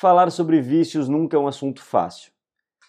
Falar 0.00 0.30
sobre 0.32 0.62
vícios 0.62 1.10
nunca 1.10 1.36
é 1.36 1.38
um 1.38 1.46
assunto 1.46 1.82
fácil. 1.82 2.32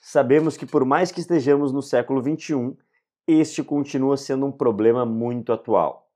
Sabemos 0.02 0.56
que, 0.56 0.66
por 0.66 0.86
mais 0.86 1.12
que 1.12 1.20
estejamos 1.20 1.74
no 1.74 1.82
século 1.82 2.24
XXI, 2.24 2.74
este 3.28 3.62
continua 3.62 4.16
sendo 4.16 4.46
um 4.46 4.52
problema 4.52 5.06
muito 5.06 5.52
atual. 5.52 6.10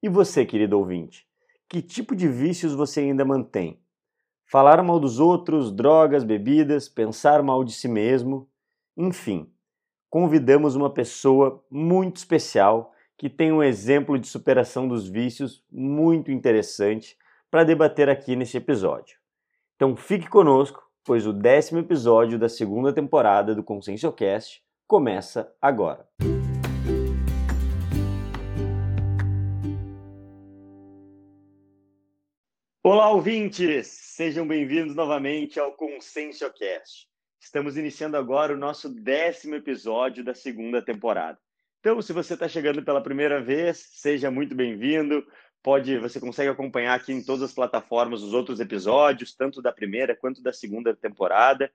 E 0.00 0.08
você, 0.08 0.46
querido 0.46 0.78
ouvinte, 0.78 1.26
que 1.68 1.82
tipo 1.82 2.14
de 2.14 2.28
vícios 2.28 2.76
você 2.76 3.00
ainda 3.00 3.24
mantém? 3.24 3.80
Falar 4.48 4.80
mal 4.84 5.00
dos 5.00 5.18
outros, 5.18 5.72
drogas, 5.72 6.22
bebidas, 6.22 6.88
pensar 6.88 7.42
mal 7.42 7.64
de 7.64 7.72
si 7.72 7.88
mesmo, 7.88 8.48
enfim. 8.96 9.50
Convidamos 10.08 10.76
uma 10.76 10.90
pessoa 10.90 11.60
muito 11.68 12.18
especial 12.18 12.92
que 13.18 13.28
tem 13.28 13.50
um 13.50 13.64
exemplo 13.64 14.16
de 14.16 14.28
superação 14.28 14.86
dos 14.86 15.08
vícios 15.08 15.64
muito 15.72 16.30
interessante 16.30 17.18
para 17.50 17.64
debater 17.64 18.08
aqui 18.08 18.36
nesse 18.36 18.56
episódio. 18.56 19.25
Então 19.76 19.94
fique 19.94 20.26
conosco, 20.26 20.82
pois 21.04 21.26
o 21.26 21.34
décimo 21.34 21.78
episódio 21.78 22.38
da 22.38 22.48
segunda 22.48 22.94
temporada 22.94 23.54
do 23.54 23.62
Conscienciocast 23.62 24.62
começa 24.86 25.54
agora. 25.60 26.08
Olá, 32.82 33.10
ouvintes! 33.10 33.88
Sejam 33.88 34.48
bem-vindos 34.48 34.94
novamente 34.96 35.60
ao 35.60 35.72
Conscienciocast. 35.72 37.06
Estamos 37.38 37.76
iniciando 37.76 38.16
agora 38.16 38.54
o 38.54 38.56
nosso 38.56 38.88
décimo 38.88 39.56
episódio 39.56 40.24
da 40.24 40.34
segunda 40.34 40.80
temporada. 40.80 41.38
Então, 41.80 42.00
se 42.00 42.14
você 42.14 42.32
está 42.32 42.48
chegando 42.48 42.82
pela 42.82 43.02
primeira 43.02 43.42
vez, 43.42 43.90
seja 43.92 44.30
muito 44.30 44.54
bem-vindo 44.54 45.22
pode, 45.66 45.98
você 45.98 46.20
consegue 46.20 46.48
acompanhar 46.48 46.94
aqui 46.94 47.12
em 47.12 47.20
todas 47.20 47.42
as 47.42 47.52
plataformas 47.52 48.22
os 48.22 48.32
outros 48.32 48.60
episódios, 48.60 49.34
tanto 49.34 49.60
da 49.60 49.72
primeira 49.72 50.14
quanto 50.14 50.40
da 50.40 50.52
segunda 50.52 50.94
temporada. 50.94 51.68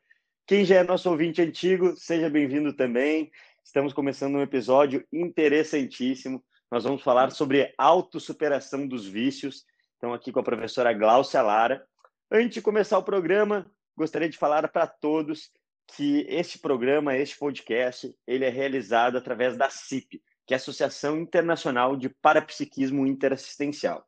Quem 0.47 0.63
já 0.63 0.77
é 0.77 0.83
nosso 0.83 1.09
ouvinte 1.09 1.41
antigo, 1.41 1.93
seja 1.97 2.29
bem-vindo 2.29 2.71
também. 2.71 3.29
Estamos 3.61 3.91
começando 3.91 4.35
um 4.35 4.41
episódio 4.41 5.05
interessantíssimo. 5.11 6.41
Nós 6.71 6.85
vamos 6.85 7.03
falar 7.03 7.31
sobre 7.31 7.73
autossuperação 7.77 8.87
dos 8.87 9.05
vícios. 9.05 9.65
Então, 9.97 10.13
aqui 10.13 10.31
com 10.31 10.39
a 10.39 10.43
professora 10.43 10.93
Glaucia 10.93 11.41
Lara. 11.41 11.85
Antes 12.31 12.53
de 12.53 12.61
começar 12.61 12.97
o 12.97 13.03
programa, 13.03 13.69
gostaria 13.97 14.29
de 14.29 14.37
falar 14.37 14.65
para 14.69 14.87
todos 14.87 15.51
que 15.97 16.25
este 16.29 16.57
programa, 16.57 17.17
este 17.17 17.37
podcast, 17.37 18.15
ele 18.25 18.45
é 18.45 18.49
realizado 18.49 19.17
através 19.17 19.57
da 19.57 19.69
CIP, 19.69 20.23
que 20.51 20.53
é 20.53 20.57
a 20.57 20.57
Associação 20.57 21.17
Internacional 21.17 21.95
de 21.95 22.09
Parapsiquismo 22.09 23.07
Interassistencial. 23.07 24.05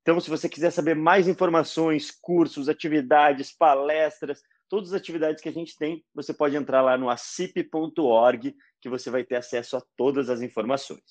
Então, 0.00 0.18
se 0.18 0.30
você 0.30 0.48
quiser 0.48 0.70
saber 0.70 0.96
mais 0.96 1.28
informações, 1.28 2.10
cursos, 2.10 2.70
atividades, 2.70 3.52
palestras, 3.52 4.40
todas 4.66 4.94
as 4.94 4.98
atividades 4.98 5.42
que 5.42 5.48
a 5.50 5.52
gente 5.52 5.76
tem, 5.76 6.02
você 6.14 6.32
pode 6.32 6.56
entrar 6.56 6.80
lá 6.80 6.96
no 6.96 7.10
acip.org, 7.10 8.56
que 8.80 8.88
você 8.88 9.10
vai 9.10 9.24
ter 9.24 9.36
acesso 9.36 9.76
a 9.76 9.82
todas 9.94 10.30
as 10.30 10.40
informações. 10.40 11.04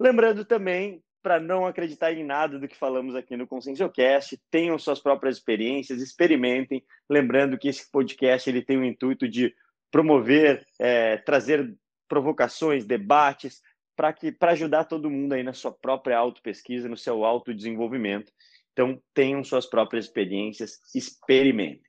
Lembrando 0.00 0.44
também, 0.44 1.00
para 1.22 1.38
não 1.38 1.64
acreditar 1.64 2.12
em 2.12 2.24
nada 2.24 2.58
do 2.58 2.66
que 2.66 2.76
falamos 2.76 3.14
aqui 3.14 3.36
no 3.36 3.46
Conscienciocast, 3.46 4.36
tenham 4.50 4.76
suas 4.76 4.98
próprias 4.98 5.36
experiências, 5.36 6.02
experimentem. 6.02 6.84
Lembrando 7.08 7.56
que 7.56 7.68
esse 7.68 7.88
podcast 7.92 8.50
ele 8.50 8.60
tem 8.60 8.76
o 8.76 8.84
intuito 8.84 9.28
de 9.28 9.54
promover, 9.88 10.66
é, 10.80 11.16
trazer 11.18 11.72
provocações, 12.08 12.84
debates, 12.84 13.62
para 13.96 14.12
que 14.12 14.32
para 14.32 14.52
ajudar 14.52 14.84
todo 14.84 15.10
mundo 15.10 15.32
aí 15.32 15.42
na 15.42 15.52
sua 15.52 15.72
própria 15.72 16.18
autopesquisa, 16.18 16.88
no 16.88 16.96
seu 16.96 17.24
autodesenvolvimento. 17.24 18.32
Então, 18.72 19.00
tenham 19.12 19.44
suas 19.44 19.66
próprias 19.66 20.06
experiências, 20.06 20.80
experimentem. 20.94 21.82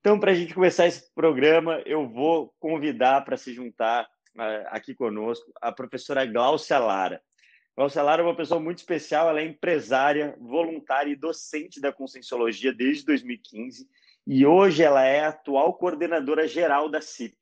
Então, 0.00 0.18
para 0.18 0.32
a 0.32 0.34
gente 0.34 0.54
começar 0.54 0.86
esse 0.86 1.12
programa, 1.14 1.82
eu 1.86 2.08
vou 2.08 2.52
convidar 2.58 3.24
para 3.24 3.36
se 3.36 3.52
juntar 3.52 4.04
uh, 4.04 4.66
aqui 4.66 4.94
conosco 4.94 5.52
a 5.60 5.72
professora 5.72 6.26
Glaucia 6.26 6.78
Lara. 6.78 7.20
Glaucia 7.76 8.02
Lara 8.02 8.22
é 8.22 8.24
uma 8.24 8.36
pessoa 8.36 8.60
muito 8.60 8.78
especial, 8.78 9.28
ela 9.28 9.40
é 9.40 9.44
empresária, 9.44 10.36
voluntária 10.40 11.10
e 11.10 11.16
docente 11.16 11.80
da 11.80 11.92
Conscienciologia 11.92 12.72
desde 12.72 13.04
2015 13.04 13.86
e 14.26 14.44
hoje 14.44 14.82
ela 14.82 15.04
é 15.04 15.20
a 15.20 15.28
atual 15.28 15.74
coordenadora 15.74 16.48
geral 16.48 16.88
da 16.88 17.00
CIP. 17.00 17.36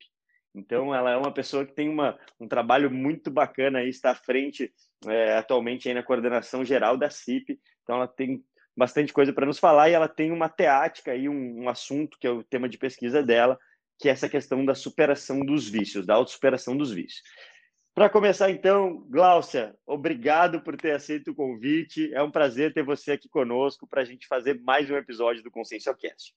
Então, 0.55 0.93
ela 0.93 1.11
é 1.11 1.17
uma 1.17 1.33
pessoa 1.33 1.65
que 1.65 1.73
tem 1.73 1.89
uma, 1.89 2.17
um 2.39 2.47
trabalho 2.47 2.89
muito 2.89 3.29
bacana 3.29 3.79
aí, 3.79 3.89
está 3.89 4.11
à 4.11 4.15
frente 4.15 4.73
é, 5.05 5.37
atualmente 5.37 5.87
aí 5.87 5.93
na 5.93 6.03
coordenação 6.03 6.63
geral 6.63 6.97
da 6.97 7.09
CIP. 7.09 7.59
Então, 7.83 7.97
ela 7.97 8.07
tem 8.07 8.43
bastante 8.75 9.13
coisa 9.13 9.31
para 9.31 9.45
nos 9.45 9.59
falar 9.59 9.89
e 9.89 9.93
ela 9.93 10.07
tem 10.07 10.31
uma 10.31 10.49
teática 10.49 11.11
aí, 11.11 11.29
um, 11.29 11.63
um, 11.63 11.69
assunto 11.69 12.17
que 12.19 12.27
é 12.27 12.31
o 12.31 12.43
tema 12.43 12.67
de 12.67 12.77
pesquisa 12.77 13.21
dela, 13.23 13.57
que 13.99 14.09
é 14.09 14.11
essa 14.11 14.27
questão 14.27 14.65
da 14.65 14.75
superação 14.75 15.39
dos 15.39 15.67
vícios, 15.67 16.05
da 16.05 16.15
autossuperação 16.15 16.75
dos 16.75 16.91
vícios. 16.91 17.21
Para 17.93 18.09
começar, 18.09 18.51
então, 18.51 19.05
Gláucia, 19.09 19.73
obrigado 19.87 20.61
por 20.61 20.75
ter 20.75 20.91
aceito 20.91 21.31
o 21.31 21.35
convite. 21.35 22.13
É 22.13 22.21
um 22.21 22.29
prazer 22.29 22.73
ter 22.73 22.83
você 22.83 23.13
aqui 23.13 23.29
conosco 23.29 23.87
para 23.87 24.01
a 24.01 24.05
gente 24.05 24.27
fazer 24.27 24.59
mais 24.61 24.91
um 24.91 24.97
episódio 24.97 25.41
do 25.41 25.49
Conscienciocast. 25.49 26.33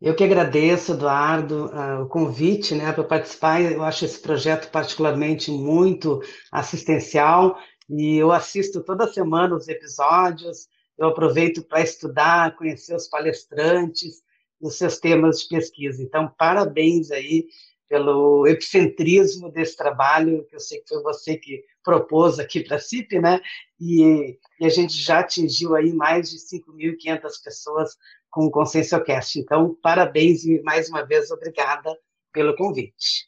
Eu 0.00 0.14
que 0.14 0.22
agradeço, 0.22 0.92
Eduardo, 0.92 1.70
o 2.02 2.06
convite 2.06 2.74
né, 2.74 2.92
para 2.92 3.02
participar. 3.02 3.60
Eu 3.60 3.82
acho 3.82 4.04
esse 4.04 4.20
projeto 4.20 4.70
particularmente 4.70 5.50
muito 5.50 6.20
assistencial 6.52 7.58
e 7.90 8.16
eu 8.16 8.30
assisto 8.30 8.82
toda 8.82 9.12
semana 9.12 9.56
os 9.56 9.66
episódios. 9.66 10.68
Eu 10.96 11.08
aproveito 11.08 11.62
para 11.62 11.80
estudar, 11.80 12.56
conhecer 12.56 12.94
os 12.94 13.08
palestrantes 13.08 14.22
e 14.60 14.66
os 14.66 14.76
seus 14.76 14.98
temas 14.98 15.40
de 15.40 15.48
pesquisa. 15.48 16.02
Então, 16.02 16.32
parabéns 16.38 17.10
aí 17.10 17.46
pelo 17.88 18.46
epicentrismo 18.46 19.50
desse 19.50 19.76
trabalho, 19.76 20.44
que 20.44 20.54
eu 20.54 20.60
sei 20.60 20.80
que 20.80 20.88
foi 20.88 21.02
você 21.02 21.36
que 21.36 21.64
propôs 21.82 22.38
aqui 22.38 22.62
para 22.62 22.76
a 22.76 22.80
CIP, 22.80 23.18
né? 23.18 23.40
E, 23.80 24.38
e, 24.60 24.66
a 24.66 24.68
gente 24.68 24.92
já 24.92 25.20
atingiu 25.20 25.74
aí 25.74 25.92
mais 25.92 26.30
de 26.30 26.36
5.500 26.36 27.20
pessoas 27.42 27.96
com 28.38 28.46
o 28.46 28.50
ConsciencioCast. 28.52 29.40
Então, 29.40 29.76
parabéns 29.82 30.44
e 30.44 30.62
mais 30.62 30.88
uma 30.88 31.04
vez 31.04 31.28
obrigada 31.32 31.98
pelo 32.32 32.54
convite. 32.54 33.26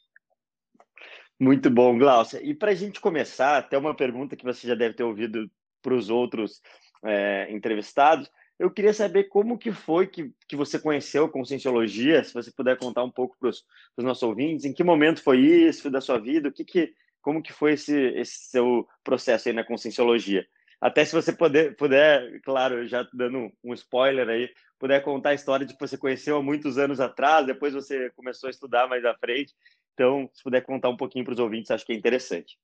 Muito 1.37 1.69
bom, 1.69 1.97
Glaucia. 1.97 2.41
E 2.41 2.53
para 2.53 2.71
a 2.71 2.73
gente 2.73 3.01
começar, 3.01 3.57
até 3.57 3.77
uma 3.77 3.93
pergunta 3.93 4.37
que 4.37 4.45
você 4.45 4.65
já 4.65 4.73
deve 4.73 4.95
ter 4.95 5.03
ouvido 5.03 5.51
para 5.81 5.93
os 5.93 6.09
outros 6.09 6.61
é, 7.03 7.51
entrevistados, 7.51 8.31
eu 8.57 8.71
queria 8.71 8.93
saber 8.93 9.25
como 9.25 9.57
que 9.57 9.73
foi 9.73 10.07
que, 10.07 10.31
que 10.47 10.55
você 10.55 10.79
conheceu 10.79 11.27
Conscienciologia, 11.27 12.23
se 12.23 12.33
você 12.33 12.49
puder 12.49 12.77
contar 12.77 13.03
um 13.03 13.11
pouco 13.11 13.35
para 13.37 13.49
os 13.49 13.65
nossos 13.97 14.23
ouvintes, 14.23 14.63
em 14.63 14.71
que 14.71 14.81
momento 14.81 15.21
foi 15.21 15.39
isso 15.41 15.91
da 15.91 15.99
sua 15.99 16.19
vida, 16.19 16.47
o 16.47 16.53
que 16.53 16.63
que, 16.63 16.93
como 17.21 17.43
que 17.43 17.51
foi 17.51 17.73
esse, 17.73 17.97
esse 18.15 18.49
seu 18.49 18.87
processo 19.03 19.49
aí 19.49 19.53
na 19.53 19.65
Conscienciologia? 19.65 20.47
Até 20.81 21.05
se 21.05 21.13
você 21.13 21.31
puder, 21.31 21.75
puder, 21.75 22.41
claro, 22.41 22.87
já 22.87 23.07
dando 23.13 23.51
um 23.63 23.73
spoiler 23.73 24.27
aí, 24.27 24.49
puder 24.81 25.03
contar 25.03 25.29
a 25.29 25.33
história 25.35 25.63
de 25.63 25.75
que 25.75 25.79
você 25.79 25.95
conheceu 25.95 26.37
há 26.37 26.41
muitos 26.41 26.79
anos 26.79 26.99
atrás, 26.99 27.45
depois 27.45 27.71
você 27.71 28.09
começou 28.15 28.47
a 28.47 28.49
estudar 28.49 28.87
mais 28.87 29.05
à 29.05 29.13
frente. 29.13 29.53
Então, 29.93 30.27
se 30.33 30.43
puder 30.43 30.61
contar 30.61 30.89
um 30.89 30.97
pouquinho 30.97 31.23
para 31.23 31.35
os 31.35 31.39
ouvintes, 31.39 31.69
acho 31.69 31.85
que 31.85 31.93
é 31.93 31.95
interessante. 31.95 32.57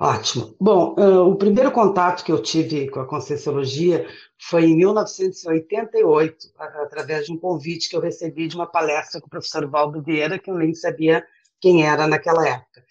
Ótimo. 0.00 0.54
Bom, 0.58 0.94
uh, 0.98 1.28
o 1.28 1.36
primeiro 1.36 1.70
contato 1.70 2.24
que 2.24 2.32
eu 2.32 2.42
tive 2.42 2.88
com 2.88 3.00
a 3.00 3.06
Conscienciologia 3.06 4.06
foi 4.38 4.64
em 4.64 4.76
1988, 4.76 6.52
através 6.58 7.26
de 7.26 7.32
um 7.32 7.38
convite 7.38 7.90
que 7.90 7.96
eu 7.96 8.00
recebi 8.00 8.48
de 8.48 8.56
uma 8.56 8.66
palestra 8.66 9.20
com 9.20 9.26
o 9.26 9.30
professor 9.30 9.66
Valdo 9.68 10.02
Vieira, 10.02 10.38
que 10.38 10.50
eu 10.50 10.54
nem 10.54 10.74
sabia 10.74 11.22
quem 11.60 11.86
era 11.86 12.06
naquela 12.06 12.46
época. 12.48 12.82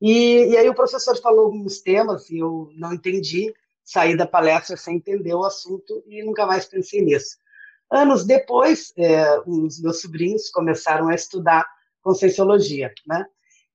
E, 0.00 0.50
e 0.50 0.56
aí 0.56 0.68
o 0.68 0.74
professor 0.74 1.16
falou 1.20 1.46
alguns 1.46 1.80
temas 1.80 2.28
e 2.28 2.38
eu 2.38 2.70
não 2.74 2.92
entendi, 2.92 3.54
saí 3.82 4.14
da 4.14 4.26
palestra 4.26 4.76
sem 4.76 4.96
entender 4.96 5.34
o 5.34 5.44
assunto 5.44 6.02
e 6.06 6.22
nunca 6.22 6.46
mais 6.46 6.66
pensei 6.66 7.00
nisso. 7.02 7.38
Anos 7.90 8.24
depois, 8.24 8.92
é, 8.96 9.40
os 9.46 9.80
meus 9.80 10.00
sobrinhos 10.00 10.50
começaram 10.50 11.08
a 11.08 11.14
estudar 11.14 11.66
Conscienciologia, 12.02 12.92
né? 13.06 13.24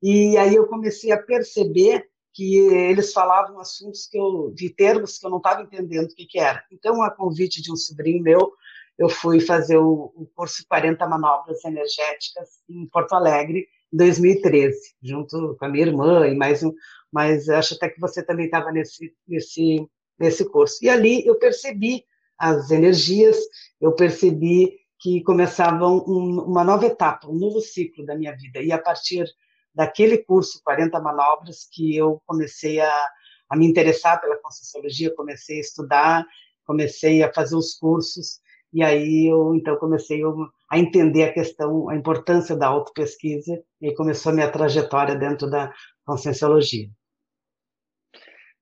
E 0.01 0.37
aí 0.37 0.55
eu 0.55 0.67
comecei 0.67 1.11
a 1.11 1.21
perceber 1.21 2.07
que 2.31 2.57
eles 2.57 3.11
falavam 3.11 3.59
assuntos 3.59 4.07
que 4.07 4.17
eu, 4.17 4.51
de 4.55 4.69
termos 4.69 5.17
que 5.17 5.25
eu 5.25 5.29
não 5.29 5.39
estava 5.39 5.61
entendendo 5.61 6.11
o 6.11 6.15
que, 6.15 6.25
que 6.25 6.39
era. 6.39 6.63
Então, 6.71 7.01
a 7.01 7.09
convite 7.09 7.61
de 7.61 7.71
um 7.71 7.75
sobrinho 7.75 8.21
meu, 8.21 8.53
eu 8.97 9.09
fui 9.09 9.39
fazer 9.39 9.77
o, 9.77 10.11
o 10.15 10.29
curso 10.35 10.63
40 10.67 11.07
Manobras 11.07 11.63
Energéticas 11.65 12.49
em 12.69 12.85
Porto 12.87 13.13
Alegre, 13.13 13.67
em 13.91 13.97
2013, 13.97 14.95
junto 15.01 15.55
com 15.57 15.65
a 15.65 15.69
minha 15.69 15.87
irmã 15.87 16.27
e 16.27 16.35
mais 16.35 16.61
um, 16.61 16.73
mas 17.11 17.49
acho 17.49 17.73
até 17.73 17.89
que 17.89 17.99
você 17.99 18.21
também 18.21 18.45
estava 18.45 18.71
nesse, 18.71 19.13
nesse, 19.27 19.87
nesse 20.19 20.45
curso. 20.47 20.77
E 20.81 20.89
ali 20.89 21.25
eu 21.25 21.35
percebi 21.35 22.03
as 22.39 22.71
energias, 22.71 23.37
eu 23.81 23.91
percebi 23.93 24.79
que 24.99 25.21
começava 25.23 25.87
um, 25.87 26.41
uma 26.41 26.63
nova 26.63 26.85
etapa, 26.85 27.27
um 27.27 27.35
novo 27.35 27.61
ciclo 27.61 28.05
da 28.05 28.15
minha 28.15 28.35
vida. 28.35 28.61
E 28.61 28.71
a 28.71 28.77
partir 28.77 29.25
daquele 29.73 30.17
curso 30.19 30.61
40 30.63 30.99
manobras 30.99 31.67
que 31.71 31.95
eu 31.95 32.21
comecei 32.25 32.79
a, 32.79 33.07
a 33.49 33.55
me 33.55 33.65
interessar 33.65 34.19
pela 34.19 34.37
Conscienciologia, 34.37 35.15
comecei 35.15 35.57
a 35.57 35.61
estudar, 35.61 36.25
comecei 36.65 37.23
a 37.23 37.33
fazer 37.33 37.55
os 37.55 37.73
cursos 37.73 38.39
E 38.71 38.83
aí 38.83 39.27
eu 39.31 39.55
então 39.55 39.75
comecei 39.77 40.21
a 40.69 40.77
entender 40.77 41.23
a 41.23 41.33
questão, 41.33 41.89
a 41.89 41.95
importância 41.95 42.55
da 42.55 42.67
autopesquisa 42.67 43.61
e 43.81 43.93
começou 43.95 44.31
a 44.31 44.35
minha 44.35 44.51
trajetória 44.51 45.15
dentro 45.15 45.49
da 45.49 45.73
conscienciologia. 46.05 46.89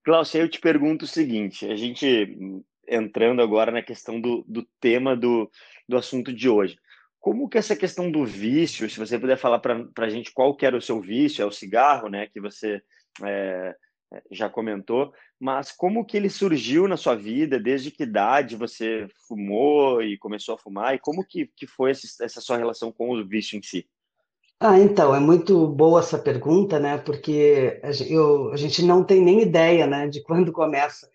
Cláudio, 0.05 0.41
eu 0.41 0.49
te 0.49 0.61
pergunto 0.61 1.03
o 1.03 1.07
seguinte: 1.07 1.65
a 1.65 1.75
gente 1.75 2.37
entrando 2.87 3.41
agora 3.41 3.71
na 3.71 3.81
questão 3.81 4.19
do, 4.19 4.43
do 4.47 4.65
tema 4.79 5.15
do, 5.15 5.49
do 5.87 5.97
assunto 5.97 6.33
de 6.33 6.49
hoje. 6.49 6.77
Como 7.19 7.49
que 7.49 7.57
essa 7.57 7.75
questão 7.75 8.09
do 8.09 8.25
vício, 8.25 8.89
se 8.89 8.99
você 8.99 9.19
puder 9.19 9.37
falar 9.37 9.59
para 9.59 9.83
a 9.97 10.09
gente 10.09 10.31
qual 10.31 10.55
que 10.55 10.65
era 10.65 10.77
o 10.77 10.81
seu 10.81 11.01
vício, 11.01 11.41
é 11.41 11.45
o 11.45 11.51
cigarro, 11.51 12.07
né, 12.07 12.27
que 12.27 12.39
você 12.39 12.81
é, 13.23 13.75
já 14.31 14.49
comentou, 14.49 15.11
mas 15.39 15.71
como 15.71 16.05
que 16.05 16.15
ele 16.15 16.29
surgiu 16.29 16.87
na 16.87 16.95
sua 16.95 17.15
vida, 17.15 17.59
desde 17.59 17.91
que 17.91 18.03
idade 18.03 18.55
você 18.55 19.07
fumou 19.27 20.01
e 20.01 20.17
começou 20.17 20.55
a 20.55 20.57
fumar, 20.57 20.95
e 20.95 20.99
como 20.99 21.25
que, 21.25 21.49
que 21.55 21.67
foi 21.67 21.91
essa, 21.91 22.23
essa 22.23 22.41
sua 22.41 22.57
relação 22.57 22.91
com 22.91 23.11
o 23.11 23.27
vício 23.27 23.57
em 23.57 23.61
si? 23.61 23.87
Ah, 24.59 24.79
então, 24.79 25.13
é 25.13 25.19
muito 25.19 25.67
boa 25.67 25.99
essa 25.99 26.17
pergunta, 26.17 26.79
né? 26.79 26.97
Porque 26.97 27.79
eu, 28.09 28.51
a 28.51 28.57
gente 28.57 28.81
não 28.81 29.03
tem 29.03 29.21
nem 29.21 29.41
ideia, 29.41 29.85
né, 29.85 30.07
de 30.07 30.23
quando 30.23 30.51
começa. 30.51 31.07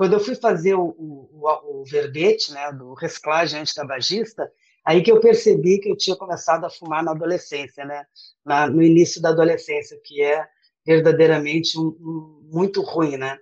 Quando 0.00 0.14
eu 0.14 0.20
fui 0.20 0.34
fazer 0.34 0.72
o, 0.72 0.96
o, 0.98 1.80
o 1.82 1.84
verbete, 1.84 2.54
né, 2.54 2.72
do 2.72 2.94
reciclagem 2.94 3.60
antitabagista, 3.60 4.50
aí 4.82 5.02
que 5.02 5.12
eu 5.12 5.20
percebi 5.20 5.78
que 5.78 5.90
eu 5.90 5.94
tinha 5.94 6.16
começado 6.16 6.64
a 6.64 6.70
fumar 6.70 7.04
na 7.04 7.10
adolescência, 7.10 7.84
né? 7.84 8.06
Na, 8.42 8.66
no 8.66 8.82
início 8.82 9.20
da 9.20 9.28
adolescência, 9.28 10.00
que 10.02 10.22
é 10.22 10.48
verdadeiramente 10.86 11.78
um, 11.78 11.88
um, 11.88 12.48
muito 12.50 12.80
ruim, 12.80 13.18
né? 13.18 13.36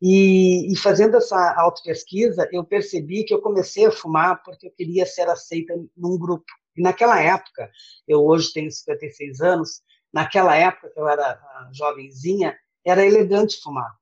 E, 0.00 0.72
e 0.72 0.76
fazendo 0.76 1.16
essa 1.16 1.54
autopesquisa, 1.58 2.48
eu 2.52 2.62
percebi 2.62 3.24
que 3.24 3.34
eu 3.34 3.42
comecei 3.42 3.86
a 3.86 3.90
fumar 3.90 4.40
porque 4.44 4.68
eu 4.68 4.72
queria 4.76 5.04
ser 5.04 5.28
aceita 5.28 5.74
num 5.96 6.16
grupo. 6.16 6.46
E 6.76 6.82
naquela 6.82 7.20
época, 7.20 7.68
eu 8.06 8.24
hoje 8.24 8.52
tenho 8.52 8.70
56 8.70 9.40
anos, 9.40 9.82
naquela 10.12 10.54
época 10.54 10.88
que 10.88 11.00
eu 11.00 11.08
era 11.08 11.36
jovenzinha, 11.72 12.56
era 12.84 13.04
elegante 13.04 13.60
fumar. 13.60 13.92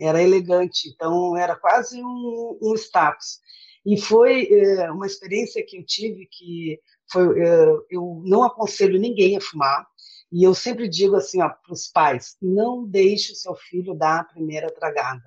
Era 0.00 0.22
elegante, 0.22 0.88
então 0.88 1.36
era 1.36 1.56
quase 1.56 2.02
um, 2.02 2.58
um 2.62 2.74
status. 2.74 3.40
E 3.84 4.00
foi 4.00 4.48
é, 4.50 4.90
uma 4.90 5.06
experiência 5.06 5.64
que 5.66 5.78
eu 5.78 5.84
tive 5.84 6.26
que 6.30 6.80
foi, 7.10 7.40
é, 7.40 7.66
eu 7.90 8.22
não 8.24 8.42
aconselho 8.42 8.98
ninguém 8.98 9.36
a 9.36 9.40
fumar, 9.40 9.86
e 10.30 10.44
eu 10.44 10.54
sempre 10.54 10.88
digo 10.88 11.16
assim 11.16 11.38
para 11.38 11.72
os 11.72 11.88
pais: 11.88 12.36
não 12.40 12.86
deixe 12.86 13.32
o 13.32 13.36
seu 13.36 13.54
filho 13.54 13.94
dar 13.94 14.20
a 14.20 14.24
primeira 14.24 14.70
tragada. 14.70 15.24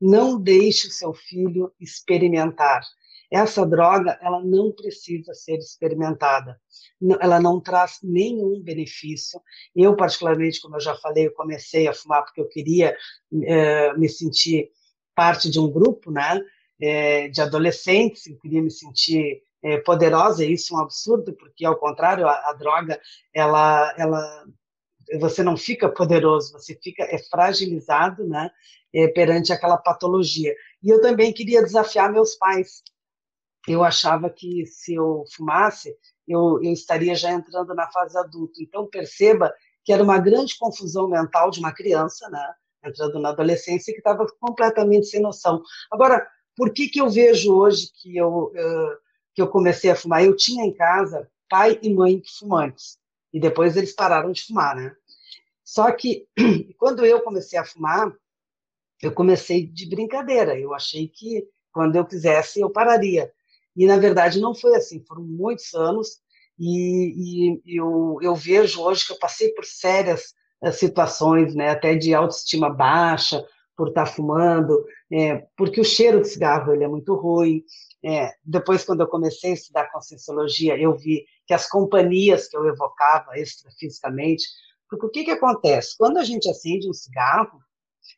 Não 0.00 0.40
deixe 0.40 0.88
o 0.88 0.90
seu 0.90 1.14
filho 1.14 1.72
experimentar. 1.80 2.82
Essa 3.30 3.64
droga, 3.64 4.18
ela 4.20 4.42
não 4.44 4.72
precisa 4.72 5.32
ser 5.34 5.58
experimentada. 5.58 6.60
Ela 7.20 7.40
não 7.40 7.60
traz 7.60 7.98
nenhum 8.02 8.60
benefício. 8.62 9.40
Eu, 9.74 9.96
particularmente, 9.96 10.60
como 10.60 10.76
eu 10.76 10.80
já 10.80 10.94
falei, 10.96 11.26
eu 11.26 11.32
comecei 11.32 11.86
a 11.88 11.92
fumar 11.92 12.24
porque 12.24 12.40
eu 12.40 12.48
queria 12.48 12.96
é, 13.42 13.92
me 13.96 14.08
sentir 14.08 14.70
parte 15.14 15.50
de 15.50 15.58
um 15.58 15.70
grupo, 15.70 16.10
né? 16.10 16.40
É, 16.80 17.28
de 17.28 17.40
adolescentes, 17.40 18.26
eu 18.26 18.36
queria 18.38 18.60
me 18.60 18.70
sentir 18.70 19.42
é, 19.62 19.78
poderosa, 19.78 20.44
e 20.44 20.52
isso 20.52 20.74
é 20.74 20.76
um 20.76 20.80
absurdo, 20.80 21.32
porque 21.32 21.64
ao 21.64 21.76
contrário, 21.76 22.28
a, 22.28 22.50
a, 22.50 22.52
droga, 22.52 23.00
ela, 23.32 23.94
ela, 23.96 24.44
você 25.18 25.42
não 25.42 25.56
fica 25.56 25.88
poderoso, 25.88 26.52
você 26.52 26.74
fica 26.74 27.04
é 27.04 27.18
fragilizado, 27.18 28.26
né, 28.26 28.50
é, 28.94 29.08
perante 29.08 29.52
aquela 29.52 29.78
patologia. 29.78 30.54
E 30.82 30.90
eu 30.90 31.00
também 31.00 31.32
queria 31.32 31.62
desafiar 31.62 32.12
meus 32.12 32.34
pais. 32.34 32.82
Eu 33.66 33.82
achava 33.82 34.28
que 34.28 34.66
se 34.66 34.94
eu 34.94 35.24
fumasse, 35.34 35.96
eu, 36.26 36.60
eu 36.62 36.72
estaria 36.72 37.14
já 37.14 37.32
entrando 37.32 37.74
na 37.74 37.90
fase 37.90 38.16
adulta. 38.18 38.62
Então 38.62 38.86
perceba 38.86 39.52
que 39.84 39.92
era 39.92 40.02
uma 40.02 40.18
grande 40.18 40.56
confusão 40.58 41.08
mental 41.08 41.50
de 41.50 41.60
uma 41.60 41.72
criança, 41.72 42.28
né, 42.30 42.54
entrando 42.84 43.18
na 43.18 43.30
adolescência, 43.30 43.92
que 43.92 43.98
estava 43.98 44.26
completamente 44.40 45.06
sem 45.06 45.20
noção. 45.20 45.62
Agora, 45.90 46.26
por 46.56 46.72
que 46.72 46.88
que 46.88 47.00
eu 47.00 47.10
vejo 47.10 47.54
hoje 47.54 47.90
que 48.00 48.16
eu 48.16 48.52
uh, 48.54 49.04
que 49.34 49.42
eu 49.42 49.48
comecei 49.48 49.90
a 49.90 49.96
fumar, 49.96 50.24
eu 50.24 50.36
tinha 50.36 50.64
em 50.64 50.72
casa 50.72 51.28
pai 51.48 51.78
e 51.82 51.92
mãe 51.92 52.22
fumantes. 52.38 52.98
E 53.32 53.40
depois 53.40 53.76
eles 53.76 53.92
pararam 53.92 54.32
de 54.32 54.42
fumar, 54.42 54.76
né? 54.76 54.94
Só 55.64 55.90
que 55.92 56.26
quando 56.78 57.04
eu 57.04 57.20
comecei 57.20 57.58
a 57.58 57.64
fumar, 57.64 58.12
eu 59.02 59.12
comecei 59.12 59.66
de 59.66 59.88
brincadeira. 59.88 60.58
Eu 60.58 60.72
achei 60.72 61.08
que 61.08 61.48
quando 61.72 61.96
eu 61.96 62.06
quisesse 62.06 62.60
eu 62.60 62.70
pararia. 62.70 63.32
E 63.76 63.86
na 63.86 63.98
verdade 63.98 64.40
não 64.40 64.54
foi 64.54 64.74
assim. 64.74 65.04
Foram 65.06 65.22
muitos 65.22 65.74
anos 65.74 66.18
e, 66.58 67.58
e 67.66 67.78
eu, 67.78 68.18
eu 68.22 68.34
vejo 68.34 68.82
hoje 68.82 69.06
que 69.06 69.12
eu 69.12 69.18
passei 69.18 69.50
por 69.50 69.64
sérias 69.64 70.34
uh, 70.62 70.72
situações, 70.72 71.54
né? 71.54 71.70
Até 71.70 71.94
de 71.94 72.14
autoestima 72.14 72.70
baixa 72.70 73.44
por 73.76 73.88
estar 73.88 74.06
fumando, 74.06 74.84
é, 75.12 75.46
porque 75.56 75.80
o 75.80 75.84
cheiro 75.84 76.20
de 76.20 76.28
cigarro 76.28 76.72
ele 76.72 76.84
é 76.84 76.88
muito 76.88 77.14
ruim. 77.14 77.62
É, 78.04 78.30
depois, 78.44 78.84
quando 78.84 79.00
eu 79.00 79.08
comecei 79.08 79.50
a 79.50 79.54
estudar 79.54 79.90
conscienciologia, 79.90 80.78
eu 80.78 80.96
vi 80.96 81.24
que 81.46 81.52
as 81.52 81.68
companhias 81.68 82.48
que 82.48 82.56
eu 82.56 82.64
evocava 82.66 83.36
extrafisicamente, 83.36 84.44
porque 84.88 85.06
o 85.06 85.10
que, 85.10 85.24
que 85.24 85.30
acontece? 85.32 85.96
Quando 85.98 86.18
a 86.18 86.24
gente 86.24 86.48
acende 86.48 86.88
um 86.88 86.92
cigarro, 86.92 87.58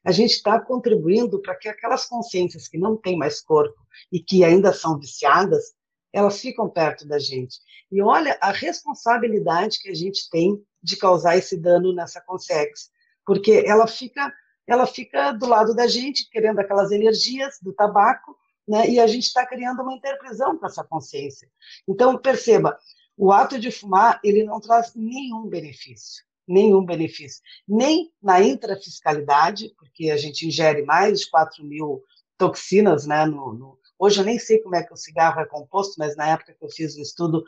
a 0.05 0.13
gente 0.13 0.33
está 0.33 0.61
contribuindo 0.61 1.41
para 1.41 1.55
que 1.57 1.69
aquelas 1.69 2.07
consciências 2.07 2.69
que 2.69 2.79
não 2.79 2.97
têm 2.97 3.17
mais 3.17 3.41
corpo 3.41 3.77
e 4.13 4.21
que 4.21 4.45
ainda 4.45 4.73
são 4.73 4.99
viciadas, 4.99 5.75
elas 6.13 6.41
ficam 6.41 6.69
perto 6.69 7.07
da 7.07 7.19
gente. 7.19 7.59
E 7.91 8.01
olha 8.01 8.37
a 8.41 8.51
responsabilidade 8.51 9.79
que 9.81 9.91
a 9.91 9.95
gente 9.95 10.29
tem 10.31 10.63
de 10.83 10.97
causar 10.97 11.37
esse 11.37 11.57
dano 11.57 11.93
nessa 11.93 12.21
consciência, 12.21 12.91
porque 13.25 13.65
ela 13.67 13.87
fica, 13.87 14.33
ela 14.67 14.87
fica 14.87 15.33
do 15.33 15.47
lado 15.47 15.75
da 15.75 15.87
gente, 15.87 16.29
querendo 16.31 16.61
aquelas 16.61 16.91
energias 16.91 17.59
do 17.61 17.73
tabaco, 17.73 18.37
né? 18.67 18.89
e 18.89 18.99
a 18.99 19.07
gente 19.07 19.25
está 19.25 19.47
criando 19.47 19.83
uma 19.83 19.95
interprisão 19.95 20.57
com 20.59 20.67
essa 20.67 20.83
consciência. 20.85 21.49
Então, 21.89 22.19
perceba, 22.19 22.79
o 23.17 23.33
ato 23.33 23.59
de 23.59 23.71
fumar, 23.71 24.21
ele 24.23 24.45
não 24.45 24.61
traz 24.61 24.95
nenhum 24.95 25.49
benefício, 25.49 26.25
nenhum 26.47 26.85
benefício, 26.85 27.43
nem 27.67 28.11
na 28.23 28.41
intrafiscalidade, 28.41 29.75
porque 29.79 30.11
a 30.11 30.17
gente 30.17 30.47
ingere 30.47 30.83
mais 30.83 31.21
de 31.21 31.31
4 31.31 31.65
mil 31.65 32.03
toxinas, 32.39 33.07
né, 33.07 33.25
no, 33.25 33.55
no... 33.55 33.79
hoje 33.99 34.21
eu 34.21 34.25
nem 34.25 34.39
sei 34.39 34.61
como 34.61 34.77
é 34.77 34.83
que 34.83 34.93
o 34.93 34.97
cigarro 34.97 35.41
é 35.41 35.47
composto, 35.47 35.95
mas 35.99 36.17
na 36.17 36.29
época 36.29 36.55
que 36.55 36.65
eu 36.65 36.71
fiz 36.71 36.97
o 36.97 37.01
estudo, 37.01 37.43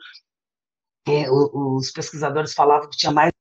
é, 1.07 1.29
os 1.31 1.91
pesquisadores 1.91 2.53
falavam 2.53 2.89
que 2.89 2.97
tinha 2.97 3.11
mais 3.11 3.31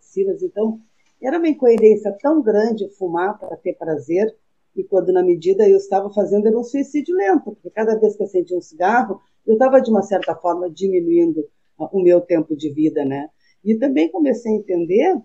toxinas, 0.00 0.42
então 0.42 0.80
era 1.22 1.38
uma 1.38 1.48
incoerência 1.48 2.16
tão 2.20 2.42
grande 2.42 2.88
fumar 2.96 3.38
para 3.38 3.56
ter 3.56 3.74
prazer, 3.74 4.34
e 4.74 4.82
quando 4.82 5.12
na 5.12 5.22
medida 5.22 5.68
eu 5.68 5.76
estava 5.76 6.10
fazendo 6.12 6.48
era 6.48 6.58
um 6.58 6.64
suicídio 6.64 7.14
lento, 7.16 7.52
porque 7.52 7.70
cada 7.70 7.98
vez 7.98 8.16
que 8.16 8.22
acendia 8.22 8.56
um 8.56 8.62
cigarro, 8.62 9.20
eu 9.46 9.54
estava 9.54 9.80
de 9.80 9.90
uma 9.90 10.02
certa 10.02 10.34
forma 10.34 10.70
diminuindo 10.70 11.46
ah, 11.78 11.88
o 11.92 12.02
meu 12.02 12.20
tempo 12.20 12.56
de 12.56 12.72
vida, 12.72 13.04
né? 13.04 13.28
E 13.64 13.76
também 13.76 14.10
comecei 14.10 14.52
a 14.52 14.56
entender 14.56 15.16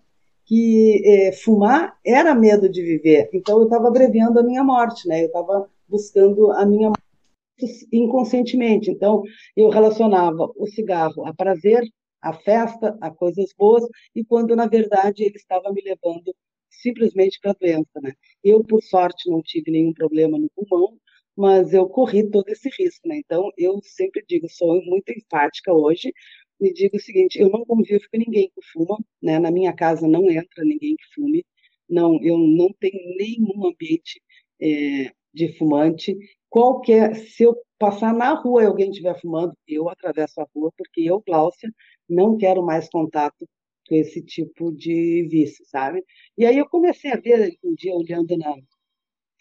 que 0.46 1.02
é, 1.06 1.32
fumar 1.34 1.98
era 2.06 2.34
medo 2.34 2.70
de 2.70 2.82
viver, 2.82 3.30
então 3.34 3.58
eu 3.60 3.66
estava 3.66 3.90
abreviando 3.90 4.40
a 4.40 4.44
minha 4.44 4.64
morte, 4.64 5.08
né? 5.08 5.24
Eu 5.24 5.28
estava 5.28 5.70
buscando 5.88 6.52
a 6.54 6.66
minha 6.66 6.90
morte 6.90 7.88
inconscientemente. 7.92 8.90
Então 8.90 9.24
eu 9.56 9.70
relacionava 9.70 10.52
o 10.56 10.68
cigarro 10.68 11.26
a 11.26 11.34
prazer, 11.34 11.84
a 12.22 12.34
festa, 12.34 12.98
a 13.02 13.12
coisas 13.12 13.54
boas, 13.58 13.84
e 14.16 14.24
quando 14.24 14.56
na 14.56 14.68
verdade 14.68 15.24
ele 15.24 15.36
estava 15.36 15.72
me 15.74 15.82
levando 15.82 16.34
simplesmente 16.70 17.40
para 17.42 17.52
a 17.52 17.56
doença, 17.60 18.00
né? 18.02 18.14
Eu, 18.44 18.64
por 18.64 18.82
sorte, 18.84 19.30
não 19.30 19.42
tive 19.42 19.72
nenhum 19.72 19.94
problema 19.94 20.38
no 20.38 20.50
pulmão, 20.56 20.98
mas 21.36 21.74
eu 21.74 21.88
corri 21.88 22.30
todo 22.30 22.50
esse 22.50 22.70
risco, 22.80 23.08
né? 23.08 23.18
Então, 23.18 23.52
eu 23.58 23.80
sempre 23.84 24.24
digo, 24.28 24.48
sou 24.50 24.82
muito 24.84 25.12
enfática 25.12 25.74
hoje 25.74 26.14
e 26.60 26.74
digo 26.74 26.98
o 26.98 27.00
seguinte: 27.00 27.40
eu 27.40 27.50
não 27.50 27.66
convivo 27.66 28.04
com 28.12 28.18
ninguém 28.18 28.52
que 28.54 28.62
fuma, 28.72 28.98
né? 29.22 29.40
Na 29.40 29.52
minha 29.52 29.74
casa 29.74 30.08
não 30.08 30.30
entra 30.30 30.64
ninguém 30.64 30.96
que 30.96 31.06
fume, 31.16 31.46
não, 31.90 32.22
eu 32.24 32.38
não 32.38 32.70
tenho 32.80 33.16
nenhum 33.18 33.68
ambiente 33.68 34.22
é, 34.62 35.12
de 35.34 35.54
fumante. 35.58 36.18
Qualquer, 36.50 37.16
se 37.16 37.44
eu 37.44 37.56
passar 37.78 38.14
na 38.14 38.34
rua 38.34 38.64
e 38.64 38.66
alguém 38.66 38.90
estiver 38.90 39.20
fumando, 39.20 39.54
eu 39.68 39.90
atravesso 39.90 40.42
a 40.42 40.48
rua, 40.56 40.72
porque 40.78 41.02
eu, 41.02 41.22
Cláudia, 41.22 41.72
não 42.10 42.38
quero 42.38 42.64
mais 42.66 42.90
contato 42.90 43.48
com 43.88 43.96
esse 43.96 44.22
tipo 44.24 44.72
de 44.74 45.28
vício, 45.30 45.64
sabe? 45.68 46.04
E 46.38 46.46
aí 46.46 46.58
eu 46.58 46.68
comecei 46.70 47.12
a 47.12 47.18
ver 47.18 47.58
um 47.64 47.74
dia 47.76 47.94
olhando 47.96 48.38
na 48.38 48.56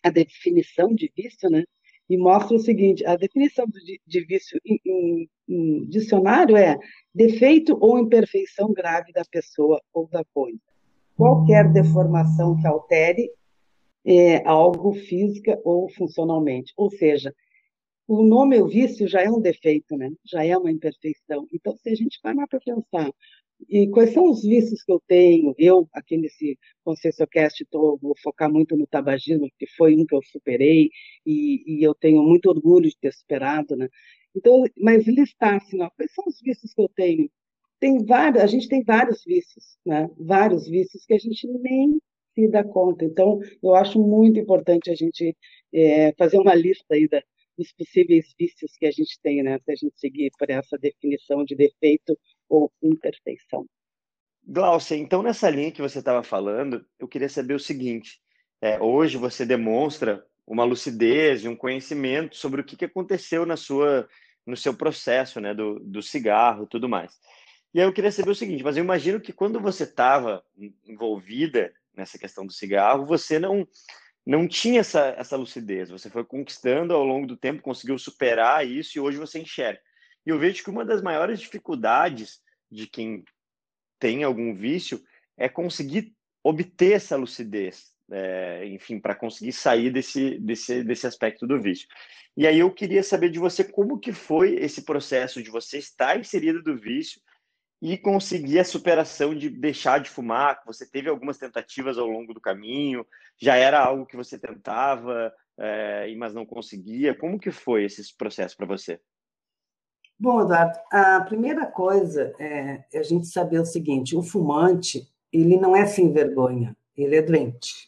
a 0.04 0.10
definição 0.10 0.94
de 0.94 1.10
vício, 1.16 1.50
né? 1.50 1.64
E 2.08 2.16
mostra 2.16 2.56
o 2.56 2.60
seguinte: 2.60 3.04
a 3.04 3.16
definição 3.16 3.66
de, 3.66 4.00
de 4.06 4.24
vício 4.24 4.60
em, 4.64 4.80
em, 4.84 5.28
em 5.48 5.86
dicionário 5.86 6.56
é 6.56 6.78
defeito 7.14 7.76
ou 7.80 7.98
imperfeição 7.98 8.72
grave 8.72 9.12
da 9.12 9.24
pessoa 9.30 9.80
ou 9.92 10.08
da 10.08 10.24
coisa. 10.32 10.58
Qualquer 11.16 11.72
deformação 11.72 12.56
que 12.60 12.66
altere 12.66 13.30
é, 14.04 14.46
algo 14.46 14.92
física 14.92 15.58
ou 15.64 15.90
funcionalmente. 15.90 16.72
Ou 16.76 16.90
seja, 16.90 17.34
o 18.06 18.22
nome 18.22 18.60
o 18.60 18.68
vício 18.68 19.08
já 19.08 19.22
é 19.22 19.28
um 19.28 19.40
defeito, 19.40 19.96
né? 19.96 20.12
Já 20.24 20.44
é 20.44 20.56
uma 20.56 20.70
imperfeição. 20.70 21.46
Então, 21.52 21.76
se 21.76 21.90
a 21.90 21.94
gente 21.94 22.20
parar 22.22 22.46
para 22.46 22.60
pensar 22.60 23.10
e 23.68 23.88
quais 23.88 24.12
são 24.12 24.30
os 24.30 24.42
vícios 24.42 24.82
que 24.82 24.92
eu 24.92 25.00
tenho? 25.06 25.54
Eu, 25.58 25.88
aqui 25.92 26.16
nesse 26.16 26.58
ConsciencioCast, 26.84 27.64
tô, 27.70 27.98
vou 28.00 28.14
focar 28.22 28.50
muito 28.52 28.76
no 28.76 28.86
tabagismo, 28.86 29.48
que 29.58 29.66
foi 29.76 29.96
um 29.96 30.04
que 30.06 30.14
eu 30.14 30.20
superei, 30.22 30.90
e, 31.24 31.62
e, 31.66 31.82
eu 31.82 31.94
tenho 31.94 32.22
muito 32.22 32.48
orgulho 32.48 32.88
de 32.88 32.96
ter 32.98 33.12
superado, 33.12 33.76
né? 33.76 33.88
Então, 34.34 34.64
mas 34.76 35.06
listar, 35.06 35.56
assim, 35.56 35.80
ó, 35.82 35.90
quais 35.96 36.12
são 36.12 36.24
os 36.26 36.40
vícios 36.40 36.74
que 36.74 36.80
eu 36.82 36.88
tenho? 36.94 37.30
Tem 37.80 38.04
vários, 38.04 38.42
a 38.42 38.46
gente 38.46 38.68
tem 38.68 38.82
vários 38.84 39.22
vícios, 39.24 39.78
né? 39.84 40.08
Vários 40.18 40.68
vícios 40.68 41.04
que 41.06 41.14
a 41.14 41.18
gente 41.18 41.46
nem 41.48 41.98
se 42.34 42.48
dá 42.48 42.62
conta. 42.62 43.04
Então, 43.04 43.40
eu 43.62 43.74
acho 43.74 43.98
muito 44.00 44.38
importante 44.38 44.90
a 44.90 44.94
gente 44.94 45.36
é, 45.72 46.12
fazer 46.14 46.38
uma 46.38 46.54
lista 46.54 46.94
aí 46.94 47.08
da, 47.08 47.22
dos 47.56 47.72
possíveis 47.72 48.34
vícios 48.38 48.72
que 48.76 48.86
a 48.86 48.90
gente 48.90 49.18
tem, 49.22 49.42
né? 49.42 49.58
Se 49.64 49.72
a 49.72 49.74
gente 49.74 49.98
seguir 49.98 50.30
por 50.38 50.50
essa 50.50 50.76
definição 50.76 51.44
de 51.44 51.54
defeito 51.54 52.18
ou 52.48 52.72
imperfeição. 52.82 53.66
Glaucia, 54.44 54.96
então 54.96 55.22
nessa 55.22 55.50
linha 55.50 55.72
que 55.72 55.82
você 55.82 55.98
estava 55.98 56.22
falando, 56.22 56.86
eu 56.98 57.08
queria 57.08 57.28
saber 57.28 57.54
o 57.54 57.60
seguinte: 57.60 58.20
é, 58.60 58.80
hoje 58.80 59.16
você 59.16 59.44
demonstra 59.44 60.24
uma 60.46 60.64
lucidez 60.64 61.44
e 61.44 61.48
um 61.48 61.56
conhecimento 61.56 62.36
sobre 62.36 62.60
o 62.60 62.64
que, 62.64 62.76
que 62.76 62.84
aconteceu 62.84 63.44
na 63.44 63.56
sua, 63.56 64.08
no 64.46 64.56
seu 64.56 64.72
processo, 64.74 65.40
né, 65.40 65.52
do, 65.52 65.80
do 65.80 66.00
cigarro 66.00 66.66
tudo 66.66 66.88
mais. 66.88 67.12
E 67.74 67.80
aí 67.80 67.86
eu 67.86 67.92
queria 67.92 68.12
saber 68.12 68.30
o 68.30 68.34
seguinte: 68.34 68.62
mas 68.62 68.76
eu 68.76 68.84
imagino 68.84 69.20
que 69.20 69.32
quando 69.32 69.60
você 69.60 69.82
estava 69.82 70.44
envolvida 70.86 71.72
nessa 71.94 72.18
questão 72.18 72.46
do 72.46 72.52
cigarro, 72.52 73.04
você 73.04 73.38
não 73.38 73.66
não 74.26 74.48
tinha 74.48 74.80
essa, 74.80 75.14
essa 75.16 75.36
lucidez. 75.36 75.88
Você 75.88 76.10
foi 76.10 76.24
conquistando 76.24 76.92
ao 76.92 77.04
longo 77.04 77.26
do 77.26 77.36
tempo, 77.36 77.62
conseguiu 77.62 77.96
superar 77.96 78.66
isso 78.66 78.98
e 78.98 79.00
hoje 79.00 79.18
você 79.18 79.38
enxerga. 79.38 79.80
E 80.26 80.30
eu 80.30 80.38
vejo 80.38 80.64
que 80.64 80.70
uma 80.70 80.84
das 80.84 81.00
maiores 81.00 81.38
dificuldades 81.38 82.40
de 82.68 82.88
quem 82.88 83.24
tem 84.00 84.24
algum 84.24 84.52
vício 84.52 85.00
é 85.36 85.48
conseguir 85.48 86.12
obter 86.42 86.92
essa 86.92 87.16
lucidez, 87.16 87.92
é, 88.10 88.66
enfim, 88.66 88.98
para 88.98 89.14
conseguir 89.14 89.52
sair 89.52 89.90
desse, 89.90 90.38
desse, 90.40 90.82
desse 90.82 91.06
aspecto 91.06 91.46
do 91.46 91.60
vício. 91.60 91.86
E 92.36 92.46
aí 92.46 92.58
eu 92.58 92.72
queria 92.72 93.02
saber 93.02 93.30
de 93.30 93.38
você 93.38 93.62
como 93.62 93.98
que 93.98 94.12
foi 94.12 94.56
esse 94.56 94.84
processo 94.84 95.42
de 95.42 95.50
você 95.50 95.78
estar 95.78 96.18
inserido 96.18 96.62
do 96.62 96.76
vício 96.76 97.20
e 97.80 97.96
conseguir 97.98 98.58
a 98.58 98.64
superação 98.64 99.34
de 99.34 99.50
deixar 99.50 100.00
de 100.00 100.10
fumar. 100.10 100.62
Você 100.66 100.86
teve 100.86 101.08
algumas 101.08 101.38
tentativas 101.38 101.98
ao 101.98 102.06
longo 102.06 102.32
do 102.32 102.40
caminho, 102.40 103.06
já 103.40 103.56
era 103.56 103.80
algo 103.80 104.06
que 104.06 104.16
você 104.16 104.38
tentava, 104.38 105.32
é, 105.58 106.14
mas 106.16 106.34
não 106.34 106.46
conseguia. 106.46 107.14
Como 107.14 107.38
que 107.38 107.50
foi 107.50 107.84
esse 107.84 108.16
processo 108.16 108.56
para 108.56 108.66
você? 108.66 109.00
Bom, 110.18 110.40
Eduardo, 110.40 110.78
a 110.90 111.20
primeira 111.20 111.66
coisa 111.66 112.34
é 112.38 112.84
a 112.94 113.02
gente 113.02 113.26
saber 113.26 113.60
o 113.60 113.66
seguinte: 113.66 114.16
o 114.16 114.22
fumante, 114.22 115.06
ele 115.30 115.58
não 115.58 115.76
é 115.76 115.84
sem 115.84 116.10
vergonha, 116.10 116.74
ele 116.96 117.16
é 117.16 117.22
doente. 117.22 117.86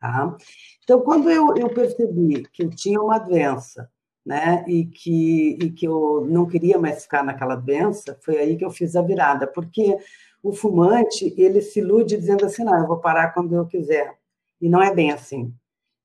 Tá? 0.00 0.36
Então, 0.82 1.00
quando 1.02 1.30
eu, 1.30 1.54
eu 1.56 1.68
percebi 1.68 2.42
que 2.52 2.62
eu 2.62 2.70
tinha 2.70 3.00
uma 3.00 3.18
doença, 3.18 3.90
né, 4.26 4.64
e 4.66 4.84
que, 4.86 5.56
e 5.62 5.70
que 5.70 5.86
eu 5.86 6.26
não 6.28 6.46
queria 6.46 6.78
mais 6.78 7.04
ficar 7.04 7.22
naquela 7.22 7.54
doença, 7.54 8.18
foi 8.22 8.38
aí 8.38 8.56
que 8.56 8.64
eu 8.64 8.70
fiz 8.70 8.96
a 8.96 9.02
virada, 9.02 9.46
porque 9.46 9.96
o 10.42 10.52
fumante, 10.52 11.32
ele 11.38 11.62
se 11.62 11.78
ilude 11.78 12.16
dizendo 12.16 12.44
assim, 12.44 12.64
não, 12.64 12.76
eu 12.76 12.86
vou 12.86 12.98
parar 12.98 13.32
quando 13.32 13.54
eu 13.54 13.66
quiser. 13.66 14.18
E 14.60 14.68
não 14.68 14.82
é 14.82 14.92
bem 14.92 15.12
assim 15.12 15.54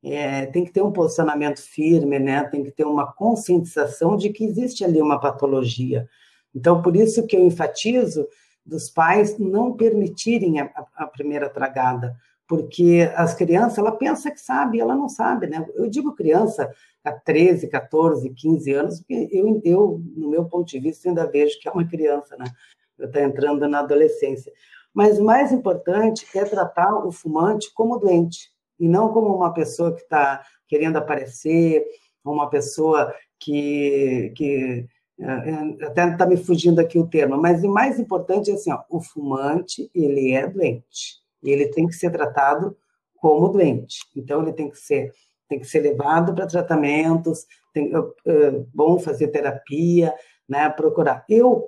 é, 0.04 0.48
tem 0.48 0.66
que 0.66 0.72
ter 0.72 0.82
um 0.82 0.92
posicionamento 0.92 1.62
firme, 1.62 2.18
né? 2.18 2.44
tem 2.46 2.63
que 2.63 2.72
ter 2.72 2.86
uma 2.86 3.12
conscientização 3.12 4.18
de 4.18 4.30
que 4.30 4.44
existe 4.44 4.84
ali 4.84 5.01
uma 5.01 5.20
patologia. 5.20 6.08
Então, 6.56 6.82
por 6.82 6.96
isso 6.96 7.25
que 7.28 7.36
eu 7.36 7.46
enfatizo 7.46 8.28
dos 8.66 8.90
pais 8.90 9.38
não 9.38 9.74
permitirem 9.74 10.60
a, 10.60 10.72
a 10.96 11.08
primeira 11.08 11.50
tragada, 11.50 12.16
porque 12.51 13.10
as 13.15 13.34
crianças, 13.34 13.77
ela 13.77 13.93
pensa 13.93 14.29
que 14.29 14.41
sabe, 14.41 14.77
ela 14.77 14.93
não 14.93 15.08
sabe, 15.08 15.48
né? 15.48 15.65
Eu 15.74 15.89
digo 15.89 16.13
criança 16.13 16.70
a 17.01 17.13
13, 17.13 17.70
14, 17.70 18.29
15 18.29 18.74
anos, 18.74 19.00
porque 19.00 19.29
eu, 19.31 19.62
eu, 19.63 20.01
no 20.17 20.29
meu 20.29 20.43
ponto 20.43 20.67
de 20.67 20.77
vista, 20.77 21.08
ainda 21.08 21.31
vejo 21.31 21.58
que 21.62 21.70
é 21.70 21.72
uma 21.72 21.88
criança, 21.88 22.36
né? 22.36 22.43
Estou 23.00 23.22
entrando 23.22 23.65
na 23.70 23.79
adolescência. 23.79 24.51
Mas 24.93 25.17
o 25.17 25.24
mais 25.24 25.53
importante 25.53 26.27
é 26.38 26.43
tratar 26.43 26.93
o 26.93 27.10
fumante 27.10 27.74
como 27.74 27.98
doente 27.98 28.51
e 28.77 28.86
não 28.86 29.13
como 29.13 29.34
uma 29.34 29.53
pessoa 29.53 29.96
que 29.96 30.01
está 30.01 30.43
querendo 30.67 30.98
aparecer, 30.98 31.86
uma 32.22 32.50
pessoa 32.50 33.15
que, 33.39 34.34
que 34.36 34.86
é, 35.17 35.86
até 35.86 36.05
está 36.05 36.25
me 36.25 36.36
fugindo 36.36 36.81
aqui 36.81 37.00
o 37.00 37.08
termo, 37.08 37.38
mas 37.38 37.63
o 37.63 37.70
mais 37.70 37.98
importante 37.98 38.51
é 38.51 38.55
assim, 38.55 38.74
ó, 38.74 38.81
o 38.89 39.00
fumante, 39.00 39.89
ele 39.96 40.34
é 40.34 40.46
doente, 40.46 41.22
e 41.44 41.50
ele 41.50 41.68
tem 41.68 41.88
que 41.88 41.94
ser 41.94 42.12
tratado 42.12 42.76
como 43.16 43.50
doente, 43.50 44.00
então 44.16 44.42
ele 44.42 44.54
tem 44.54 44.70
que 44.70 44.78
ser 44.78 45.12
tem 45.48 45.60
que 45.60 45.68
ser 45.68 45.82
levado 45.82 46.34
para 46.34 46.48
tratamentos, 46.48 47.46
tem, 47.74 47.92
é, 48.26 48.52
bom 48.74 48.98
fazer 48.98 49.28
terapia, 49.28 50.14
né, 50.48 50.70
procurar. 50.70 51.26
Eu 51.28 51.68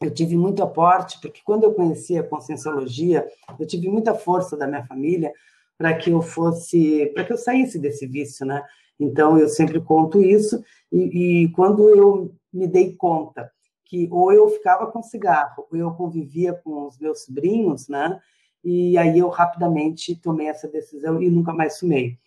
eu 0.00 0.12
tive 0.12 0.36
muito 0.36 0.62
aporte, 0.62 1.20
porque 1.20 1.40
quando 1.44 1.64
eu 1.64 1.74
conheci 1.74 2.18
a 2.18 2.22
conscienciologia, 2.22 3.24
eu 3.58 3.66
tive 3.66 3.88
muita 3.88 4.14
força 4.14 4.56
da 4.56 4.66
minha 4.66 4.84
família, 4.84 5.32
para 5.78 5.94
que 5.94 6.10
eu 6.10 6.20
fosse, 6.20 7.06
para 7.14 7.24
que 7.24 7.32
eu 7.32 7.36
saísse 7.36 7.78
desse 7.78 8.06
vício, 8.06 8.44
né? 8.46 8.62
Então 8.98 9.38
eu 9.38 9.48
sempre 9.48 9.80
conto 9.80 10.20
isso 10.20 10.62
e, 10.90 11.44
e, 11.44 11.52
quando 11.52 11.88
eu 11.88 12.34
me 12.52 12.68
dei 12.68 12.94
conta 12.94 13.50
que 13.84 14.08
ou 14.10 14.32
eu 14.32 14.48
ficava 14.48 14.86
com 14.86 15.02
cigarro, 15.02 15.66
ou 15.70 15.78
eu 15.78 15.90
convivia 15.92 16.52
com 16.52 16.86
os 16.86 16.98
meus 16.98 17.24
sobrinhos, 17.24 17.88
né? 17.88 18.18
E 18.64 18.96
aí 18.96 19.18
eu 19.18 19.28
rapidamente 19.28 20.14
tomei 20.16 20.48
essa 20.48 20.68
decisão 20.68 21.22
e 21.22 21.28
nunca 21.30 21.52
mais 21.52 21.78
fumei. 21.78 22.18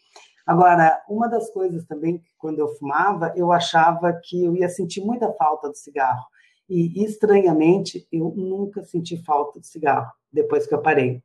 Agora, 0.45 1.01
uma 1.09 1.27
das 1.27 1.49
coisas 1.51 1.85
também 1.85 2.21
quando 2.37 2.59
eu 2.59 2.67
fumava, 2.75 3.33
eu 3.35 3.51
achava 3.51 4.13
que 4.23 4.43
eu 4.43 4.55
ia 4.55 4.69
sentir 4.69 5.01
muita 5.01 5.31
falta 5.33 5.69
do 5.69 5.75
cigarro. 5.75 6.23
E 6.69 7.03
estranhamente, 7.03 8.07
eu 8.11 8.33
nunca 8.35 8.83
senti 8.83 9.17
falta 9.23 9.59
do 9.59 9.65
cigarro 9.65 10.11
depois 10.31 10.67
que 10.67 10.73
eu 10.73 10.81
parei 10.81 11.23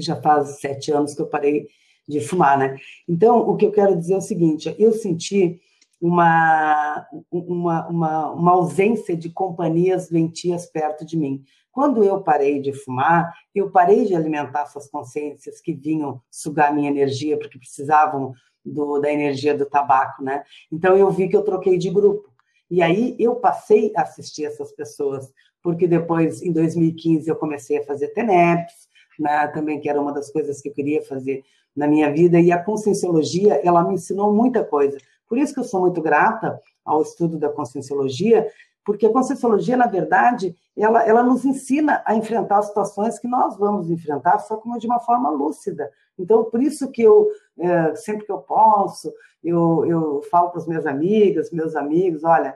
já 0.00 0.20
faz 0.20 0.60
sete 0.60 0.92
anos 0.92 1.14
que 1.14 1.20
eu 1.20 1.26
parei 1.26 1.68
de 2.08 2.20
fumar, 2.20 2.58
né? 2.58 2.76
Então, 3.08 3.38
o 3.40 3.56
que 3.56 3.66
eu 3.66 3.72
quero 3.72 3.96
dizer 3.96 4.14
é 4.14 4.18
o 4.18 4.22
seguinte: 4.22 4.74
eu 4.78 4.92
senti 4.92 5.60
uma, 6.02 7.06
uma, 7.30 7.86
uma, 7.86 8.30
uma 8.32 8.50
ausência 8.50 9.16
de 9.16 9.30
companhias 9.30 10.08
doentias 10.08 10.66
perto 10.66 11.06
de 11.06 11.16
mim. 11.16 11.44
Quando 11.70 12.02
eu 12.02 12.20
parei 12.20 12.60
de 12.60 12.72
fumar, 12.72 13.32
eu 13.54 13.70
parei 13.70 14.04
de 14.04 14.16
alimentar 14.16 14.62
essas 14.62 14.90
consciências 14.90 15.60
que 15.60 15.72
vinham 15.72 16.20
sugar 16.28 16.74
minha 16.74 16.90
energia, 16.90 17.38
porque 17.38 17.56
precisavam 17.56 18.34
do, 18.64 18.98
da 18.98 19.12
energia 19.12 19.56
do 19.56 19.64
tabaco, 19.64 20.24
né? 20.24 20.42
Então, 20.72 20.96
eu 20.96 21.08
vi 21.08 21.28
que 21.28 21.36
eu 21.36 21.44
troquei 21.44 21.78
de 21.78 21.88
grupo. 21.88 22.28
E 22.68 22.82
aí 22.82 23.14
eu 23.18 23.36
passei 23.36 23.92
a 23.96 24.02
assistir 24.02 24.44
essas 24.44 24.72
pessoas, 24.72 25.32
porque 25.62 25.86
depois, 25.86 26.42
em 26.42 26.52
2015, 26.52 27.30
eu 27.30 27.36
comecei 27.36 27.78
a 27.78 27.84
fazer 27.84 28.08
TENEPs, 28.08 28.88
né, 29.20 29.46
também 29.48 29.78
que 29.78 29.88
era 29.88 30.00
uma 30.00 30.12
das 30.12 30.32
coisas 30.32 30.60
que 30.60 30.68
eu 30.68 30.74
queria 30.74 31.02
fazer 31.02 31.44
na 31.76 31.86
minha 31.86 32.10
vida, 32.10 32.40
e 32.40 32.50
a 32.50 32.62
conscienciologia, 32.62 33.60
ela 33.64 33.84
me 33.84 33.94
ensinou 33.94 34.32
muita 34.32 34.64
coisa. 34.64 34.98
Por 35.32 35.38
isso 35.38 35.54
que 35.54 35.60
eu 35.60 35.64
sou 35.64 35.80
muito 35.80 36.02
grata 36.02 36.60
ao 36.84 37.00
estudo 37.00 37.38
da 37.38 37.48
conscienciologia, 37.48 38.46
porque 38.84 39.06
a 39.06 39.10
conscienciologia, 39.10 39.78
na 39.78 39.86
verdade, 39.86 40.54
ela, 40.76 41.08
ela 41.08 41.22
nos 41.22 41.42
ensina 41.46 42.02
a 42.04 42.14
enfrentar 42.14 42.60
situações 42.60 43.18
que 43.18 43.26
nós 43.26 43.56
vamos 43.56 43.90
enfrentar, 43.90 44.40
só 44.40 44.58
como 44.58 44.78
de 44.78 44.86
uma 44.86 45.00
forma 45.00 45.30
lúcida. 45.30 45.90
Então, 46.18 46.44
por 46.44 46.62
isso 46.62 46.90
que 46.90 47.00
eu, 47.00 47.30
é, 47.58 47.94
sempre 47.94 48.26
que 48.26 48.30
eu 48.30 48.40
posso, 48.40 49.10
eu, 49.42 49.86
eu 49.86 50.22
falo 50.30 50.50
para 50.50 50.60
as 50.60 50.66
minhas 50.66 50.84
amigas, 50.84 51.50
meus 51.50 51.74
amigos, 51.74 52.24
olha, 52.24 52.54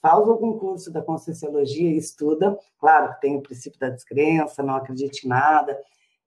faz 0.00 0.26
algum 0.26 0.58
curso 0.58 0.90
da 0.90 1.02
Conscienciologia 1.02 1.98
estuda. 1.98 2.58
Claro 2.78 3.12
que 3.12 3.20
tem 3.20 3.36
o 3.36 3.42
princípio 3.42 3.78
da 3.78 3.90
descrença, 3.90 4.62
não 4.62 4.76
acredite 4.76 5.26
em 5.26 5.28
nada, 5.28 5.78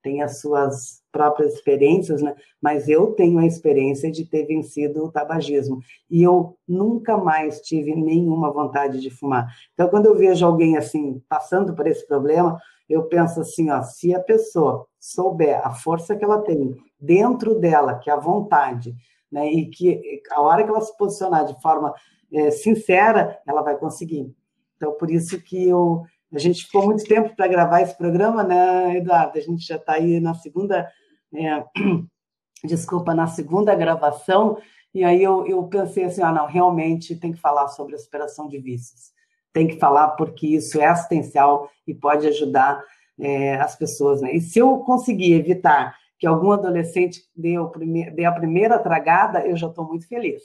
tem 0.04 0.22
as 0.22 0.40
suas 0.40 1.03
próprias 1.14 1.54
experiências, 1.54 2.22
né? 2.22 2.36
Mas 2.60 2.90
eu 2.90 3.14
tenho 3.14 3.38
a 3.38 3.46
experiência 3.46 4.12
de 4.12 4.26
ter 4.26 4.46
vencido 4.46 5.06
o 5.06 5.12
tabagismo 5.12 5.80
e 6.10 6.24
eu 6.24 6.58
nunca 6.68 7.16
mais 7.16 7.62
tive 7.62 7.96
nenhuma 7.96 8.52
vontade 8.52 9.00
de 9.00 9.12
fumar. 9.12 9.48
Então, 9.74 9.88
quando 9.88 10.08
eu 10.08 10.16
vejo 10.16 10.44
alguém 10.46 10.76
assim 10.76 11.22
passando 11.30 11.76
por 11.76 11.86
esse 11.86 12.06
problema, 12.08 12.60
eu 12.90 13.04
penso 13.04 13.40
assim, 13.40 13.70
ó, 13.70 13.82
se 13.84 14.14
a 14.14 14.20
pessoa 14.20 14.88
souber 15.00 15.62
a 15.66 15.72
força 15.72 16.16
que 16.16 16.26
ela 16.26 16.42
tem 16.42 16.76
dentro 17.00 17.60
dela, 17.60 18.00
que 18.00 18.10
é 18.10 18.14
a 18.14 18.20
vontade, 18.20 18.96
né, 19.32 19.48
e 19.52 19.70
que 19.70 20.22
a 20.32 20.42
hora 20.42 20.64
que 20.64 20.70
ela 20.70 20.82
se 20.82 20.96
posicionar 20.98 21.46
de 21.46 21.62
forma 21.62 21.94
é, 22.32 22.50
sincera, 22.50 23.40
ela 23.48 23.62
vai 23.62 23.78
conseguir. 23.78 24.34
Então, 24.76 24.94
por 24.94 25.10
isso 25.12 25.40
que 25.42 25.70
eu, 25.70 26.04
a 26.34 26.40
gente 26.40 26.66
ficou 26.66 26.86
muito 26.86 27.04
tempo 27.04 27.36
para 27.36 27.48
gravar 27.48 27.82
esse 27.82 27.96
programa, 27.96 28.44
né, 28.44 28.98
Eduardo? 28.98 29.38
A 29.38 29.42
gente 29.42 29.66
já 29.66 29.76
está 29.76 29.94
aí 29.94 30.20
na 30.20 30.34
segunda, 30.34 30.90
é, 31.36 31.64
desculpa, 32.64 33.14
na 33.14 33.28
segunda 33.28 33.76
gravação, 33.76 34.58
E 34.94 35.04
aí 35.04 35.24
eu, 35.24 35.46
eu 35.48 35.64
pensei 35.64 36.04
assim, 36.04 36.22
ah, 36.22 36.32
não, 36.32 36.46
realmente 36.46 37.16
tem 37.16 37.32
que 37.32 37.40
falar 37.40 37.68
sobre 37.70 37.96
a 37.96 37.98
superação 37.98 38.48
de 38.48 38.60
vícios. 38.60 39.12
Tem 39.52 39.68
que 39.68 39.80
falar 39.80 40.10
porque 40.10 40.48
isso 40.48 40.80
é 40.80 40.86
assistencial 40.86 41.70
e 41.88 41.96
pode 41.96 42.28
ajudar 42.28 42.84
é, 43.20 43.56
as 43.56 43.76
pessoas. 43.76 44.22
Né? 44.22 44.36
E 44.36 44.42
se 44.42 44.60
eu 44.60 44.80
conseguir 44.80 45.34
evitar 45.34 45.96
que 46.20 46.28
algum 46.28 46.52
adolescente 46.52 47.22
dê, 47.36 47.56
prime 47.72 48.12
dê 48.12 48.24
a 48.26 48.32
primeira 48.32 48.78
tragada, 48.80 49.46
eu 49.46 49.58
já 49.58 49.68
estou 49.68 49.86
muito 49.86 50.08
feliz. 50.08 50.42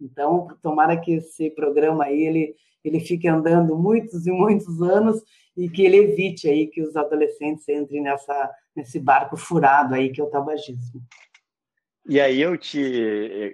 Então, 0.00 0.48
tomara 0.62 0.98
que 0.98 1.12
esse 1.12 1.50
programa 1.50 2.04
aí, 2.04 2.22
ele, 2.22 2.56
ele 2.84 3.00
fique 3.00 3.28
andando 3.28 3.76
muitos 3.76 4.26
e 4.26 4.30
muitos 4.30 4.80
anos 4.80 5.22
e 5.56 5.68
que 5.68 5.82
ele 5.82 5.96
evite 5.96 6.48
aí 6.48 6.66
que 6.66 6.80
os 6.82 6.96
adolescentes 6.96 7.68
entrem 7.68 8.02
nessa, 8.02 8.50
nesse 8.74 8.98
barco 8.98 9.36
furado 9.36 9.94
aí 9.94 10.10
que 10.10 10.20
é 10.20 10.24
o 10.24 10.30
tabagismo. 10.30 11.02
E 12.06 12.20
aí 12.20 12.40
eu 12.40 12.56
te, 12.56 12.80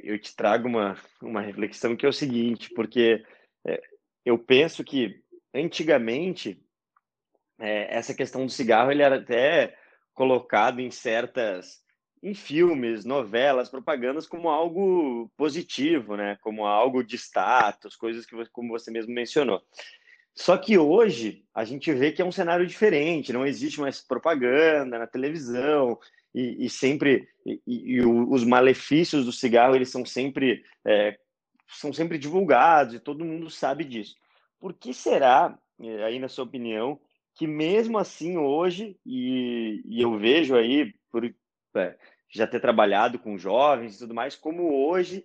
eu 0.05 0.19
te 0.19 0.35
trago 0.35 0.69
uma, 0.69 0.97
uma 1.21 1.41
reflexão 1.41 1.97
que 1.97 2.07
é 2.07 2.09
o 2.09 2.12
seguinte, 2.12 2.71
porque 2.75 3.25
é, 3.67 3.83
eu 4.25 4.38
penso 4.38 4.85
que 4.85 5.21
antigamente 5.53 6.62
é, 7.59 7.95
essa 7.95 8.15
questão 8.15 8.47
do 8.47 8.53
cigarro 8.53 8.91
ele 8.91 9.03
era 9.03 9.17
até 9.17 9.76
colocado 10.15 10.81
em 10.81 10.91
certas 10.91 11.83
em 12.26 12.35
filmes, 12.35 13.04
novelas, 13.04 13.68
propagandas 13.68 14.26
como 14.26 14.49
algo 14.49 15.30
positivo, 15.37 16.16
né? 16.16 16.37
Como 16.42 16.66
algo 16.66 17.04
de 17.04 17.16
status, 17.16 17.95
coisas 17.95 18.26
que 18.26 18.35
como 18.47 18.71
você 18.71 18.90
mesmo 18.90 19.14
mencionou. 19.14 19.62
Só 20.35 20.59
que 20.59 20.76
hoje 20.76 21.45
a 21.54 21.64
gente 21.64 21.92
vê 21.92 22.11
que 22.11 22.21
é 22.21 22.25
um 22.25 22.33
cenário 22.33 22.66
diferente, 22.66 23.33
não 23.33 23.47
existe 23.47 23.80
mais 23.80 24.02
propaganda 24.02 24.99
na 24.99 25.06
televisão 25.06 25.99
e, 26.35 26.66
e 26.66 26.68
sempre 26.68 27.28
e, 27.47 27.61
e, 27.64 28.00
os 28.02 28.45
malefícios 28.45 29.25
do 29.25 29.33
cigarro 29.33 29.76
eles 29.76 29.88
são 29.88 30.04
sempre 30.04 30.64
é, 30.85 31.16
são 31.68 31.92
sempre 31.92 32.18
divulgados 32.18 32.95
e 32.95 33.00
todo 33.00 33.25
mundo 33.25 33.49
sabe 33.49 33.85
disso. 33.85 34.16
Por 34.59 34.75
que 34.75 34.92
será, 34.92 35.56
é, 35.80 36.02
aí 36.02 36.18
na 36.18 36.28
sua 36.28 36.45
opinião, 36.45 37.00
que 37.37 37.47
mesmo 37.47 37.99
assim 37.99 38.37
hoje 38.37 38.99
e, 39.06 39.80
eu 39.97 40.18
vejo 40.18 40.56
aí 40.56 40.92
por 41.11 41.25
é, 41.76 41.97
já 42.28 42.47
ter 42.47 42.61
trabalhado 42.61 43.18
com 43.18 43.38
jovens 43.38 43.97
e 43.97 43.99
tudo 43.99 44.14
mais, 44.14 44.35
como 44.35 44.88
hoje 44.88 45.25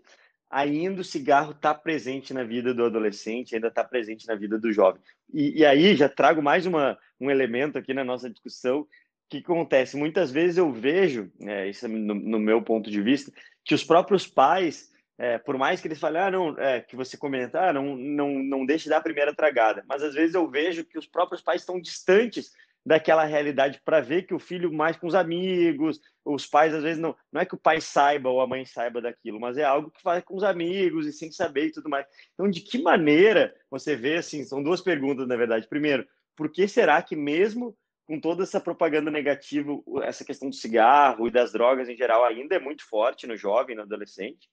ainda 0.51 1.01
o 1.01 1.05
cigarro 1.05 1.51
está 1.51 1.73
presente 1.73 2.33
na 2.33 2.43
vida 2.43 2.73
do 2.73 2.83
adolescente, 2.83 3.55
ainda 3.55 3.69
está 3.69 3.83
presente 3.83 4.27
na 4.27 4.35
vida 4.35 4.59
do 4.59 4.71
jovem. 4.71 5.01
E, 5.33 5.59
e, 5.59 5.65
aí 5.65 5.95
já 5.95 6.09
trago 6.09 6.41
mais 6.41 6.65
uma, 6.65 6.97
um 7.19 7.31
elemento 7.31 7.77
aqui 7.77 7.93
na 7.93 8.03
nossa 8.03 8.29
discussão 8.29 8.85
que 9.29 9.37
acontece. 9.37 9.95
Muitas 9.95 10.29
vezes 10.29 10.57
eu 10.57 10.69
vejo, 10.69 11.31
é, 11.39 11.69
isso 11.69 11.87
no, 11.87 12.13
no, 12.13 12.37
meu 12.37 12.61
ponto 12.61 12.91
de 12.91 13.01
vista, 13.01 13.31
que 13.63 13.73
os 13.73 13.83
próprios 13.83 14.27
pais, 14.27 14.91
é, 15.17 15.37
por 15.37 15.57
mais 15.57 15.79
que 15.79 15.87
eles 15.87 15.99
falem, 15.99 16.21
ah, 16.21 16.55
é, 16.57 16.81
que 16.81 16.97
você 16.97 17.15
comentar, 17.15 17.69
ah, 17.69 17.73
não, 17.73 17.95
não, 17.95 18.29
não 18.43 18.65
deixe 18.65 18.89
dar 18.89 18.97
a 18.97 19.01
primeira 19.01 19.33
tragada, 19.33 19.85
mas 19.87 20.03
às 20.03 20.13
vezes 20.13 20.35
eu 20.35 20.49
vejo 20.49 20.83
que 20.83 20.99
os 20.99 21.07
próprios 21.07 21.41
pais 21.41 21.61
estão 21.61 21.79
distantes 21.79 22.51
daquela 22.85 23.23
realidade 23.25 23.79
para 23.85 24.01
ver 24.01 24.23
que 24.23 24.33
o 24.33 24.39
filho 24.39 24.71
mais 24.71 24.97
com 24.97 25.07
os 25.07 25.15
amigos, 25.15 25.99
os 26.25 26.45
pais 26.45 26.73
às 26.73 26.83
vezes 26.83 26.99
não, 26.99 27.15
não 27.31 27.41
é 27.41 27.45
que 27.45 27.53
o 27.53 27.59
pai 27.59 27.79
saiba 27.79 28.29
ou 28.29 28.41
a 28.41 28.47
mãe 28.47 28.65
saiba 28.65 29.01
daquilo, 29.01 29.39
mas 29.39 29.57
é 29.57 29.63
algo 29.63 29.91
que 29.91 30.01
faz 30.01 30.23
com 30.23 30.35
os 30.35 30.43
amigos 30.43 31.05
e 31.05 31.13
sem 31.13 31.31
saber 31.31 31.67
e 31.67 31.71
tudo 31.71 31.89
mais. 31.89 32.05
Então, 32.33 32.49
de 32.49 32.61
que 32.61 32.81
maneira 32.81 33.53
você 33.69 33.95
vê 33.95 34.17
assim, 34.17 34.43
são 34.43 34.63
duas 34.63 34.81
perguntas 34.81 35.27
na 35.27 35.35
verdade. 35.35 35.67
Primeiro, 35.67 36.07
por 36.35 36.49
que 36.49 36.67
será 36.67 37.01
que 37.01 37.15
mesmo 37.15 37.77
com 38.07 38.19
toda 38.19 38.43
essa 38.43 38.59
propaganda 38.59 39.11
negativa, 39.11 39.71
essa 40.03 40.25
questão 40.25 40.49
do 40.49 40.55
cigarro 40.55 41.27
e 41.27 41.31
das 41.31 41.51
drogas 41.51 41.87
em 41.87 41.95
geral 41.95 42.25
ainda 42.25 42.55
é 42.55 42.59
muito 42.59 42.85
forte 42.87 43.27
no 43.27 43.37
jovem, 43.37 43.75
no 43.75 43.83
adolescente? 43.83 44.49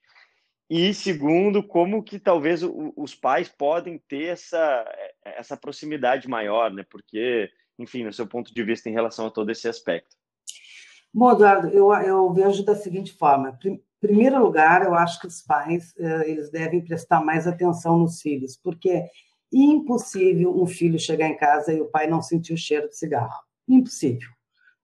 E 0.71 0.93
segundo, 0.93 1.63
como 1.63 2.03
que 2.03 2.19
talvez 2.19 2.61
os 2.63 3.15
pais 3.15 3.49
podem 3.49 3.99
ter 4.07 4.27
essa, 4.27 4.85
essa 5.25 5.57
proximidade 5.57 6.29
maior, 6.29 6.71
né? 6.71 6.85
Porque 6.91 7.51
enfim, 7.79 8.05
no 8.05 8.13
seu 8.13 8.27
ponto 8.27 8.53
de 8.53 8.63
vista 8.63 8.89
em 8.89 8.93
relação 8.93 9.27
a 9.27 9.31
todo 9.31 9.51
esse 9.51 9.69
aspecto. 9.69 10.17
Bom, 11.13 11.33
Eduardo, 11.33 11.69
eu, 11.69 11.93
eu 11.95 12.33
vejo 12.33 12.65
da 12.65 12.75
seguinte 12.75 13.13
forma. 13.13 13.59
Em 13.65 13.81
primeiro 14.01 14.43
lugar, 14.43 14.85
eu 14.85 14.95
acho 14.95 15.21
que 15.21 15.27
os 15.27 15.41
pais 15.41 15.95
eh, 15.99 16.31
eles 16.31 16.51
devem 16.51 16.85
prestar 16.85 17.25
mais 17.25 17.47
atenção 17.47 17.99
nos 17.99 18.21
filhos, 18.21 18.57
porque 18.57 18.91
é 18.91 19.11
impossível 19.53 20.55
um 20.55 20.67
filho 20.67 20.99
chegar 20.99 21.29
em 21.29 21.37
casa 21.37 21.73
e 21.73 21.81
o 21.81 21.87
pai 21.87 22.07
não 22.07 22.21
sentir 22.21 22.53
o 22.53 22.59
cheiro 22.59 22.89
de 22.89 22.97
cigarro. 22.97 23.43
Impossível. 23.67 24.29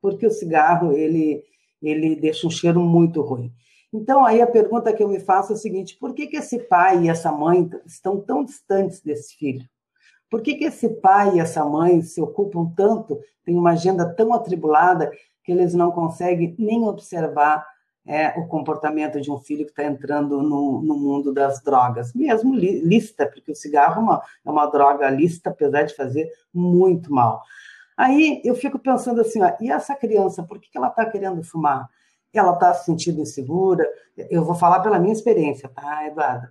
Porque 0.00 0.26
o 0.26 0.30
cigarro, 0.30 0.92
ele, 0.92 1.44
ele 1.82 2.16
deixa 2.16 2.46
um 2.46 2.50
cheiro 2.50 2.80
muito 2.80 3.20
ruim. 3.20 3.52
Então, 3.92 4.24
aí 4.24 4.42
a 4.42 4.46
pergunta 4.46 4.92
que 4.92 5.02
eu 5.02 5.08
me 5.08 5.20
faço 5.20 5.52
é 5.52 5.54
a 5.54 5.58
seguinte: 5.58 5.96
por 5.98 6.14
que, 6.14 6.26
que 6.26 6.36
esse 6.36 6.58
pai 6.58 7.04
e 7.04 7.08
essa 7.08 7.30
mãe 7.30 7.70
estão 7.86 8.20
tão 8.20 8.44
distantes 8.44 9.00
desse 9.00 9.36
filho? 9.36 9.64
Por 10.34 10.42
que, 10.42 10.56
que 10.56 10.64
esse 10.64 10.88
pai 10.88 11.36
e 11.36 11.38
essa 11.38 11.64
mãe 11.64 12.02
se 12.02 12.20
ocupam 12.20 12.68
tanto, 12.76 13.20
têm 13.44 13.56
uma 13.56 13.70
agenda 13.70 14.04
tão 14.04 14.34
atribulada, 14.34 15.08
que 15.44 15.52
eles 15.52 15.74
não 15.74 15.92
conseguem 15.92 16.56
nem 16.58 16.82
observar 16.88 17.64
é, 18.04 18.30
o 18.36 18.48
comportamento 18.48 19.20
de 19.20 19.30
um 19.30 19.38
filho 19.38 19.64
que 19.64 19.70
está 19.70 19.84
entrando 19.84 20.42
no, 20.42 20.82
no, 20.82 20.98
mundo 20.98 21.32
das 21.32 21.62
drogas, 21.62 22.12
mesmo 22.12 22.52
lícita, 22.52 23.28
porque 23.28 23.52
o 23.52 23.54
cigarro 23.54 24.00
é 24.00 24.02
uma, 24.02 24.22
é 24.44 24.50
uma 24.50 24.66
droga 24.66 25.08
lícita, 25.08 25.50
apesar 25.50 25.84
de 25.84 25.94
fazer 25.94 26.28
muito 26.52 27.14
mal. 27.14 27.40
Aí 27.96 28.42
eu 28.44 28.56
fico 28.56 28.76
pensando 28.76 29.20
assim, 29.20 29.40
ó, 29.40 29.52
e 29.60 29.70
essa 29.70 29.94
criança, 29.94 30.42
por 30.42 30.58
que, 30.58 30.68
que 30.68 30.76
ela 30.76 30.88
está 30.88 31.06
querendo 31.06 31.44
fumar? 31.44 31.88
Ela 32.32 32.54
está 32.54 32.74
se 32.74 32.86
sentindo 32.86 33.20
insegura? 33.20 33.88
Eu 34.16 34.44
vou 34.44 34.56
falar 34.56 34.80
pela 34.80 34.98
minha 34.98 35.12
experiência, 35.12 35.68
tá, 35.68 36.08
Eduardo? 36.08 36.48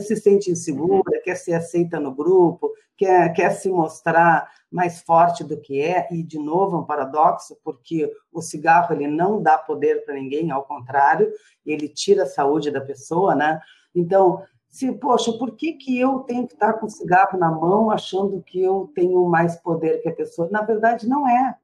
Se 0.00 0.16
sente 0.16 0.50
insegura, 0.50 1.20
quer 1.22 1.36
ser 1.36 1.54
aceita 1.54 1.98
no 1.98 2.14
grupo, 2.14 2.72
quer, 2.96 3.32
quer 3.32 3.50
se 3.50 3.68
mostrar 3.68 4.50
mais 4.70 5.00
forte 5.00 5.42
do 5.42 5.58
que 5.58 5.80
é, 5.80 6.06
e 6.10 6.22
de 6.22 6.38
novo 6.38 6.76
é 6.76 6.80
um 6.80 6.84
paradoxo, 6.84 7.56
porque 7.64 8.10
o 8.32 8.42
cigarro 8.42 8.94
ele 8.94 9.06
não 9.06 9.42
dá 9.42 9.56
poder 9.56 10.04
para 10.04 10.14
ninguém, 10.14 10.50
ao 10.50 10.64
contrário, 10.64 11.30
ele 11.64 11.88
tira 11.88 12.24
a 12.24 12.26
saúde 12.26 12.70
da 12.70 12.80
pessoa, 12.80 13.34
né? 13.34 13.60
Então, 13.94 14.42
se, 14.68 14.92
poxa, 14.92 15.32
por 15.32 15.56
que, 15.56 15.72
que 15.72 15.98
eu 15.98 16.20
tenho 16.20 16.46
que 16.46 16.52
estar 16.52 16.74
com 16.74 16.86
o 16.86 16.90
cigarro 16.90 17.38
na 17.38 17.50
mão 17.50 17.90
achando 17.90 18.42
que 18.42 18.62
eu 18.62 18.90
tenho 18.94 19.24
mais 19.26 19.56
poder 19.56 20.02
que 20.02 20.08
a 20.08 20.14
pessoa? 20.14 20.48
Na 20.50 20.62
verdade, 20.62 21.08
não 21.08 21.26
é. 21.26 21.56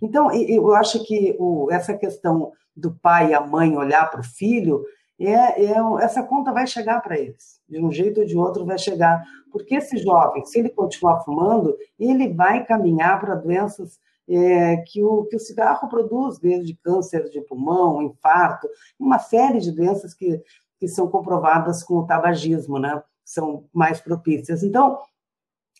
Então, 0.00 0.30
eu 0.32 0.72
acho 0.74 1.04
que 1.04 1.36
o, 1.40 1.68
essa 1.72 1.92
questão 1.94 2.52
do 2.74 2.92
pai 2.92 3.30
e 3.30 3.34
a 3.34 3.40
mãe 3.40 3.76
olhar 3.76 4.08
para 4.10 4.20
o 4.20 4.24
filho 4.24 4.84
é, 5.20 5.64
é, 5.64 5.74
essa 6.00 6.22
conta 6.22 6.52
vai 6.52 6.66
chegar 6.66 7.00
para 7.00 7.18
eles, 7.18 7.60
de 7.68 7.80
um 7.80 7.92
jeito 7.92 8.20
ou 8.20 8.26
de 8.26 8.36
outro 8.36 8.64
vai 8.64 8.78
chegar, 8.78 9.24
porque 9.50 9.76
esse 9.76 9.98
jovem, 9.98 10.44
se 10.44 10.58
ele 10.58 10.70
continuar 10.70 11.20
fumando, 11.20 11.76
ele 11.98 12.32
vai 12.32 12.64
caminhar 12.64 13.20
para 13.20 13.34
doenças 13.34 14.00
é, 14.28 14.78
que, 14.78 15.02
o, 15.02 15.24
que 15.24 15.36
o 15.36 15.40
cigarro 15.40 15.88
produz, 15.88 16.38
desde 16.38 16.74
câncer 16.76 17.28
de 17.28 17.40
pulmão, 17.42 18.02
infarto, 18.02 18.68
uma 18.98 19.18
série 19.18 19.60
de 19.60 19.70
doenças 19.72 20.14
que, 20.14 20.42
que 20.78 20.88
são 20.88 21.08
comprovadas 21.08 21.82
com 21.82 21.94
o 21.94 22.06
tabagismo, 22.06 22.78
né? 22.78 23.02
São 23.24 23.68
mais 23.72 24.00
propícias. 24.00 24.62
Então, 24.62 24.98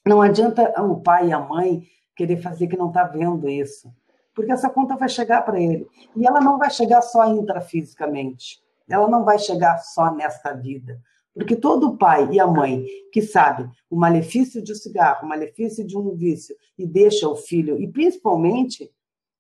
não 0.05 0.21
adianta 0.21 0.73
o 0.83 1.01
pai 1.01 1.29
e 1.29 1.33
a 1.33 1.41
mãe 1.41 1.83
querer 2.15 2.37
fazer 2.43 2.67
que 2.67 2.77
não 2.77 2.89
está 2.89 3.05
vendo 3.05 3.49
isso, 3.49 3.93
porque 4.35 4.53
essa 4.53 4.69
conta 4.69 4.97
vai 4.97 5.09
chegar 5.09 5.43
para 5.43 5.61
ele. 5.61 5.87
E 6.15 6.27
ela 6.27 6.41
não 6.41 6.59
vai 6.59 6.71
chegar 6.71 7.03
só 7.03 7.27
intrafisicamente 7.27 8.62
ela 8.89 9.09
não 9.09 9.25
vai 9.25 9.39
chegar 9.39 9.79
só 9.79 10.13
nesta 10.15 10.53
vida. 10.53 11.01
Porque 11.35 11.57
todo 11.57 11.97
pai 11.97 12.29
e 12.31 12.39
a 12.39 12.47
mãe 12.47 12.85
que 13.11 13.23
sabe 13.23 13.69
o 13.89 13.97
malefício 13.97 14.63
de 14.63 14.73
um 14.73 14.77
cigarro, 14.77 15.25
o 15.25 15.29
malefício 15.29 15.87
de 15.87 15.97
um 15.97 16.15
vício, 16.15 16.55
e 16.77 16.87
deixa 16.87 17.29
o 17.29 17.37
filho, 17.37 17.81
e 17.81 17.89
principalmente 17.89 18.91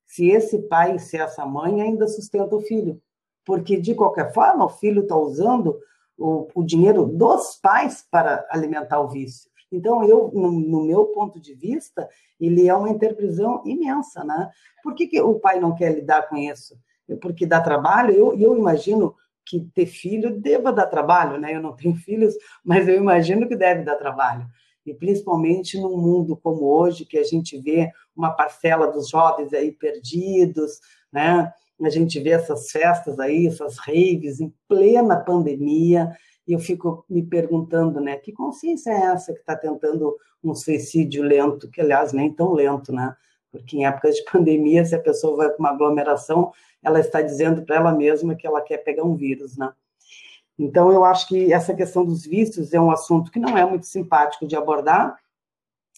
se 0.06 0.28
esse 0.28 0.58
pai, 0.58 0.98
se 0.98 1.16
essa 1.16 1.44
mãe 1.44 1.80
ainda 1.80 2.06
sustenta 2.06 2.54
o 2.54 2.60
filho. 2.60 3.00
Porque, 3.44 3.78
de 3.78 3.94
qualquer 3.94 4.32
forma, 4.32 4.66
o 4.66 4.68
filho 4.68 5.02
está 5.02 5.16
usando 5.16 5.78
o, 6.16 6.48
o, 6.54 6.62
dinheiro 6.62 7.06
dos 7.06 7.56
pais 7.56 8.06
para 8.10 8.46
alimentar 8.50 9.00
o 9.00 9.08
vício. 9.08 9.50
Então, 9.70 10.04
eu, 10.04 10.30
no, 10.34 10.52
no, 10.52 10.84
meu 10.84 11.06
ponto 11.06 11.40
de 11.40 11.54
vista, 11.54 12.08
ele 12.38 12.68
é 12.68 12.74
uma 12.74 12.90
interprisão 12.90 13.62
imensa, 13.64 14.22
né? 14.22 14.50
Por 14.82 14.94
que, 14.94 15.06
que 15.06 15.20
o 15.20 15.40
pai 15.40 15.58
não 15.58 15.74
quer 15.74 15.94
lidar 15.94 16.28
com 16.28 16.36
isso? 16.36 16.78
Porque 17.20 17.46
dá 17.46 17.60
trabalho? 17.60 18.14
Eu, 18.14 18.38
eu 18.38 18.56
imagino 18.56 19.14
que 19.44 19.60
ter 19.74 19.86
filho 19.86 20.38
deva 20.40 20.72
dar 20.72 20.86
trabalho, 20.86 21.38
né? 21.38 21.54
Eu 21.54 21.62
não 21.62 21.74
tenho 21.74 21.94
filhos, 21.96 22.34
mas 22.64 22.88
eu 22.88 22.96
imagino 22.96 23.48
que 23.48 23.56
deve 23.56 23.82
dar 23.82 23.96
trabalho. 23.96 24.46
E 24.84 24.92
principalmente 24.92 25.78
num 25.78 25.96
mundo 25.96 26.36
como 26.36 26.64
hoje, 26.64 27.04
que 27.04 27.18
a 27.18 27.24
gente 27.24 27.58
vê 27.58 27.90
uma 28.16 28.30
parcela 28.30 28.88
dos 28.88 29.08
jovens 29.08 29.52
aí 29.52 29.70
perdidos, 29.70 30.80
né? 31.12 31.52
A 31.80 31.90
gente 31.90 32.20
vê 32.20 32.30
essas 32.30 32.70
festas 32.70 33.18
aí, 33.18 33.46
essas 33.46 33.76
raves 33.78 34.40
em 34.40 34.52
plena 34.68 35.16
pandemia, 35.16 36.12
e 36.46 36.52
eu 36.52 36.58
fico 36.58 37.04
me 37.08 37.22
perguntando, 37.22 38.00
né? 38.00 38.16
Que 38.16 38.32
consciência 38.32 38.90
é 38.90 39.02
essa 39.06 39.32
que 39.32 39.40
está 39.40 39.56
tentando 39.56 40.16
um 40.42 40.54
suicídio 40.54 41.22
lento, 41.22 41.70
que 41.70 41.80
aliás 41.80 42.12
nem 42.12 42.32
tão 42.32 42.52
lento, 42.52 42.92
né? 42.92 43.14
Porque 43.52 43.76
em 43.76 43.86
épocas 43.86 44.16
de 44.16 44.24
pandemia, 44.32 44.84
se 44.84 44.94
a 44.94 45.00
pessoa 45.00 45.36
vai 45.36 45.48
para 45.50 45.58
uma 45.58 45.70
aglomeração, 45.70 46.52
ela 46.82 46.98
está 46.98 47.22
dizendo 47.22 47.62
para 47.62 47.76
ela 47.76 47.92
mesma 47.92 48.34
que 48.34 48.46
ela 48.46 48.60
quer 48.60 48.78
pegar 48.78 49.04
um 49.04 49.14
vírus, 49.14 49.56
né? 49.56 49.72
Então, 50.58 50.92
eu 50.92 51.04
acho 51.04 51.28
que 51.28 51.52
essa 51.52 51.74
questão 51.74 52.04
dos 52.04 52.26
vícios 52.26 52.74
é 52.74 52.80
um 52.80 52.90
assunto 52.90 53.30
que 53.30 53.38
não 53.38 53.56
é 53.56 53.64
muito 53.64 53.86
simpático 53.86 54.46
de 54.46 54.56
abordar, 54.56 55.16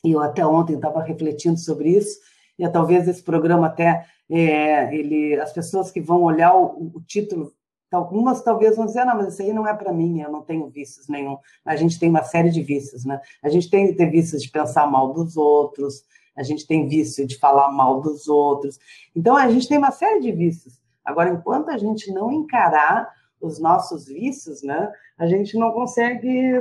e 0.05 0.13
eu 0.13 0.21
até 0.21 0.45
ontem 0.47 0.75
estava 0.75 1.03
refletindo 1.03 1.59
sobre 1.59 1.91
isso, 1.91 2.19
e 2.59 2.69
talvez 2.69 3.09
esse 3.09 3.23
programa 3.23 3.67
até, 3.67 4.07
é, 4.31 4.95
ele, 4.95 5.39
as 5.41 5.53
pessoas 5.53 5.91
que 5.91 6.01
vão 6.01 6.23
olhar 6.23 6.55
o, 6.55 6.93
o 6.95 7.03
título, 7.07 7.53
algumas 7.95 8.43
talvez 8.43 8.77
vão 8.77 8.87
dizer, 8.87 9.05
não, 9.05 9.17
mas 9.17 9.35
isso 9.35 9.43
aí 9.43 9.53
não 9.53 9.67
é 9.67 9.75
para 9.75 9.93
mim, 9.93 10.21
eu 10.21 10.31
não 10.31 10.43
tenho 10.43 10.69
vícios 10.69 11.09
nenhum. 11.09 11.39
A 11.65 11.77
gente 11.77 11.99
tem 11.99 12.11
uma 12.11 12.23
série 12.23 12.51
de 12.51 12.63
vícios, 12.63 13.05
né? 13.05 13.21
A 13.43 13.49
gente 13.49 13.71
tem 13.71 13.87
que 13.87 13.95
ter 13.95 14.11
vícios 14.11 14.43
de 14.43 14.51
pensar 14.51 14.87
mal 14.91 15.13
dos 15.13 15.37
outros, 15.37 16.05
a 16.37 16.43
gente 16.43 16.67
tem 16.67 16.89
vício 16.89 17.27
de 17.27 17.39
falar 17.39 17.71
mal 17.71 18.01
dos 18.01 18.29
outros. 18.29 18.79
Então, 19.15 19.37
a 19.37 19.49
gente 19.51 19.69
tem 19.69 19.79
uma 19.79 19.91
série 19.91 20.21
de 20.21 20.33
vícios. 20.33 20.81
Agora, 21.05 21.31
enquanto 21.31 21.71
a 21.71 21.79
gente 21.79 22.11
não 22.13 22.33
encarar 22.33 23.13
os 23.41 23.59
nossos 23.59 24.07
vícios, 24.07 24.63
né, 24.63 24.91
a 25.19 25.27
gente 25.27 25.57
não 25.59 25.71
consegue 25.73 26.61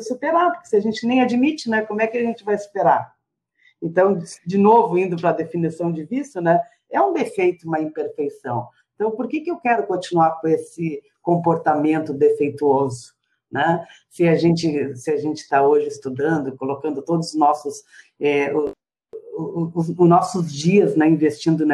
superar, 0.00 0.52
porque 0.52 0.68
se 0.68 0.76
a 0.76 0.80
gente 0.80 1.06
nem 1.06 1.20
admite, 1.20 1.68
né, 1.68 1.82
como 1.82 2.00
é 2.00 2.06
que 2.06 2.16
a 2.16 2.22
gente 2.22 2.44
vai 2.44 2.56
superar? 2.56 3.14
Então, 3.82 4.18
de 4.46 4.58
novo, 4.58 4.96
indo 4.96 5.16
para 5.16 5.30
a 5.30 5.34
definição 5.34 5.90
de 5.90 6.04
vício, 6.04 6.40
né, 6.40 6.60
é 6.90 7.00
um 7.00 7.12
defeito, 7.12 7.66
uma 7.66 7.80
imperfeição. 7.80 8.68
Então, 8.94 9.10
por 9.10 9.26
que, 9.28 9.40
que 9.40 9.50
eu 9.50 9.56
quero 9.56 9.86
continuar 9.86 10.40
com 10.40 10.48
esse 10.48 11.02
comportamento 11.22 12.12
defeituoso? 12.12 13.14
Né? 13.50 13.84
Se 14.08 14.28
a 14.28 14.36
gente 14.36 14.96
se 14.96 15.10
a 15.10 15.16
gente 15.16 15.38
está 15.38 15.66
hoje 15.66 15.88
estudando, 15.88 16.56
colocando 16.56 17.02
todos 17.02 17.30
os 17.30 17.34
nossos 17.34 17.82
é, 18.20 18.54
os, 18.54 18.70
os, 19.40 19.88
os, 19.88 20.08
nossos 20.08 20.52
dias, 20.52 20.96
né, 20.96 21.08
investindo 21.08 21.64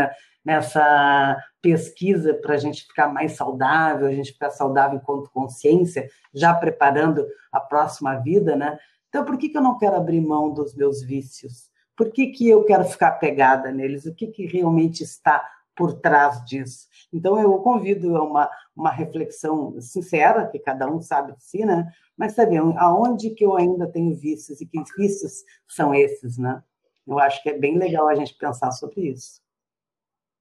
nessa 0.45 1.37
pesquisa 1.61 2.35
para 2.35 2.55
a 2.55 2.59
gente 2.59 2.87
ficar 2.87 3.09
mais 3.09 3.33
saudável, 3.33 4.07
a 4.07 4.13
gente 4.13 4.33
ficar 4.33 4.51
saudável 4.51 4.99
enquanto 4.99 5.31
consciência, 5.31 6.09
já 6.33 6.55
preparando 6.55 7.27
a 7.51 7.61
próxima 7.61 8.15
vida, 8.17 8.55
né? 8.55 8.79
Então, 9.09 9.25
por 9.25 9.39
que, 9.39 9.49
que 9.49 9.57
eu 9.57 9.63
não 9.63 9.79
quero 9.79 9.97
abrir 9.97 10.21
mão 10.21 10.53
dos 10.53 10.75
meus 10.75 11.03
vícios? 11.03 11.71
Por 11.97 12.11
que, 12.11 12.27
que 12.27 12.49
eu 12.49 12.65
quero 12.65 12.85
ficar 12.85 13.13
pegada 13.13 13.73
neles? 13.73 14.05
O 14.05 14.15
que, 14.15 14.27
que 14.27 14.47
realmente 14.47 15.03
está 15.03 15.43
por 15.75 15.95
trás 15.95 16.45
disso? 16.45 16.87
Então, 17.13 17.41
eu 17.41 17.59
convido 17.61 18.17
a 18.17 18.23
uma, 18.23 18.51
uma 18.77 18.91
reflexão 18.91 19.81
sincera, 19.81 20.47
que 20.47 20.59
cada 20.59 20.87
um 20.87 21.01
sabe 21.01 21.35
de 21.35 21.43
si, 21.43 21.65
né? 21.65 21.91
Mas 22.17 22.35
saber 22.35 22.61
aonde 22.77 23.31
que 23.31 23.45
eu 23.45 23.57
ainda 23.57 23.87
tenho 23.87 24.15
vícios 24.15 24.61
e 24.61 24.67
que 24.67 24.79
vícios 24.97 25.45
são 25.67 25.95
esses, 25.95 26.37
né? 26.37 26.63
Eu 27.07 27.19
acho 27.19 27.43
que 27.43 27.51
é 27.51 27.59
bem 27.59 27.79
legal 27.79 28.09
a 28.09 28.15
gente 28.15 28.35
pensar 28.35 28.73
sobre 28.73 29.09
isso. 29.09 29.41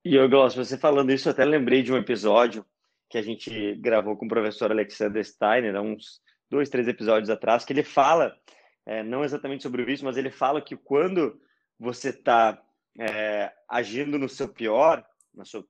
E 0.04 0.16
eu 0.16 0.30
gosto, 0.30 0.64
você 0.64 0.78
falando 0.78 1.12
isso, 1.12 1.28
eu 1.28 1.32
até 1.32 1.44
lembrei 1.44 1.82
de 1.82 1.92
um 1.92 1.98
episódio 1.98 2.66
que 3.10 3.18
a 3.18 3.22
gente 3.22 3.76
gravou 3.76 4.16
com 4.16 4.26
o 4.26 4.30
professor 4.30 4.72
Alexander 4.72 5.24
Steiner, 5.24 5.76
há 5.76 5.82
uns 5.82 6.22
dois, 6.50 6.70
três 6.70 6.88
episódios 6.88 7.30
atrás, 7.30 7.66
que 7.66 7.74
ele 7.74 7.84
fala, 7.84 8.36
é, 8.86 9.04
não 9.04 9.24
exatamente 9.24 9.64
sobre 9.64 9.82
o 9.82 9.86
vício, 9.86 10.06
mas 10.06 10.18
ele 10.18 10.30
fala 10.32 10.62
que 10.62 10.76
quando 10.76 11.40
você 11.80 12.10
está 12.10 12.62
é, 13.00 13.52
agindo 13.68 14.18
no 14.18 14.30
seu 14.30 14.48
pior, 14.48 15.06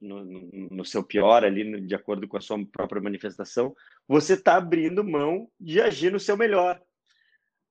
no, 0.01 0.23
no, 0.23 0.69
no, 0.69 0.85
seu 0.85 1.03
pior 1.03 1.43
ali, 1.43 1.81
de 1.81 1.95
acordo 1.95 2.27
com 2.27 2.37
a 2.37 2.41
sua 2.41 2.63
própria 2.65 3.01
manifestação, 3.01 3.75
você 4.07 4.33
está 4.33 4.57
abrindo 4.57 5.03
mão 5.03 5.49
de 5.59 5.81
agir 5.81 6.11
no 6.11 6.19
seu 6.19 6.37
melhor. 6.37 6.79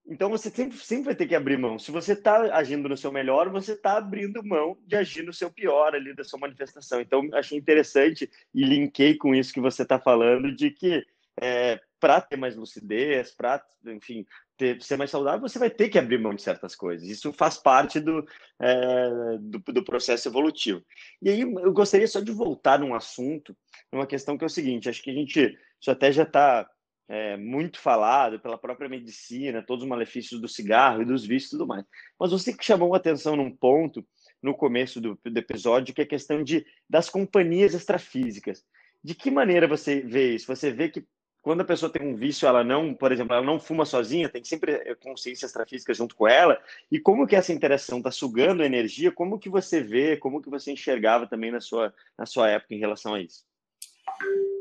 Então 0.06 0.28
você 0.28 0.50
sempre, 0.50 0.76
sempre 0.78 1.06
vai 1.06 1.14
ter 1.14 1.26
que 1.26 1.34
abrir 1.34 1.56
mão. 1.56 1.78
Se 1.78 1.90
você 1.90 2.12
está 2.12 2.54
agindo 2.54 2.88
no 2.88 2.96
seu 2.96 3.10
melhor, 3.10 3.48
você 3.48 3.72
está 3.72 3.96
abrindo 3.96 4.44
mão 4.44 4.76
de 4.86 4.96
agir 4.96 5.22
no 5.22 5.32
seu 5.32 5.50
pior 5.50 5.94
ali 5.94 6.14
da 6.14 6.22
sua 6.22 6.38
manifestação. 6.38 7.00
Então 7.00 7.28
achei 7.32 7.56
interessante 7.56 8.30
e 8.54 8.64
linkei 8.64 9.16
com 9.16 9.34
isso 9.34 9.52
que 9.52 9.60
você 9.60 9.82
está 9.82 9.98
falando 9.98 10.54
de 10.54 10.70
que 10.70 11.04
é, 11.40 11.80
para 11.98 12.20
ter 12.20 12.36
mais 12.36 12.54
lucidez, 12.54 13.32
para, 13.32 13.64
enfim, 13.86 14.26
ter, 14.56 14.80
ser 14.82 14.96
mais 14.96 15.10
saudável, 15.10 15.40
você 15.40 15.58
vai 15.58 15.70
ter 15.70 15.88
que 15.88 15.98
abrir 15.98 16.18
mão 16.18 16.34
de 16.34 16.42
certas 16.42 16.76
coisas. 16.76 17.08
Isso 17.08 17.32
faz 17.32 17.56
parte 17.56 17.98
do, 17.98 18.24
é, 18.60 19.38
do, 19.40 19.58
do, 19.58 19.84
processo 19.84 20.28
evolutivo. 20.28 20.84
E 21.22 21.30
aí 21.30 21.40
eu 21.40 21.72
gostaria 21.72 22.06
só 22.06 22.20
de 22.20 22.30
voltar 22.30 22.78
num 22.78 22.94
assunto, 22.94 23.56
numa 23.90 24.06
questão 24.06 24.36
que 24.36 24.44
é 24.44 24.46
o 24.46 24.50
seguinte: 24.50 24.88
acho 24.88 25.02
que 25.02 25.10
a 25.10 25.14
gente, 25.14 25.58
isso 25.80 25.90
até 25.90 26.12
já 26.12 26.24
está 26.24 26.68
é, 27.08 27.36
muito 27.36 27.78
falado 27.78 28.40
pela 28.40 28.58
própria 28.58 28.88
medicina, 28.88 29.62
todos 29.62 29.82
os 29.82 29.88
malefícios 29.88 30.40
do 30.40 30.48
cigarro 30.48 31.02
e 31.02 31.04
dos 31.04 31.24
vícios 31.24 31.52
e 31.52 31.56
tudo 31.56 31.66
mais. 31.66 31.84
Mas 32.18 32.30
você 32.30 32.52
que 32.52 32.64
chamou 32.64 32.94
a 32.94 32.96
atenção 32.96 33.36
num 33.36 33.50
ponto 33.50 34.04
no 34.42 34.54
começo 34.54 35.00
do, 35.00 35.18
do 35.22 35.38
episódio, 35.38 35.94
que 35.94 36.00
é 36.00 36.04
a 36.04 36.08
questão 36.08 36.42
de, 36.42 36.66
das 36.88 37.08
companhias 37.08 37.74
extrafísicas. 37.74 38.64
De 39.02 39.14
que 39.14 39.30
maneira 39.30 39.66
você 39.66 40.00
vê 40.00 40.34
isso? 40.34 40.46
Você 40.46 40.70
vê 40.70 40.88
que 40.88 41.06
quando 41.44 41.60
a 41.60 41.64
pessoa 41.64 41.92
tem 41.92 42.00
um 42.00 42.16
vício, 42.16 42.48
ela 42.48 42.64
não, 42.64 42.94
por 42.94 43.12
exemplo, 43.12 43.34
ela 43.34 43.44
não 43.44 43.60
fuma 43.60 43.84
sozinha, 43.84 44.30
tem 44.30 44.42
sempre 44.42 44.72
é, 44.72 44.94
consciência 44.94 45.44
extrafísica 45.44 45.92
junto 45.92 46.16
com 46.16 46.26
ela. 46.26 46.58
E 46.90 46.98
como 46.98 47.26
que 47.26 47.36
essa 47.36 47.52
interação 47.52 47.98
está 47.98 48.10
sugando 48.10 48.64
energia? 48.64 49.12
Como 49.12 49.38
que 49.38 49.50
você 49.50 49.82
vê? 49.82 50.16
Como 50.16 50.40
que 50.40 50.48
você 50.48 50.72
enxergava 50.72 51.26
também 51.26 51.50
na 51.50 51.60
sua, 51.60 51.94
na 52.16 52.24
sua 52.24 52.48
época 52.48 52.74
em 52.74 52.78
relação 52.78 53.12
a 53.12 53.20
isso? 53.20 53.44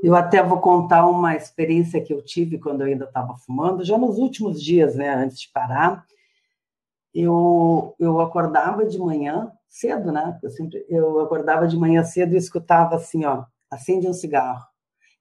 Eu 0.02 0.16
até 0.16 0.44
vou 0.44 0.60
contar 0.60 1.08
uma 1.08 1.36
experiência 1.36 2.02
que 2.04 2.13
eu 2.13 2.22
tive 2.22 2.60
quando 2.60 2.82
eu 2.82 2.88
ainda 2.88 3.06
estava 3.06 3.38
fumando, 3.38 3.86
já 3.86 3.98
nos 3.98 4.18
últimos 4.18 4.62
dias, 4.62 4.96
né, 4.96 5.13
antes 5.13 5.39
de 5.39 5.50
parar. 5.52 6.06
Eu, 7.13 7.96
eu 8.00 8.20
acordava 8.20 8.86
de 8.86 8.98
manhã 9.00 9.52
cedo, 9.70 10.12
né? 10.12 10.39
Eu 10.44 10.50
sempre 10.50 10.86
eu 10.89 11.20
acordava 11.20 11.68
de 11.68 11.78
manhã 11.78 12.04
cedo 12.04 12.34
e 12.34 12.38
escutava 12.38 12.96
assim, 12.96 13.26
ó, 13.26 13.46
acende 13.72 14.08
um 14.08 14.13
cigarro. 14.13 14.66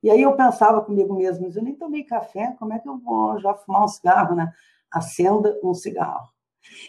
E 0.03 0.11
aí 0.11 0.21
eu 0.21 0.35
pensava 0.35 0.83
comigo 0.83 1.15
mesmo, 1.15 1.47
eu 1.47 1.63
nem 1.63 1.75
tomei 1.75 2.03
café, 2.03 2.55
como 2.59 2.73
é 2.73 2.79
que 2.79 2.89
eu 2.89 2.99
vou 2.99 3.39
já 3.41 3.55
fumar 3.55 3.85
um 3.85 3.89
cigarro, 3.89 4.35
né? 4.35 4.53
Acenda 4.91 5.57
um 5.63 5.73
cigarro. 5.73 6.29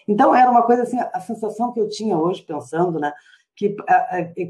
Então 0.07 0.33
era 0.33 0.49
uma 0.49 0.63
coisa 0.63 0.83
assim, 0.83 0.99
a 0.99 1.19
sensação 1.19 1.71
que 1.71 1.79
eu 1.79 1.87
tinha 1.89 2.17
hoje 2.17 2.41
pensando, 2.41 2.99
né? 2.99 3.13
Que 3.55 3.75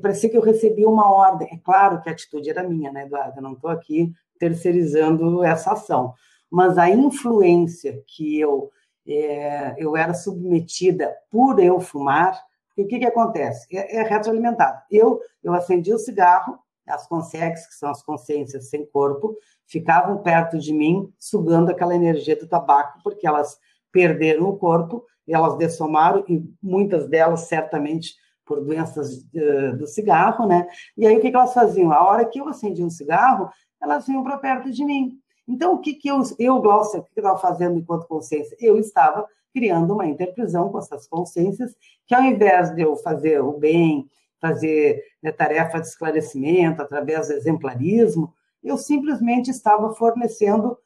parecia 0.02 0.30
que 0.30 0.38
eu 0.38 0.42
recebia 0.42 0.89
uma 0.89 1.12
ordem. 1.12 1.48
É 1.52 1.58
claro 1.58 2.02
que 2.02 2.10
a 2.10 2.12
atitude 2.12 2.50
era 2.50 2.68
minha, 2.68 2.92
né, 2.92 3.04
Eduardo? 3.04 3.38
Eu 3.38 3.44
não 3.44 3.54
estou 3.54 3.70
aqui 3.70 4.12
terceirizando 4.39 5.44
essa 5.44 5.74
ação, 5.74 6.13
mas 6.50 6.78
a 6.78 6.89
influência 6.89 8.02
que 8.08 8.39
eu 8.39 8.72
é, 9.06 9.76
eu 9.78 9.98
era 9.98 10.13
submetida 10.13 11.13
por 11.30 11.60
eu 11.60 11.80
fumar, 11.82 12.39
o 12.78 12.88
que, 12.88 13.00
que 13.00 13.06
acontece? 13.06 13.68
É, 13.76 13.98
é 13.98 14.04
retroalimentado. 14.04 14.82
Eu 14.89 15.20
eu 15.44 15.54
acendi 15.54 15.94
o 15.94 16.00
cigarro, 16.00 16.58
as 16.88 17.08
consex, 17.08 17.68
que 17.68 17.76
são 17.76 17.89
as 17.89 18.02
consciências 18.02 18.70
sem 18.70 18.86
corpo, 18.86 19.38
ficavam 19.66 20.22
perto 20.22 20.58
de 20.58 20.74
mim, 20.74 21.12
sugando 21.20 21.70
aquela 21.70 21.96
energia 21.96 22.36
do 22.36 22.48
tabaco, 22.48 23.00
porque 23.04 23.28
elas 23.28 23.58
perderam 23.92 24.50
o 24.50 24.58
corpo, 24.58 25.06
elas 25.28 25.58
dessomaram, 25.58 26.24
e 26.28 26.44
muitas 26.62 27.08
delas 27.08 27.42
certamente 27.42 28.16
por 28.46 28.64
doenças 28.64 29.26
uh, 29.34 29.78
do 29.78 29.88
cigarro, 29.88 30.46
né? 30.46 30.68
E 30.98 31.08
aí 31.08 31.18
o 31.18 31.22
que, 31.22 31.30
que 31.30 31.36
elas 31.36 31.54
faziam? 31.54 31.92
A 31.92 32.04
hora 32.04 32.26
que 32.26 32.40
eu 32.40 32.48
acendia 32.48 32.86
um 32.86 32.90
cigarro, 32.90 33.50
elas 33.82 34.06
vinham 34.06 34.24
para 34.24 34.38
perto 34.38 34.72
de 34.72 34.84
mim. 34.84 35.20
Então, 35.48 35.74
o 35.74 35.80
que, 35.80 35.94
que 35.94 36.08
eu, 36.08 36.22
eu 36.40 36.62
Glaucia, 36.62 37.00
o 37.00 37.04
que, 37.04 37.14
que 37.14 37.20
eu 37.20 37.24
estava 37.24 37.40
fazendo 37.40 37.78
enquanto 37.78 38.08
consciência? 38.08 38.56
Eu 38.60 38.78
estava 38.78 39.28
criando 39.54 39.94
uma 39.94 40.08
interprisão 40.08 40.70
com 40.70 40.80
essas 40.80 41.08
consciências, 41.08 41.76
que 42.08 42.16
ao 42.16 42.24
invés 42.24 42.74
de 42.74 42.82
eu 42.82 42.96
fazer 42.98 43.42
o 43.42 43.54
bem, 43.54 44.10
fazer 44.42 45.04
né, 45.22 45.32
tarefa 45.32 45.80
de 45.80 45.88
esclarecimento 45.88 46.82
através 46.82 47.28
do 47.28 47.34
exemplarismo, 47.34 48.34
eu 48.64 48.78
simplesmente 48.78 49.52
estava 49.52 49.94
fornecendo 49.94 50.78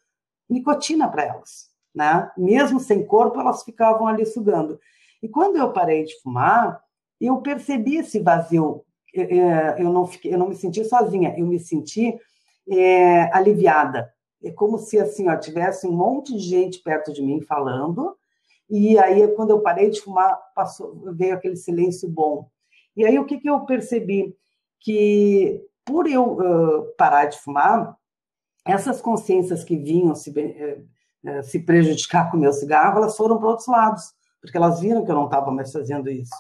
nicotina 0.50 1.10
para 1.10 1.26
elas. 1.26 1.70
Né? 1.93 2.30
Mesmo 2.38 2.80
sem 2.80 3.06
corpo, 3.06 3.39
elas 3.39 3.63
ficavam 3.63 4.08
ali 4.08 4.26
sugando. 4.26 4.80
E 5.22 5.30
quando 5.30 5.58
eu 5.58 5.72
parei 5.72 6.04
de 6.04 6.20
fumar, 6.22 6.84
eu 7.19 7.38
percebi 7.41 7.97
esse 7.97 8.19
vazio. 8.19 8.84
Eu 9.13 9.91
não, 9.91 10.06
fiquei, 10.06 10.34
eu 10.34 10.38
não 10.38 10.49
me 10.49 10.56
senti 10.56 10.84
sozinha, 10.86 11.34
eu 11.38 11.45
me 11.45 11.60
senti 11.60 12.15
é, 12.69 13.36
aliviada. 13.36 14.12
É 14.43 14.51
como 14.51 14.77
se 14.77 14.99
assim, 14.99 15.27
ó, 15.27 15.36
tivesse 15.36 15.88
um 15.88 15.91
monte 15.91 16.34
de 16.34 16.39
gente 16.39 16.80
perto 16.80 17.12
de 17.12 17.23
mim 17.23 17.41
falando, 17.41 18.15
e 18.69 18.99
aí 18.99 19.27
quando 19.30 19.51
eu 19.51 19.62
parei 19.62 19.89
de 19.89 20.01
fumar, 20.01 20.38
passou, 20.53 21.13
veio 21.15 21.34
aquele 21.34 21.56
silêncio 21.56 22.08
bom. 22.08 22.47
E 22.95 23.06
aí 23.06 23.17
o 23.17 23.25
que, 23.25 23.39
que 23.39 23.49
eu 23.49 23.62
percebi? 23.62 24.36
Que 24.80 25.65
por 25.84 26.06
eu 26.06 26.34
uh, 26.34 26.86
parar 26.97 27.25
de 27.25 27.39
fumar, 27.39 27.97
essas 28.65 29.01
consciências 29.01 29.63
que 29.63 29.77
vinham 29.77 30.13
se, 30.13 30.30
uh, 30.30 31.43
se 31.43 31.60
prejudicar 31.60 32.30
com 32.30 32.38
o 32.38 32.39
meu 32.39 32.53
cigarro, 32.53 32.97
elas 32.97 33.17
foram 33.17 33.39
para 33.39 33.47
outros 33.47 33.67
lados 33.67 34.16
porque 34.47 34.57
elas 34.57 34.79
viram 34.79 35.03
que 35.03 35.12
eu 35.12 35.15
não 35.15 35.25
estava 35.25 35.51
mais 35.51 35.73
fazendo 35.73 36.10
isso. 36.10 36.33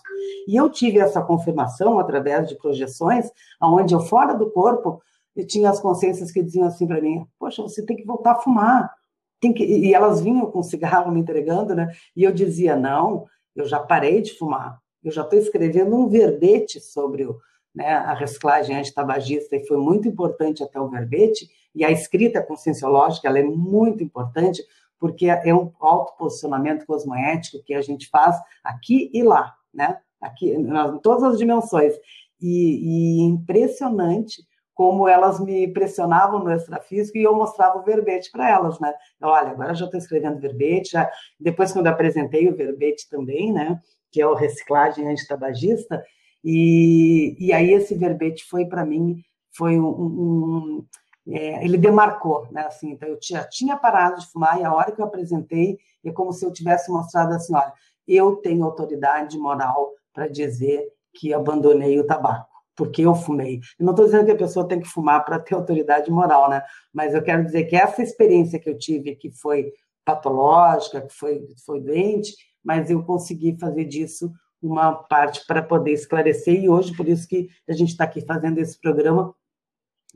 E 0.47 0.55
eu 0.55 0.69
tive 0.69 0.97
essa 0.97 1.21
confirmação 1.21 1.99
através 1.99 2.47
de 2.47 2.55
projeções, 2.55 3.29
onde 3.61 3.93
eu, 3.93 3.99
fora 3.99 4.33
do 4.33 4.49
corpo, 4.49 5.01
eu 5.35 5.45
tinha 5.45 5.69
as 5.69 5.79
consciências 5.81 6.31
que 6.31 6.41
diziam 6.41 6.65
assim 6.65 6.87
para 6.87 7.01
mim: 7.01 7.27
Poxa, 7.37 7.61
você 7.61 7.85
tem 7.85 7.97
que 7.97 8.05
voltar 8.05 8.31
a 8.31 8.39
fumar. 8.39 8.93
Tem 9.41 9.53
que... 9.53 9.63
E 9.63 9.93
elas 9.93 10.21
vinham 10.21 10.49
com 10.49 10.63
cigarro 10.63 11.11
me 11.11 11.19
entregando, 11.19 11.75
né? 11.75 11.93
E 12.15 12.23
eu 12.23 12.31
dizia: 12.31 12.77
Não, 12.77 13.25
eu 13.53 13.65
já 13.65 13.79
parei 13.79 14.21
de 14.21 14.33
fumar. 14.33 14.79
Eu 15.03 15.11
já 15.11 15.23
estou 15.23 15.37
escrevendo 15.37 15.93
um 15.93 16.07
verbete 16.07 16.79
sobre 16.79 17.25
o, 17.25 17.37
né, 17.75 17.89
a 17.89 18.13
reciclagem 18.13 18.75
antitabagista, 18.75 19.57
e 19.57 19.67
foi 19.67 19.77
muito 19.77 20.07
importante 20.07 20.63
até 20.63 20.79
o 20.79 20.87
verbete, 20.87 21.49
E 21.75 21.83
a 21.83 21.91
escrita 21.91 22.41
conscienciológica 22.41 23.27
ela 23.27 23.37
é 23.37 23.43
muito 23.43 24.01
importante 24.01 24.63
porque 24.99 25.27
é 25.27 25.53
um 25.53 25.71
autoposicionamento 25.79 26.85
cosmoético 26.85 27.63
que 27.63 27.73
a 27.73 27.81
gente 27.81 28.09
faz 28.09 28.35
aqui 28.63 29.09
e 29.13 29.23
lá, 29.23 29.55
né? 29.73 29.99
Aqui, 30.21 30.51
em 30.51 30.99
todas 30.99 31.23
as 31.23 31.37
dimensões. 31.37 31.93
E, 32.41 33.21
e 33.21 33.21
impressionante 33.23 34.43
como 34.73 35.07
elas 35.07 35.39
me 35.39 35.67
pressionavam 35.67 36.43
no 36.43 36.51
extrafísico 36.51 37.17
e 37.17 37.23
eu 37.23 37.35
mostrava 37.35 37.79
o 37.79 37.83
verbete 37.83 38.31
para 38.31 38.47
elas, 38.47 38.79
né? 38.79 38.93
Olha, 39.19 39.49
agora 39.49 39.73
já 39.73 39.85
estou 39.85 39.97
escrevendo 39.97 40.39
verbete, 40.39 40.91
já... 40.91 41.09
depois 41.39 41.73
quando 41.73 41.87
eu 41.87 41.91
apresentei 41.93 42.47
o 42.47 42.55
verbete 42.55 43.09
também, 43.09 43.51
né? 43.51 43.81
Que 44.11 44.21
é 44.21 44.27
o 44.27 44.35
reciclagem 44.35 45.07
antitabagista, 45.07 46.03
e, 46.43 47.35
e 47.39 47.51
aí 47.51 47.73
esse 47.73 47.95
verbete 47.95 48.45
foi 48.45 48.65
para 48.65 48.85
mim, 48.85 49.21
foi 49.51 49.79
um, 49.79 49.87
um 49.87 50.85
é, 51.29 51.63
ele 51.63 51.77
demarcou, 51.77 52.47
né? 52.51 52.65
Assim, 52.65 52.91
então 52.91 53.09
eu 53.09 53.17
já 53.21 53.43
tinha 53.43 53.75
parado 53.75 54.19
de 54.19 54.27
fumar 54.27 54.59
e 54.59 54.63
a 54.63 54.73
hora 54.73 54.91
que 54.91 55.01
eu 55.01 55.05
apresentei 55.05 55.77
é 56.03 56.11
como 56.11 56.31
se 56.31 56.45
eu 56.45 56.51
tivesse 56.51 56.89
mostrado 56.91 57.33
assim, 57.33 57.53
olha, 57.53 57.73
eu 58.07 58.37
tenho 58.37 58.63
autoridade 58.63 59.37
moral 59.37 59.91
para 60.13 60.27
dizer 60.27 60.87
que 61.13 61.33
abandonei 61.33 61.99
o 61.99 62.05
tabaco, 62.05 62.49
porque 62.75 63.01
eu 63.01 63.13
fumei. 63.13 63.59
Eu 63.77 63.85
não 63.85 63.91
estou 63.91 64.05
dizendo 64.05 64.25
que 64.25 64.31
a 64.31 64.37
pessoa 64.37 64.67
tem 64.67 64.79
que 64.79 64.87
fumar 64.87 65.25
para 65.25 65.39
ter 65.39 65.55
autoridade 65.55 66.09
moral, 66.09 66.49
né? 66.49 66.63
Mas 66.93 67.13
eu 67.13 67.21
quero 67.21 67.43
dizer 67.43 67.65
que 67.65 67.75
essa 67.75 68.01
experiência 68.01 68.59
que 68.59 68.69
eu 68.69 68.77
tive, 68.77 69.15
que 69.15 69.29
foi 69.31 69.73
patológica, 70.05 71.01
que 71.01 71.13
foi, 71.13 71.45
foi 71.65 71.81
doente, 71.81 72.33
mas 72.63 72.89
eu 72.89 73.03
consegui 73.03 73.57
fazer 73.59 73.83
disso 73.83 74.31
uma 74.61 74.93
parte 74.93 75.45
para 75.45 75.61
poder 75.61 75.91
esclarecer, 75.91 76.63
e 76.63 76.69
hoje, 76.69 76.95
por 76.95 77.07
isso 77.07 77.27
que 77.27 77.49
a 77.69 77.73
gente 77.73 77.89
está 77.89 78.05
aqui 78.05 78.21
fazendo 78.21 78.57
esse 78.59 78.79
programa, 78.79 79.35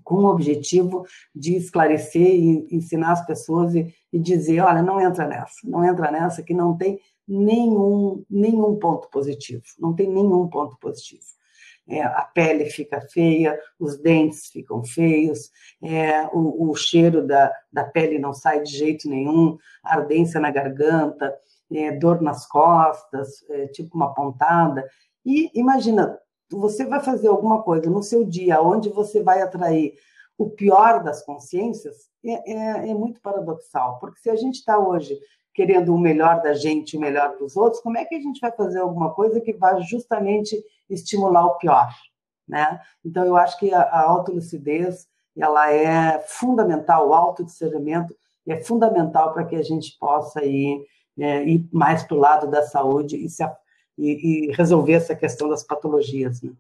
com 0.04 0.16
o 0.16 0.30
objetivo 0.30 1.06
de 1.34 1.56
esclarecer 1.56 2.36
e 2.36 2.68
ensinar 2.72 3.14
as 3.14 3.26
pessoas 3.26 3.76
e, 3.76 3.94
e, 4.12 4.20
dizer, 4.20 4.62
olha, 4.62 4.82
não 4.82 5.00
entra 5.00 5.28
nessa, 5.28 5.56
não 5.64 5.84
entra 5.84 6.12
nessa 6.12 6.44
que 6.44 6.54
não 6.54 6.78
tem 6.78 7.00
nenhum, 7.28 8.24
nenhum 8.30 8.78
ponto 8.78 9.10
positivo, 9.10 9.64
não 9.80 9.94
tem 9.94 10.10
nenhum 10.10 10.48
ponto 10.48 10.78
positivo. 10.78 11.24
É, 11.88 12.04
a 12.04 12.22
pele 12.22 12.66
fica 12.70 13.02
feia, 13.02 13.60
os 13.80 13.98
dentes 13.98 14.48
ficam 14.48 14.84
feios, 14.84 15.50
é, 15.82 16.28
o, 16.28 16.70
o, 16.70 16.76
cheiro 16.76 17.26
da, 17.26 17.52
da 17.72 17.84
pele 17.84 18.20
não 18.20 18.34
sai 18.34 18.62
de 18.62 18.72
jeito 18.72 19.10
nenhum, 19.10 19.58
ardência 19.84 20.40
na 20.40 20.52
garganta, 20.52 21.36
é, 21.72 21.92
dor 21.92 22.22
nas 22.22 22.46
costas, 22.48 23.44
é, 23.50 23.68
tipo 23.68 23.96
uma 23.96 24.14
pontada. 24.14 24.88
E 25.26 25.50
imagina, 25.54 26.18
você 26.60 26.86
vai 26.86 27.00
fazer 27.00 27.28
alguma 27.28 27.62
coisa 27.62 27.90
no 27.90 28.04
seu 28.04 28.24
dia 28.24 28.62
onde 28.62 28.90
você 28.90 29.22
vai 29.22 29.42
atrair 29.42 29.94
o 30.38 30.50
pior 30.50 31.04
das 31.04 31.24
consciências, 31.24 32.10
é, 32.26 32.52
é, 32.52 32.90
é 32.90 32.94
muito 32.94 33.22
paradoxal, 33.22 34.00
porque 34.00 34.20
se 34.20 34.30
a 34.30 34.36
gente 34.36 34.56
está 34.56 34.80
hoje 34.80 35.20
querendo 35.54 35.94
o 35.94 36.00
melhor 36.00 36.42
da 36.42 36.54
gente, 36.54 36.98
o 36.98 37.00
melhor 37.00 37.38
dos 37.38 37.56
outros, 37.58 37.82
como 37.82 37.98
é 37.98 38.06
que 38.06 38.16
a 38.16 38.20
gente 38.20 38.40
vai 38.40 38.52
fazer 38.52 38.80
alguma 38.80 39.14
coisa 39.14 39.42
que 39.42 39.54
vai 39.54 39.82
justamente 39.82 40.64
estimular 40.90 41.46
o 41.46 41.58
pior, 41.58 41.90
né? 42.48 42.80
Então 43.04 43.26
eu 43.26 43.36
acho 43.36 43.60
que 43.60 43.74
a, 43.74 43.82
a 43.82 44.02
autolucidez 44.02 45.08
ela 45.38 45.72
é 45.72 46.20
fundamental, 46.28 47.10
o 47.10 47.14
autodiscernimento 47.14 48.16
é 48.48 48.64
fundamental 48.64 49.34
para 49.34 49.46
que 49.46 49.56
a 49.56 49.64
gente 49.64 49.98
possa 50.00 50.44
ir, 50.44 50.86
é, 51.20 51.44
ir 51.44 51.68
mais 51.72 52.04
para 52.04 52.16
o 52.16 52.20
lado 52.20 52.48
da 52.48 52.64
saúde 52.64 53.18
e 53.18 53.30
se 53.30 53.44
e, 54.02 54.50
e 54.50 54.52
resolver 54.54 54.94
essa 54.94 55.16
questão 55.16 55.48
das 55.48 55.64
patologias. 55.64 56.42
Né? 56.42 56.52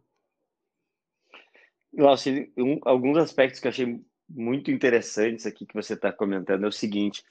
Um, 2.57 2.79
alguns 2.83 3.17
aspectos 3.17 3.59
que 3.59 3.67
eu 3.67 3.71
achei 3.71 3.99
muito 4.29 4.71
interessantes 4.71 5.45
aqui 5.45 5.65
que 5.65 5.73
você 5.73 5.93
está 5.93 6.11
comentando 6.11 6.63
é 6.63 6.67
o 6.67 6.71
seguinte: 6.71 7.23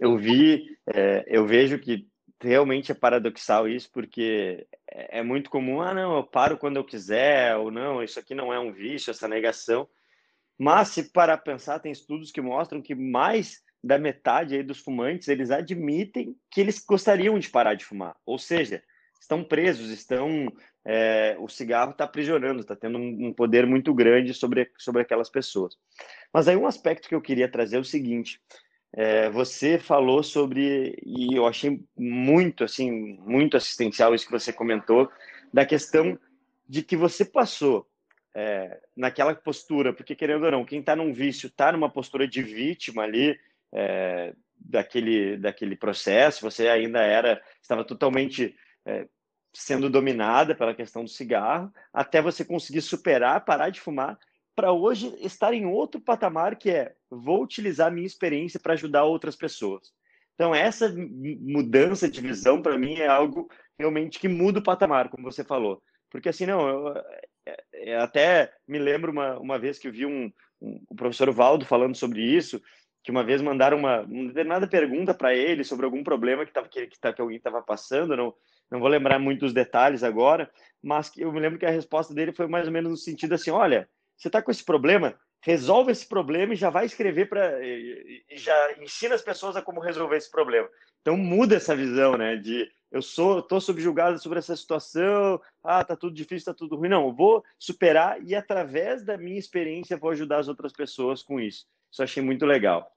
eu 0.00 0.16
vi, 0.16 0.76
é, 0.92 1.24
eu 1.28 1.46
vejo 1.46 1.78
que 1.78 2.08
realmente 2.40 2.90
é 2.90 2.94
paradoxal 2.94 3.68
isso, 3.68 3.90
porque 3.92 4.66
é, 4.90 5.18
é 5.18 5.22
muito 5.22 5.50
comum, 5.50 5.82
ah, 5.82 5.92
não, 5.92 6.16
eu 6.16 6.24
paro 6.24 6.56
quando 6.56 6.78
eu 6.78 6.84
quiser, 6.84 7.54
ou 7.56 7.70
não, 7.70 8.02
isso 8.02 8.18
aqui 8.18 8.34
não 8.34 8.52
é 8.52 8.58
um 8.58 8.72
vício, 8.72 9.10
essa 9.10 9.28
negação. 9.28 9.86
Mas, 10.58 10.88
se 10.88 11.10
para 11.10 11.36
pensar, 11.36 11.78
tem 11.78 11.92
estudos 11.92 12.30
que 12.30 12.40
mostram 12.40 12.82
que 12.82 12.94
mais 12.94 13.62
da 13.82 13.98
metade 13.98 14.62
dos 14.62 14.78
fumantes, 14.78 15.28
eles 15.28 15.50
admitem 15.50 16.36
que 16.50 16.60
eles 16.60 16.84
gostariam 16.84 17.38
de 17.38 17.48
parar 17.48 17.74
de 17.74 17.84
fumar. 17.84 18.14
Ou 18.26 18.38
seja, 18.38 18.82
estão 19.20 19.44
presos, 19.44 19.90
estão 19.90 20.50
é, 20.84 21.36
o 21.38 21.48
cigarro 21.48 21.90
está 21.92 22.04
aprisionando, 22.04 22.60
está 22.60 22.74
tendo 22.74 22.98
um, 22.98 23.32
poder 23.32 23.66
muito 23.66 23.92
grande 23.92 24.32
sobre, 24.32 24.70
sobre 24.78 25.02
aquelas 25.02 25.28
pessoas. 25.28 25.76
Mas 26.32 26.48
aí 26.48 26.56
um 26.56 26.66
aspecto 26.66 27.08
que 27.08 27.14
eu 27.14 27.20
queria 27.20 27.50
trazer 27.50 27.76
é 27.76 27.80
o 27.80 27.84
seguinte: 27.84 28.40
é, 28.94 29.28
você 29.30 29.78
falou 29.78 30.22
sobre 30.22 30.96
e 31.04 31.36
eu 31.36 31.46
achei 31.46 31.80
muito 31.96 32.64
assim 32.64 33.18
muito 33.20 33.56
assistencial 33.56 34.14
isso 34.14 34.26
que 34.26 34.32
você 34.32 34.52
comentou 34.52 35.10
da 35.52 35.66
questão 35.66 36.18
de 36.68 36.82
que 36.82 36.96
você 36.96 37.24
passou 37.24 37.86
é, 38.34 38.80
naquela 38.96 39.34
postura, 39.34 39.92
porque 39.92 40.14
querendo 40.14 40.44
ou 40.44 40.50
não, 40.50 40.64
quem 40.64 40.80
está 40.80 40.94
num 40.96 41.12
vício 41.12 41.48
está 41.48 41.72
numa 41.72 41.90
postura 41.90 42.26
de 42.26 42.42
vítima 42.42 43.02
ali 43.02 43.38
é, 43.72 44.32
daquele 44.56 45.36
daquele 45.36 45.76
processo. 45.76 46.42
Você 46.42 46.68
ainda 46.68 47.00
era 47.02 47.42
estava 47.60 47.84
totalmente 47.84 48.56
é, 48.90 49.06
sendo 49.54 49.90
dominada 49.90 50.54
pela 50.54 50.74
questão 50.74 51.04
do 51.04 51.10
cigarro, 51.10 51.72
até 51.92 52.20
você 52.20 52.44
conseguir 52.44 52.82
superar, 52.82 53.44
parar 53.44 53.70
de 53.70 53.80
fumar, 53.80 54.18
para 54.54 54.72
hoje 54.72 55.14
estar 55.20 55.54
em 55.54 55.64
outro 55.64 56.00
patamar 56.00 56.56
que 56.56 56.70
é 56.70 56.92
vou 57.10 57.42
utilizar 57.42 57.88
a 57.88 57.90
minha 57.90 58.06
experiência 58.06 58.60
para 58.60 58.74
ajudar 58.74 59.04
outras 59.04 59.36
pessoas. 59.36 59.92
Então 60.34 60.54
essa 60.54 60.92
mudança 60.94 62.08
de 62.08 62.20
visão 62.20 62.60
para 62.62 62.78
mim 62.78 62.94
é 62.94 63.06
algo 63.06 63.48
realmente 63.78 64.18
que 64.18 64.28
muda 64.28 64.58
o 64.58 64.62
patamar, 64.62 65.08
como 65.08 65.30
você 65.30 65.44
falou, 65.44 65.82
porque 66.10 66.28
assim 66.28 66.46
não, 66.46 66.68
eu, 66.68 66.88
eu 66.88 67.02
é, 67.46 67.56
é, 67.72 67.96
até 67.98 68.52
me 68.66 68.78
lembro 68.78 69.12
uma, 69.12 69.38
uma 69.38 69.58
vez 69.58 69.78
que 69.78 69.88
eu 69.88 69.92
vi 69.92 70.06
um, 70.06 70.30
um 70.60 70.82
o 70.88 70.94
professor 70.94 71.30
Valdo 71.32 71.64
falando 71.64 71.96
sobre 71.96 72.22
isso, 72.22 72.60
que 73.02 73.10
uma 73.10 73.24
vez 73.24 73.40
mandaram 73.40 73.78
uma, 73.78 74.02
uma 74.02 74.28
determinada 74.28 74.66
pergunta 74.68 75.14
para 75.14 75.34
ele 75.34 75.64
sobre 75.64 75.86
algum 75.86 76.04
problema 76.04 76.44
que, 76.44 76.52
tava, 76.52 76.68
que, 76.68 76.86
que, 76.86 76.98
que 76.98 77.20
alguém 77.20 77.38
estava 77.38 77.62
passando, 77.62 78.16
não, 78.16 78.34
não 78.70 78.80
vou 78.80 78.88
lembrar 78.88 79.18
muito 79.18 79.40
dos 79.40 79.52
detalhes 79.52 80.02
agora, 80.02 80.50
mas 80.82 81.10
eu 81.16 81.32
me 81.32 81.40
lembro 81.40 81.58
que 81.58 81.66
a 81.66 81.70
resposta 81.70 82.14
dele 82.14 82.32
foi 82.32 82.46
mais 82.46 82.66
ou 82.66 82.72
menos 82.72 82.90
no 82.90 82.96
sentido 82.96 83.34
assim: 83.34 83.50
olha, 83.50 83.88
você 84.16 84.28
está 84.28 84.40
com 84.40 84.50
esse 84.50 84.64
problema, 84.64 85.14
resolve 85.42 85.92
esse 85.92 86.06
problema 86.06 86.52
e 86.52 86.56
já 86.56 86.70
vai 86.70 86.86
escrever 86.86 87.28
para. 87.28 87.58
Já 88.32 88.72
ensina 88.80 89.14
as 89.14 89.22
pessoas 89.22 89.56
a 89.56 89.62
como 89.62 89.80
resolver 89.80 90.16
esse 90.16 90.30
problema. 90.30 90.68
Então 91.00 91.16
muda 91.16 91.56
essa 91.56 91.74
visão, 91.74 92.16
né? 92.16 92.36
De 92.36 92.70
eu 92.90 93.00
sou, 93.00 93.38
estou 93.38 93.60
subjugado 93.60 94.18
sobre 94.18 94.38
essa 94.40 94.54
situação, 94.56 95.40
ah, 95.62 95.84
tá 95.84 95.94
tudo 95.96 96.14
difícil, 96.14 96.52
tá 96.52 96.54
tudo 96.54 96.76
ruim. 96.76 96.88
Não, 96.88 97.06
eu 97.06 97.14
vou 97.14 97.44
superar 97.58 98.22
e 98.22 98.34
através 98.34 99.04
da 99.04 99.16
minha 99.16 99.38
experiência 99.38 99.96
vou 99.96 100.10
ajudar 100.10 100.38
as 100.38 100.48
outras 100.48 100.72
pessoas 100.72 101.22
com 101.22 101.40
isso. 101.40 101.66
Isso 101.90 102.02
achei 102.02 102.22
muito 102.22 102.44
legal. 102.44 102.92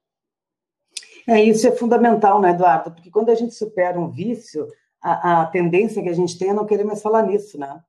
É, 1.27 1.41
isso 1.41 1.67
é 1.67 1.71
fundamental, 1.71 2.41
né, 2.41 2.49
Eduardo? 2.49 2.91
Porque 2.91 3.09
quando 3.09 3.29
a 3.29 3.35
gente 3.35 3.53
supera 3.53 3.99
um 3.99 4.09
vício, 4.09 4.67
a, 5.03 5.41
a, 5.41 5.45
tendência 5.47 6.01
que 6.01 6.09
a 6.09 6.13
gente 6.13 6.37
tem 6.39 6.49
é 6.49 6.53
não 6.53 6.65
querer 6.65 6.85
mais 6.85 7.01
falar 7.01 7.23
nisso, 7.23 7.59
né? 7.59 7.81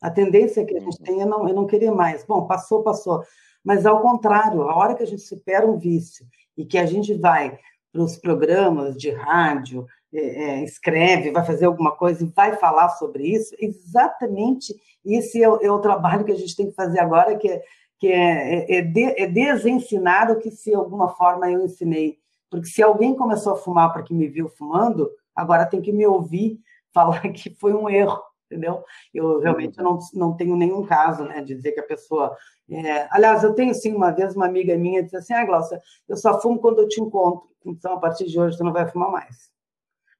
A 0.00 0.10
tendência 0.10 0.64
que 0.64 0.76
a 0.76 0.80
gente 0.80 0.98
tem 1.02 1.20
é 1.20 1.26
não, 1.26 1.48
é 1.48 1.52
não 1.52 1.66
querer 1.66 1.90
mais. 1.90 2.24
Bom, 2.24 2.46
passou, 2.46 2.82
passou. 2.82 3.22
Mas 3.64 3.84
ao 3.84 4.00
contrário, 4.00 4.62
a 4.62 4.76
hora 4.76 4.94
que 4.94 5.02
a 5.02 5.06
gente 5.06 5.22
supera 5.22 5.66
um 5.66 5.76
vício 5.76 6.26
e 6.56 6.64
que 6.64 6.78
a 6.78 6.86
gente 6.86 7.14
vai 7.14 7.58
para 7.92 8.02
os 8.02 8.16
programas 8.16 8.96
de 8.96 9.10
rádio, 9.10 9.86
é, 10.14 10.18
é, 10.18 10.64
escreve, 10.64 11.30
vai 11.30 11.44
fazer 11.44 11.66
alguma 11.66 11.92
coisa 11.92 12.22
e 12.22 12.32
vai 12.34 12.56
falar 12.56 12.90
sobre 12.90 13.26
isso, 13.26 13.54
exatamente 13.58 14.74
esse 15.04 15.42
é 15.42 15.48
o, 15.48 15.56
é 15.56 15.70
o, 15.70 15.80
trabalho 15.80 16.24
que 16.24 16.32
a 16.32 16.36
gente 16.36 16.54
tem 16.54 16.66
que 16.70 16.74
fazer 16.74 17.00
agora, 17.00 17.36
que 17.36 17.48
é, 17.48 17.62
que 17.98 18.08
é, 18.08 18.70
é, 18.70 18.76
é 18.78 18.82
de, 18.82 19.02
é 19.02 19.26
desensinar 19.26 20.30
o 20.30 20.38
que, 20.38 20.50
de 20.50 20.74
alguma 20.74 21.08
forma, 21.08 21.50
eu 21.50 21.64
ensinei. 21.64 22.18
Porque 22.50 22.66
se 22.66 22.82
alguém 22.82 23.14
começou 23.14 23.52
a 23.52 23.56
fumar 23.56 23.92
porque 23.92 24.12
me 24.12 24.28
viu 24.28 24.48
fumando, 24.48 25.10
agora 25.34 25.66
tem 25.66 25.80
que 25.80 25.92
me 25.92 26.06
ouvir 26.06 26.60
falar 26.92 27.20
que 27.32 27.50
foi 27.54 27.74
um 27.74 27.88
erro, 27.88 28.22
entendeu? 28.46 28.84
Eu 29.12 29.40
realmente 29.40 29.78
não, 29.78 29.98
não 30.14 30.36
tenho 30.36 30.56
nenhum 30.56 30.84
caso 30.84 31.24
né, 31.24 31.40
de 31.40 31.54
dizer 31.54 31.72
que 31.72 31.80
a 31.80 31.86
pessoa. 31.86 32.36
É... 32.70 33.08
Aliás, 33.10 33.42
eu 33.42 33.54
tenho 33.54 33.74
sim, 33.74 33.94
uma 33.94 34.10
vez 34.10 34.36
uma 34.36 34.46
amiga 34.46 34.76
minha 34.76 35.02
disse 35.02 35.16
assim: 35.16 35.34
ah, 35.34 35.44
Glaucia, 35.44 35.80
eu 36.08 36.16
só 36.16 36.40
fumo 36.40 36.60
quando 36.60 36.80
eu 36.80 36.88
te 36.88 37.00
encontro, 37.00 37.48
então 37.64 37.94
a 37.94 37.98
partir 37.98 38.26
de 38.26 38.38
hoje 38.38 38.56
tu 38.56 38.64
não 38.64 38.72
vai 38.72 38.88
fumar 38.88 39.10
mais. 39.10 39.50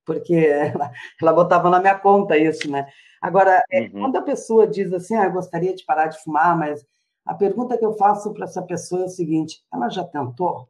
Porque 0.05 0.35
ela, 0.35 0.91
ela 1.21 1.33
botava 1.33 1.71
na 1.71 1.79
minha 1.79 1.99
conta 1.99 2.37
isso, 2.37 2.71
né? 2.71 2.87
Agora, 3.21 3.63
é, 3.71 3.83
uhum. 3.83 3.91
quando 3.93 4.17
a 4.17 4.23
pessoa 4.23 4.67
diz 4.67 4.93
assim, 4.93 5.15
ah, 5.15 5.27
eu 5.27 5.33
gostaria 5.33 5.75
de 5.75 5.85
parar 5.85 6.07
de 6.07 6.21
fumar, 6.25 6.59
mas 6.59 6.85
a 7.25 7.35
pergunta 7.35 7.79
que 7.79 7.87
eu 7.87 7.93
faço 7.95 8.33
para 8.35 8.45
essa 8.45 8.63
pessoa 8.63 9.03
é 9.03 9.05
o 9.05 9.09
seguinte: 9.09 9.63
ela 9.73 9.89
já 9.89 10.05
tentou? 10.05 10.69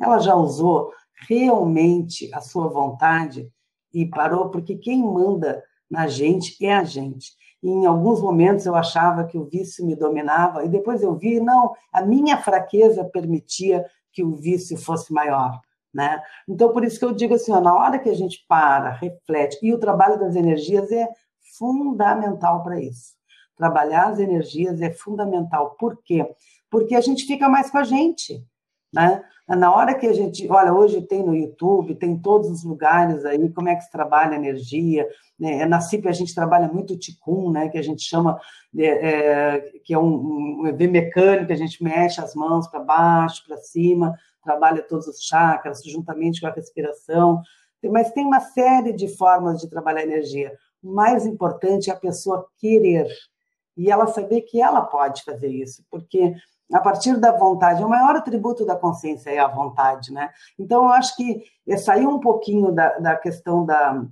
Ela 0.00 0.18
já 0.18 0.34
usou 0.34 0.92
realmente 1.28 2.32
a 2.34 2.40
sua 2.40 2.68
vontade 2.68 3.50
e 3.92 4.04
parou, 4.06 4.50
porque 4.50 4.76
quem 4.76 5.02
manda 5.02 5.62
na 5.90 6.06
gente 6.06 6.64
é 6.64 6.74
a 6.74 6.84
gente. 6.84 7.32
e 7.62 7.68
em 7.68 7.86
alguns 7.86 8.20
momentos 8.20 8.66
eu 8.66 8.76
achava 8.76 9.24
que 9.24 9.38
o 9.38 9.46
vício 9.46 9.84
me 9.84 9.96
dominava, 9.96 10.64
e 10.64 10.68
depois 10.68 11.02
eu 11.02 11.14
vi, 11.14 11.40
não, 11.40 11.74
a 11.92 12.02
minha 12.02 12.36
fraqueza 12.36 13.04
permitia 13.04 13.84
que 14.12 14.22
o 14.22 14.36
vício 14.36 14.76
fosse 14.76 15.12
maior. 15.12 15.60
Né? 15.92 16.20
Então, 16.46 16.72
por 16.72 16.84
isso 16.84 16.98
que 16.98 17.04
eu 17.04 17.12
digo 17.12 17.34
assim, 17.34 17.52
ó, 17.52 17.60
na 17.60 17.74
hora 17.74 17.98
que 17.98 18.10
a 18.10 18.14
gente 18.14 18.44
para, 18.46 18.90
reflete, 18.90 19.58
e 19.62 19.72
o 19.72 19.78
trabalho 19.78 20.18
das 20.18 20.36
energias 20.36 20.92
é 20.92 21.08
fundamental 21.58 22.62
para 22.62 22.78
isso. 22.78 23.14
Trabalhar 23.56 24.08
as 24.08 24.18
energias 24.18 24.82
é 24.82 24.92
fundamental. 24.92 25.74
Por 25.78 26.02
quê? 26.04 26.30
Porque 26.70 26.94
a 26.94 27.00
gente 27.00 27.24
fica 27.24 27.48
mais 27.48 27.70
com 27.70 27.78
a 27.78 27.84
gente. 27.84 28.44
Né? 28.92 29.22
Na 29.48 29.72
hora 29.72 29.94
que 29.94 30.06
a 30.06 30.12
gente, 30.12 30.50
olha, 30.50 30.74
hoje 30.74 31.00
tem 31.02 31.22
no 31.22 31.34
YouTube, 31.34 31.94
tem 31.94 32.12
em 32.12 32.18
todos 32.18 32.50
os 32.50 32.64
lugares 32.64 33.24
aí, 33.24 33.48
como 33.52 33.68
é 33.68 33.76
que 33.76 33.82
se 33.82 33.90
trabalha 33.90 34.34
energia. 34.34 35.06
Né? 35.38 35.64
Na 35.66 35.80
CIP 35.80 36.08
a 36.08 36.12
gente 36.12 36.34
trabalha 36.34 36.66
muito 36.66 36.98
Ticum, 36.98 37.50
né? 37.52 37.68
que 37.68 37.78
a 37.78 37.82
gente 37.82 38.02
chama, 38.02 38.40
de, 38.72 38.84
é, 38.84 39.60
que 39.84 39.94
é 39.94 39.98
um, 39.98 40.62
um 40.62 40.66
EV 40.66 40.88
mecânico, 40.88 41.52
a 41.52 41.56
gente 41.56 41.82
mexe 41.82 42.20
as 42.20 42.34
mãos 42.34 42.66
para 42.66 42.80
baixo, 42.80 43.44
para 43.46 43.56
cima, 43.58 44.14
trabalha 44.42 44.82
todos 44.82 45.06
os 45.06 45.22
chakras, 45.22 45.82
juntamente 45.84 46.40
com 46.40 46.46
a 46.48 46.52
respiração. 46.52 47.40
Mas 47.84 48.10
tem 48.10 48.24
uma 48.24 48.40
série 48.40 48.92
de 48.92 49.06
formas 49.06 49.60
de 49.60 49.68
trabalhar 49.68 50.02
energia. 50.02 50.52
O 50.82 50.92
mais 50.92 51.24
importante 51.24 51.90
é 51.90 51.92
a 51.92 51.96
pessoa 51.96 52.46
querer 52.58 53.06
e 53.76 53.90
ela 53.90 54.06
saber 54.06 54.42
que 54.42 54.60
ela 54.60 54.80
pode 54.80 55.22
fazer 55.22 55.48
isso, 55.48 55.84
porque 55.90 56.34
a 56.72 56.80
partir 56.80 57.16
da 57.18 57.32
vontade, 57.32 57.84
o 57.84 57.88
maior 57.88 58.16
atributo 58.16 58.64
da 58.64 58.76
consciência 58.76 59.30
é 59.30 59.38
a 59.38 59.46
vontade, 59.46 60.12
né? 60.12 60.30
Então, 60.58 60.84
eu 60.84 60.90
acho 60.90 61.16
que 61.16 61.44
é 61.66 61.76
sair 61.76 62.06
um 62.06 62.18
pouquinho 62.18 62.72
da, 62.72 62.98
da 62.98 63.16
questão 63.16 63.64
da, 63.64 64.04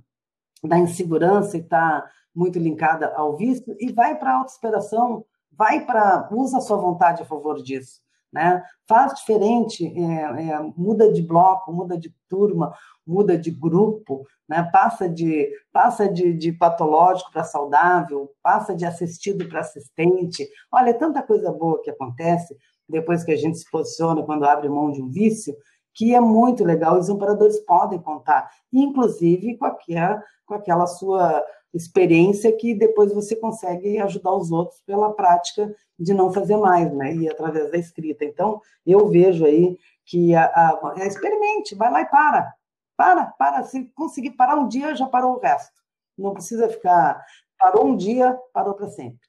da 0.63 0.77
insegurança 0.77 1.57
e 1.57 1.63
tá 1.63 2.09
muito 2.33 2.59
linkada 2.59 3.13
ao 3.15 3.35
vício 3.35 3.75
e 3.79 3.91
vai 3.91 4.15
para 4.15 4.31
a 4.31 4.37
autossuperação, 4.37 5.25
vai 5.51 5.85
para 5.85 6.27
usa 6.31 6.57
a 6.57 6.61
sua 6.61 6.77
vontade 6.77 7.21
a 7.21 7.25
favor 7.25 7.61
disso. 7.61 8.04
Né? 8.35 8.61
Faz 8.85 9.13
diferente, 9.13 9.87
é, 9.87 10.49
é, 10.49 10.59
muda 10.75 11.09
de 11.09 11.21
bloco, 11.21 11.71
muda 11.71 11.97
de 11.97 12.13
turma, 12.27 12.73
muda 13.07 13.37
de 13.37 13.49
grupo, 13.49 14.27
né? 14.45 14.69
passa 14.73 15.07
de 15.07 15.49
passa 15.71 16.09
de, 16.09 16.33
de 16.33 16.51
patológico 16.51 17.31
para 17.31 17.45
saudável, 17.45 18.29
passa 18.43 18.75
de 18.75 18.85
assistido 18.85 19.47
para 19.47 19.61
assistente. 19.61 20.45
Olha, 20.69 20.89
é 20.89 20.93
tanta 20.93 21.23
coisa 21.23 21.49
boa 21.49 21.81
que 21.81 21.89
acontece 21.89 22.57
depois 22.89 23.23
que 23.23 23.31
a 23.31 23.37
gente 23.37 23.57
se 23.57 23.71
posiciona 23.71 24.21
quando 24.23 24.43
abre 24.43 24.67
mão 24.67 24.91
de 24.91 25.01
um 25.01 25.09
vício, 25.09 25.55
que 25.95 26.13
é 26.13 26.19
muito 26.19 26.63
legal, 26.63 26.99
os 26.99 27.09
amparadores 27.09 27.57
podem 27.61 27.97
contar, 27.99 28.51
inclusive 28.71 29.57
com 29.57 29.65
aquela, 29.65 30.21
com 30.45 30.53
aquela 30.53 30.85
sua 30.85 31.43
experiência 31.73 32.55
que 32.55 32.73
depois 32.73 33.13
você 33.13 33.35
consegue 33.35 33.97
ajudar 33.99 34.33
os 34.33 34.51
outros 34.51 34.81
pela 34.85 35.13
prática 35.13 35.73
de 35.97 36.13
não 36.13 36.31
fazer 36.31 36.57
mais, 36.57 36.93
né? 36.93 37.15
E 37.15 37.29
através 37.29 37.71
da 37.71 37.77
escrita. 37.77 38.25
Então, 38.25 38.61
eu 38.85 39.07
vejo 39.07 39.45
aí 39.45 39.77
que 40.05 40.35
a, 40.35 40.45
a, 40.45 40.93
a, 40.97 41.05
experimente, 41.05 41.75
vai 41.75 41.91
lá 41.91 42.01
e 42.01 42.05
para. 42.05 42.53
Para, 42.97 43.25
para. 43.37 43.63
Se 43.63 43.85
conseguir 43.95 44.31
parar 44.31 44.55
um 44.55 44.67
dia, 44.67 44.95
já 44.95 45.07
parou 45.07 45.35
o 45.35 45.39
resto. 45.39 45.81
Não 46.17 46.33
precisa 46.33 46.69
ficar. 46.69 47.25
Parou 47.57 47.87
um 47.87 47.95
dia, 47.95 48.37
parou 48.53 48.73
para 48.73 48.89
sempre. 48.89 49.19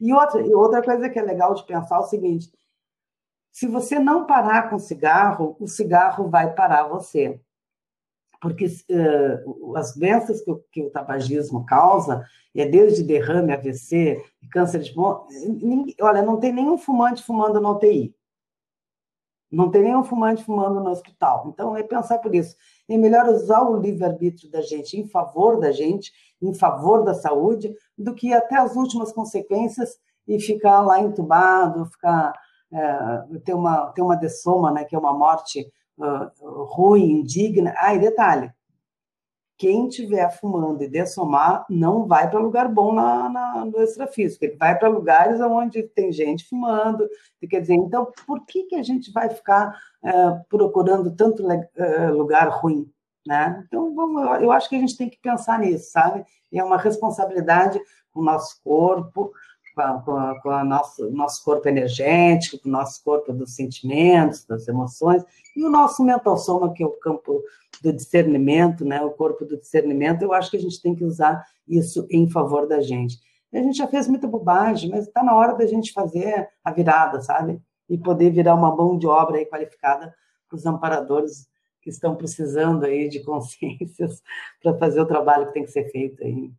E 0.00 0.12
outra, 0.12 0.40
e 0.40 0.54
outra 0.54 0.82
coisa 0.82 1.08
que 1.08 1.18
é 1.18 1.22
legal 1.22 1.54
de 1.54 1.64
pensar 1.64 1.96
é 1.96 2.00
o 2.00 2.04
seguinte: 2.04 2.50
se 3.52 3.68
você 3.68 3.98
não 3.98 4.26
parar 4.26 4.68
com 4.68 4.76
o 4.76 4.80
cigarro, 4.80 5.56
o 5.60 5.68
cigarro 5.68 6.28
vai 6.28 6.52
parar 6.52 6.88
você 6.88 7.40
porque 8.42 8.66
uh, 8.66 9.76
as 9.76 9.94
doenças 9.94 10.42
que 10.42 10.50
o, 10.50 10.64
que 10.72 10.82
o, 10.82 10.90
tabagismo 10.90 11.64
causa, 11.64 12.26
é 12.54 12.66
desde 12.66 13.04
derrame, 13.04 13.52
AVC, 13.52 14.20
câncer 14.50 14.80
de 14.80 14.92
pulmão, 14.92 15.28
olha, 16.00 16.22
não 16.22 16.40
tem 16.40 16.52
nenhum 16.52 16.76
fumante 16.76 17.22
fumando 17.22 17.60
na 17.60 17.70
UTI. 17.70 18.12
Não 19.50 19.70
tem 19.70 19.82
nenhum 19.82 20.02
fumante 20.02 20.42
fumando 20.42 20.80
no 20.80 20.90
hospital. 20.90 21.46
Então, 21.46 21.76
é 21.76 21.84
pensar 21.84 22.18
por 22.18 22.34
isso. 22.34 22.56
É 22.88 22.96
melhor 22.96 23.28
usar 23.28 23.62
o 23.62 23.76
livre-arbítrio 23.76 24.50
da 24.50 24.60
gente 24.60 24.98
em 24.98 25.06
favor 25.06 25.60
da 25.60 25.70
gente, 25.70 26.10
em 26.40 26.52
favor 26.52 27.04
da 27.04 27.14
saúde, 27.14 27.72
do 27.96 28.12
que 28.12 28.32
até 28.32 28.56
as 28.56 28.74
últimas 28.74 29.12
consequências 29.12 29.98
e 30.26 30.40
ficar 30.40 30.80
lá 30.80 31.00
entubado, 31.00 31.86
ficar, 31.86 32.32
é, 32.72 33.38
ter, 33.44 33.54
uma, 33.54 33.86
ter 33.92 34.02
uma 34.02 34.16
dessoma, 34.16 34.70
né, 34.70 34.84
que 34.84 34.94
é 34.94 34.98
uma 34.98 35.12
morte 35.12 35.70
uh, 35.98 36.64
ruim, 36.64 37.20
indigna. 37.20 37.74
Ah, 37.76 37.94
e 37.94 37.98
detalhe: 37.98 38.52
quem 39.62 39.86
estiver 39.86 40.28
fumando 40.40 40.82
e 40.82 40.88
dessomar 40.88 41.64
não 41.70 42.06
vai 42.06 42.28
para 42.28 42.40
lugar 42.40 42.68
bom 42.68 42.92
na, 42.92 43.28
na, 43.28 43.64
no 43.64 43.80
extrafísico, 43.80 44.44
ele 44.44 44.56
vai 44.56 44.76
para 44.76 44.88
lugares 44.88 45.40
onde 45.40 45.84
tem 45.84 46.10
gente 46.10 46.48
fumando. 46.48 47.08
Quer 47.48 47.60
dizer, 47.60 47.74
então, 47.74 48.10
por 48.26 48.44
que, 48.44 48.64
que 48.64 48.74
a 48.74 48.82
gente 48.82 49.12
vai 49.12 49.30
ficar 49.30 49.78
uh, 50.02 50.44
procurando 50.48 51.14
tanto 51.14 51.46
uh, 51.46 52.12
lugar 52.12 52.48
ruim? 52.48 52.90
Né? 53.24 53.62
Então, 53.68 53.94
vamos, 53.94 54.42
eu 54.42 54.50
acho 54.50 54.68
que 54.68 54.74
a 54.74 54.80
gente 54.80 54.96
tem 54.96 55.08
que 55.08 55.20
pensar 55.20 55.60
nisso, 55.60 55.92
sabe? 55.92 56.24
É 56.52 56.64
uma 56.64 56.76
responsabilidade 56.76 57.80
com 58.12 58.20
o 58.20 58.24
nosso 58.24 58.60
corpo, 58.64 59.32
com, 59.74 60.16
a, 60.16 60.40
com, 60.40 60.50
a, 60.50 60.64
nosso, 60.64 61.10
nosso 61.10 61.44
corpo 61.44 61.68
energético, 61.68 62.58
com 62.58 62.68
o 62.68 62.72
nosso 62.72 63.02
corpo 63.02 63.32
dos 63.32 63.54
sentimentos, 63.54 64.44
das 64.44 64.68
emoções, 64.68 65.24
e 65.56 65.64
o 65.64 65.70
nosso 65.70 66.04
mental 66.04 66.36
soma, 66.36 66.72
que 66.72 66.82
é 66.82 66.86
o 66.86 66.98
campo 66.98 67.42
do 67.82 67.92
discernimento, 67.92 68.84
né, 68.84 69.02
o 69.02 69.10
corpo 69.10 69.44
do 69.44 69.56
discernimento, 69.56 70.22
eu 70.22 70.32
acho 70.32 70.50
que 70.50 70.56
a 70.56 70.60
gente 70.60 70.80
tem 70.80 70.94
que 70.94 71.04
usar 71.04 71.44
isso 71.66 72.06
em 72.10 72.28
favor 72.28 72.66
da 72.66 72.80
gente. 72.80 73.18
A 73.52 73.58
gente 73.58 73.76
já 73.76 73.86
fez 73.86 74.08
muita 74.08 74.26
bobagem, 74.26 74.90
mas 74.90 75.06
está 75.06 75.22
na 75.22 75.34
hora 75.34 75.54
da 75.54 75.66
gente 75.66 75.92
fazer 75.92 76.48
a 76.64 76.72
virada, 76.72 77.20
sabe? 77.20 77.60
E 77.88 77.98
poder 77.98 78.30
virar 78.30 78.54
uma 78.54 78.74
mão 78.74 78.96
de 78.96 79.06
obra 79.06 79.36
aí 79.36 79.44
qualificada 79.44 80.14
para 80.48 80.56
os 80.56 80.64
amparadores 80.64 81.46
que 81.82 81.90
estão 81.90 82.14
precisando 82.14 82.84
aí 82.84 83.08
de 83.08 83.20
consciências 83.20 84.22
para 84.62 84.78
fazer 84.78 85.00
o 85.00 85.06
trabalho 85.06 85.46
que 85.46 85.52
tem 85.52 85.64
que 85.64 85.70
ser 85.70 85.90
feito 85.90 86.22
aí. 86.22 86.50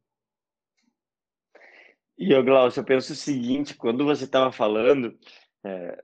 E 2.18 2.32
eu, 2.32 2.44
Glaucio, 2.44 2.80
eu 2.80 2.86
penso 2.86 3.14
o 3.14 3.16
seguinte, 3.16 3.76
quando 3.76 4.06
você 4.06 4.26
estava 4.26 4.52
falando, 4.52 5.18
é, 5.66 6.04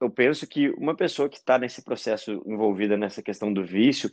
eu 0.00 0.10
penso 0.10 0.46
que 0.46 0.70
uma 0.70 0.94
pessoa 0.94 1.28
que 1.28 1.36
está 1.36 1.58
nesse 1.58 1.82
processo 1.82 2.42
envolvida 2.46 2.96
nessa 2.96 3.22
questão 3.22 3.52
do 3.52 3.64
vício 3.64 4.10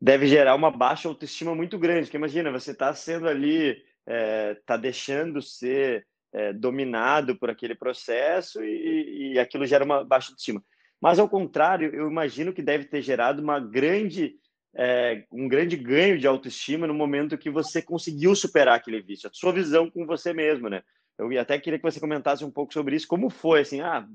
deve 0.00 0.26
gerar 0.26 0.54
uma 0.54 0.70
baixa 0.70 1.08
autoestima 1.08 1.54
muito 1.54 1.78
grande, 1.78 2.06
porque 2.06 2.16
imagina, 2.16 2.50
você 2.50 2.70
está 2.70 2.94
sendo 2.94 3.28
ali, 3.28 3.70
está 3.70 3.82
é, 4.06 4.54
tá 4.66 4.76
deixando 4.76 5.42
ser 5.42 6.06
é, 6.32 6.52
dominado 6.52 7.36
por 7.36 7.50
aquele 7.50 7.74
processo 7.74 8.64
e, 8.64 9.34
e 9.34 9.38
aquilo 9.38 9.66
gera 9.66 9.84
uma 9.84 10.02
baixa 10.02 10.30
autoestima. 10.30 10.64
Mas, 11.00 11.18
ao 11.18 11.28
contrário, 11.28 11.94
eu 11.94 12.08
imagino 12.08 12.52
que 12.52 12.62
deve 12.62 12.84
ter 12.84 13.02
gerado 13.02 13.42
uma 13.42 13.58
grande 13.58 14.34
é, 14.74 15.24
um 15.32 15.48
grande 15.48 15.76
ganho 15.76 16.18
de 16.18 16.26
autoestima 16.26 16.86
no 16.86 16.94
momento 16.94 17.38
que 17.38 17.50
você 17.50 17.82
conseguiu 17.82 18.34
superar 18.34 18.76
aquele 18.76 19.00
vício, 19.02 19.28
a 19.28 19.32
sua 19.32 19.52
visão 19.52 19.90
com 19.90 20.06
você 20.06 20.32
mesmo, 20.32 20.68
né? 20.68 20.82
Eu 21.18 21.38
até 21.38 21.58
queria 21.58 21.78
que 21.78 21.84
você 21.84 22.00
comentasse 22.00 22.44
um 22.44 22.50
pouco 22.50 22.72
sobre 22.72 22.96
isso, 22.96 23.06
como 23.06 23.28
foi, 23.28 23.60
assim, 23.60 23.80
ah, 23.80 24.06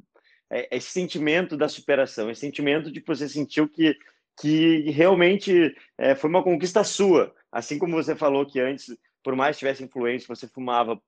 é, 0.49 0.75
esse 0.75 0.89
sentimento 0.89 1.55
da 1.55 1.67
superação, 1.67 2.29
esse 2.29 2.41
sentimento 2.41 2.91
de 2.91 3.01
que 3.01 3.07
você 3.07 3.27
sentiu 3.29 3.67
que, 3.69 3.95
que 4.39 4.89
realmente 4.91 5.75
é, 5.97 6.15
foi 6.15 6.29
uma 6.29 6.43
conquista 6.43 6.83
sua, 6.83 7.33
assim 7.51 7.77
como 7.77 7.95
você 7.95 8.15
falou 8.15 8.45
que 8.45 8.59
antes, 8.59 8.95
por 9.23 9.35
mais 9.35 9.55
que 9.55 9.59
tivesse 9.59 9.83
influência, 9.83 10.33
você 10.33 10.47
fumava 10.47 10.99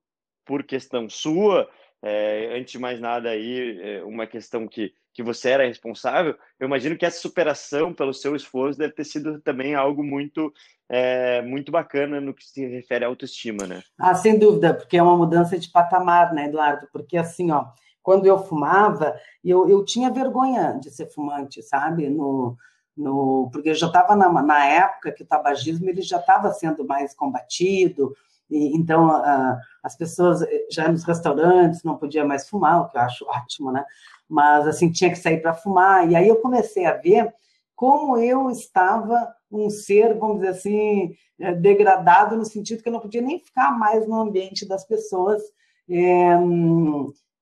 por 0.45 0.63
questão 0.63 1.09
sua, 1.09 1.69
é, 2.07 2.57
antes 2.57 2.71
de 2.71 2.79
mais 2.79 2.99
nada 2.99 3.29
aí, 3.29 3.79
é 3.81 4.03
uma 4.03 4.25
questão 4.25 4.67
que 4.67 4.93
que 5.17 5.23
você 5.23 5.49
era 5.49 5.65
responsável, 5.65 6.35
eu 6.59 6.67
imagino 6.67 6.95
que 6.95 7.03
essa 7.03 7.19
superação 7.19 7.91
pelo 7.91 8.13
seu 8.13 8.35
esforço 8.35 8.77
deve 8.77 8.93
ter 8.93 9.03
sido 9.03 9.41
também 9.41 9.73
algo 9.73 10.03
muito 10.03 10.53
é, 10.87 11.41
muito 11.41 11.71
bacana 11.71 12.21
no 12.21 12.35
que 12.35 12.45
se 12.45 12.63
refere 12.67 13.03
à 13.03 13.07
autoestima, 13.07 13.65
né? 13.65 13.81
Ah, 13.99 14.13
sem 14.13 14.37
dúvida, 14.37 14.75
porque 14.75 14.95
é 14.95 15.01
uma 15.01 15.17
mudança 15.17 15.57
de 15.57 15.71
patamar, 15.71 16.35
né, 16.35 16.45
Eduardo? 16.45 16.87
Porque 16.93 17.17
assim, 17.17 17.49
ó, 17.49 17.65
quando 18.03 18.27
eu 18.27 18.37
fumava, 18.37 19.19
eu, 19.43 19.67
eu 19.67 19.83
tinha 19.83 20.11
vergonha 20.11 20.77
de 20.79 20.91
ser 20.91 21.07
fumante, 21.07 21.63
sabe? 21.63 22.07
No, 22.09 22.55
no, 22.95 23.49
porque 23.51 23.69
eu 23.69 23.75
já 23.75 23.87
estava 23.87 24.15
na, 24.15 24.29
na 24.29 24.65
época 24.67 25.11
que 25.11 25.23
o 25.23 25.27
tabagismo 25.27 25.89
ele 25.89 26.03
já 26.03 26.19
estava 26.19 26.51
sendo 26.51 26.85
mais 26.85 27.15
combatido, 27.15 28.15
e, 28.49 28.75
então 28.77 29.09
a, 29.09 29.59
as 29.83 29.95
pessoas 29.95 30.39
já 30.71 30.87
nos 30.89 31.03
restaurantes 31.03 31.83
não 31.83 31.97
podiam 31.97 32.27
mais 32.27 32.47
fumar, 32.49 32.81
o 32.81 32.89
que 32.89 32.97
eu 32.97 33.01
acho 33.01 33.25
ótimo, 33.29 33.71
né? 33.71 33.83
mas 34.29 34.67
assim 34.67 34.91
tinha 34.91 35.09
que 35.09 35.17
sair 35.17 35.41
para 35.41 35.53
fumar. 35.53 36.09
E 36.09 36.15
aí 36.15 36.27
eu 36.27 36.37
comecei 36.37 36.85
a 36.85 36.93
ver 36.93 37.33
como 37.75 38.17
eu 38.17 38.49
estava 38.49 39.33
um 39.51 39.69
ser, 39.69 40.17
vamos 40.17 40.37
dizer 40.37 40.49
assim, 40.49 41.15
eh, 41.39 41.53
degradado 41.53 42.35
no 42.35 42.43
sentido 42.43 42.81
que 42.81 42.89
eu 42.89 42.93
não 42.93 42.99
podia 42.99 43.21
nem 43.21 43.39
ficar 43.39 43.71
mais 43.71 44.07
no 44.07 44.19
ambiente 44.19 44.67
das 44.67 44.85
pessoas 44.85 45.41
é, 45.89 46.35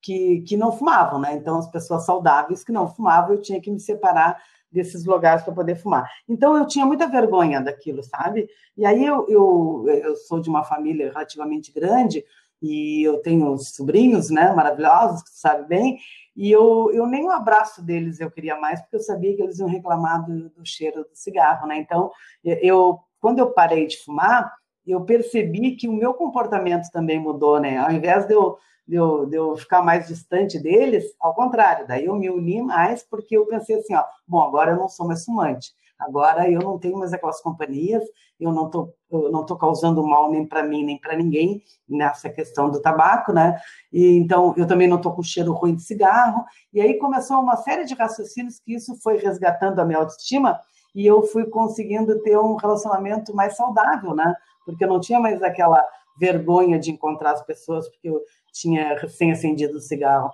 que, 0.02 0.42
que 0.42 0.58
não 0.58 0.72
fumavam, 0.72 1.20
né? 1.20 1.36
Então, 1.36 1.58
as 1.58 1.70
pessoas 1.72 2.06
saudáveis 2.06 2.64
que 2.64 2.72
não 2.72 2.88
fumavam, 2.88 3.34
eu 3.34 3.42
tinha 3.42 3.60
que 3.60 3.72
me 3.72 3.80
separar 3.80 4.40
desses 4.76 5.06
lugares 5.06 5.44
para 5.44 5.54
poder 5.54 5.76
fumar. 5.76 6.10
Então, 6.28 6.56
eu 6.56 6.68
tinha 6.68 6.86
muita 6.86 7.08
vergonha 7.08 7.62
daquilo, 7.62 8.04
sabe? 8.04 8.48
E 8.78 8.86
aí, 8.86 9.04
eu, 9.04 9.26
eu, 9.28 9.86
eu 9.88 10.16
sou 10.16 10.40
de 10.40 10.50
uma 10.50 10.64
família 10.64 11.08
relativamente 11.08 11.72
grande, 11.72 12.24
e 12.62 13.04
eu 13.04 13.22
tenho 13.22 13.58
sobrinhos, 13.58 14.30
né, 14.30 14.52
maravilhosos, 14.54 15.24
que 15.24 15.30
sabe 15.32 15.68
bem, 15.68 16.00
e 16.36 16.52
eu, 16.52 16.92
eu 16.94 17.06
nem 17.06 17.24
o 17.24 17.32
abraço 17.32 17.82
deles 17.82 18.20
eu 18.20 18.32
queria 18.32 18.60
mais, 18.60 18.82
porque 18.82 18.96
eu 18.96 19.02
sabia 19.02 19.36
que 19.36 19.42
eles 19.42 19.60
iam 19.60 19.70
reclamar 19.70 20.26
do, 20.26 20.50
do 20.50 20.66
cheiro 20.66 21.04
do 21.04 21.16
cigarro, 21.16 21.68
né? 21.68 21.78
Então, 21.78 22.12
eu, 22.44 23.00
quando 23.20 23.40
eu 23.40 23.52
parei 23.52 23.88
de 23.88 24.04
fumar, 24.04 24.52
eu 24.86 25.02
percebi 25.02 25.76
que 25.76 25.88
o 25.88 25.94
meu 25.94 26.14
comportamento 26.14 26.90
também 26.92 27.20
mudou, 27.20 27.60
né? 27.60 27.78
Ao 27.78 27.92
invés 27.92 28.26
de 28.28 28.34
eu, 28.34 28.58
de 28.88 28.96
eu, 28.96 29.26
de 29.26 29.36
eu 29.36 29.56
ficar 29.56 29.82
mais 29.82 30.08
distante 30.08 30.60
deles, 30.60 31.06
ao 31.20 31.34
contrário, 31.34 31.88
daí 31.88 32.06
eu 32.06 32.16
me 32.16 32.30
uni 32.30 32.62
mais, 32.62 33.04
porque 33.04 33.36
eu 33.36 33.46
pensei 33.46 33.78
assim, 33.78 33.96
ó, 33.96 34.04
bom, 34.28 34.42
agora 34.42 34.72
eu 34.72 34.78
não 34.78 34.88
sou 34.88 35.08
mais 35.08 35.24
fumante. 35.26 35.74
Agora 35.98 36.50
eu 36.50 36.60
não 36.60 36.78
tenho 36.78 36.98
mais 36.98 37.14
aquelas 37.14 37.42
companhias, 37.42 38.04
eu 38.40 38.52
não 38.52 38.70
tô, 38.70 38.94
eu 39.10 39.32
não 39.32 39.46
tô 39.46 39.56
causando 39.56 40.06
mal 40.06 40.30
nem 40.30 40.46
para 40.46 40.62
mim 40.62 40.84
nem 40.84 41.00
para 41.00 41.16
ninguém 41.16 41.64
nessa 41.88 42.30
questão 42.30 42.70
do 42.70 42.82
tabaco, 42.82 43.32
né? 43.32 43.58
E 43.94 44.18
então 44.18 44.54
eu 44.58 44.68
também 44.68 44.90
não 44.90 45.00
tô 45.00 45.14
com 45.14 45.24
cheiro 45.24 45.54
ruim 45.54 45.74
de 45.74 45.84
cigarro. 45.84 46.44
E 46.74 46.82
aí 46.82 46.98
começou 47.00 47.40
uma 47.40 47.56
série 47.56 47.86
de 47.86 47.94
raciocínios 47.94 48.60
que 48.60 48.76
isso 48.76 48.96
foi 49.02 49.18
resgatando 49.18 49.80
a 49.80 49.86
minha 49.86 50.00
autoestima 50.00 50.60
e 50.94 51.06
eu 51.06 51.24
fui 51.24 51.46
conseguindo 51.46 52.22
ter 52.24 52.38
um 52.38 52.56
relacionamento 52.56 53.34
mais 53.34 53.56
saudável, 53.56 54.14
né? 54.14 54.34
Porque 54.66 54.84
eu 54.84 54.90
não 54.90 55.00
tinha 55.00 55.20
mais 55.20 55.42
aquela 55.44 55.86
vergonha 56.18 56.80
de 56.80 56.92
encontrar 56.92 57.32
as 57.32 57.46
pessoas 57.46 57.88
porque 57.90 58.10
eu 58.10 58.22
tinha 58.52 58.98
recém 58.98 59.32
acendido 59.32 59.78
o 59.78 59.82
cigarro. 59.82 60.32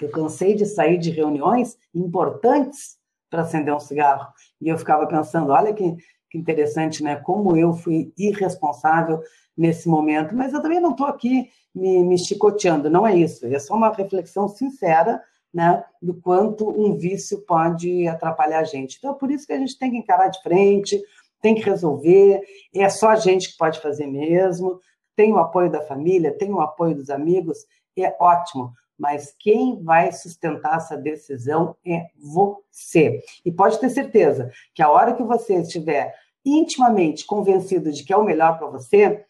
Eu 0.00 0.10
cansei 0.10 0.54
de 0.54 0.66
sair 0.66 0.98
de 0.98 1.10
reuniões 1.10 1.76
importantes 1.94 2.98
para 3.30 3.42
acender 3.42 3.74
um 3.74 3.80
cigarro. 3.80 4.32
E 4.60 4.68
eu 4.68 4.78
ficava 4.78 5.06
pensando, 5.06 5.52
olha 5.52 5.72
que, 5.72 5.96
que 6.30 6.38
interessante, 6.38 7.02
né? 7.02 7.16
Como 7.16 7.56
eu 7.56 7.72
fui 7.72 8.12
irresponsável 8.16 9.20
nesse 9.56 9.88
momento. 9.88 10.34
Mas 10.34 10.52
eu 10.52 10.62
também 10.62 10.80
não 10.80 10.92
estou 10.92 11.06
aqui 11.06 11.50
me, 11.74 12.02
me 12.04 12.18
chicoteando, 12.18 12.88
não 12.88 13.06
é 13.06 13.16
isso. 13.16 13.46
É 13.46 13.58
só 13.58 13.74
uma 13.74 13.92
reflexão 13.92 14.48
sincera 14.48 15.20
né, 15.52 15.82
do 16.00 16.14
quanto 16.14 16.68
um 16.68 16.96
vício 16.96 17.40
pode 17.46 18.06
atrapalhar 18.06 18.60
a 18.60 18.64
gente. 18.64 18.96
Então, 18.98 19.12
é 19.12 19.18
por 19.18 19.30
isso 19.30 19.46
que 19.46 19.52
a 19.52 19.58
gente 19.58 19.78
tem 19.78 19.90
que 19.90 19.96
encarar 19.96 20.28
de 20.28 20.40
frente, 20.42 21.02
tem 21.40 21.54
que 21.54 21.62
resolver, 21.62 22.42
é 22.74 22.88
só 22.88 23.10
a 23.10 23.16
gente 23.16 23.52
que 23.52 23.58
pode 23.58 23.80
fazer 23.80 24.06
mesmo, 24.06 24.80
tem 25.14 25.32
o 25.32 25.38
apoio 25.38 25.70
da 25.70 25.82
família, 25.82 26.36
tem 26.36 26.52
o 26.52 26.60
apoio 26.60 26.94
dos 26.94 27.10
amigos, 27.10 27.58
é 27.96 28.16
ótimo, 28.20 28.72
mas 28.98 29.34
quem 29.38 29.82
vai 29.82 30.12
sustentar 30.12 30.76
essa 30.76 30.96
decisão 30.96 31.76
é 31.86 32.06
você. 32.16 33.22
E 33.44 33.52
pode 33.52 33.78
ter 33.78 33.90
certeza 33.90 34.50
que 34.74 34.82
a 34.82 34.90
hora 34.90 35.14
que 35.14 35.22
você 35.22 35.56
estiver 35.56 36.14
intimamente 36.44 37.26
convencido 37.26 37.92
de 37.92 38.04
que 38.04 38.12
é 38.12 38.16
o 38.16 38.24
melhor 38.24 38.58
para 38.58 38.68
você, 38.68 39.24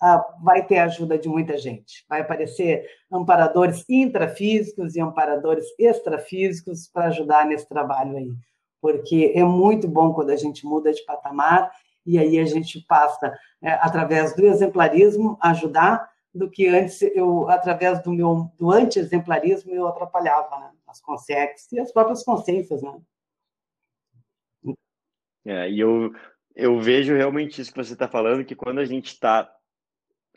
ah, 0.00 0.24
vai 0.42 0.64
ter 0.64 0.78
a 0.78 0.84
ajuda 0.84 1.18
de 1.18 1.28
muita 1.28 1.58
gente. 1.58 2.04
Vai 2.08 2.22
aparecer 2.22 2.86
amparadores 3.12 3.84
intrafísicos 3.88 4.96
e 4.96 5.00
amparadores 5.00 5.66
extrafísicos 5.78 6.88
para 6.88 7.06
ajudar 7.06 7.44
nesse 7.44 7.68
trabalho 7.68 8.16
aí. 8.16 8.32
Porque 8.80 9.32
é 9.34 9.44
muito 9.44 9.86
bom 9.86 10.12
quando 10.12 10.30
a 10.30 10.36
gente 10.36 10.64
muda 10.64 10.92
de 10.92 11.04
patamar 11.04 11.70
e 12.06 12.18
aí 12.18 12.38
a 12.38 12.44
gente 12.44 12.80
passa, 12.86 13.36
é, 13.62 13.72
através 13.74 14.34
do 14.34 14.46
exemplarismo, 14.46 15.38
ajudar 15.40 16.10
do 16.34 16.48
que 16.50 16.66
antes 16.68 17.02
eu, 17.02 17.48
através 17.48 18.02
do 18.02 18.12
meu 18.12 18.50
do 18.58 18.70
anti-exemplarismo, 18.70 19.72
eu 19.72 19.86
atrapalhava 19.86 20.58
né? 20.60 20.70
as 20.86 21.00
consciências 21.00 21.70
e 21.72 21.80
as 21.80 21.92
próprias 21.92 22.22
consciências, 22.24 22.82
né? 22.82 23.00
É, 25.44 25.70
e 25.70 25.80
eu, 25.80 26.12
eu 26.54 26.78
vejo 26.80 27.14
realmente 27.14 27.60
isso 27.60 27.72
que 27.72 27.82
você 27.82 27.94
está 27.94 28.06
falando, 28.06 28.44
que 28.44 28.54
quando 28.54 28.78
a 28.78 28.84
gente 28.84 29.06
está 29.06 29.50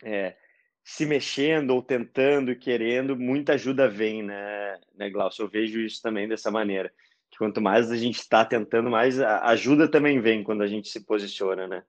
é, 0.02 0.36
se 0.82 1.06
mexendo 1.06 1.70
ou 1.70 1.82
tentando 1.82 2.54
querendo, 2.56 3.16
muita 3.16 3.54
ajuda 3.54 3.88
vem, 3.88 4.22
né, 4.22 4.80
né, 4.94 5.10
Glaucio? 5.10 5.44
Eu 5.44 5.48
vejo 5.48 5.80
isso 5.80 6.02
também 6.02 6.28
dessa 6.28 6.50
maneira. 6.50 6.92
Que 7.34 7.38
quanto 7.38 7.60
mais 7.60 7.90
a 7.90 7.96
gente 7.96 8.20
está 8.20 8.44
tentando, 8.44 8.88
mais 8.88 9.20
ajuda 9.20 9.90
também 9.90 10.20
vem 10.20 10.44
quando 10.44 10.62
a 10.62 10.68
gente 10.68 10.88
se 10.88 11.00
posiciona, 11.04 11.66
né? 11.66 11.82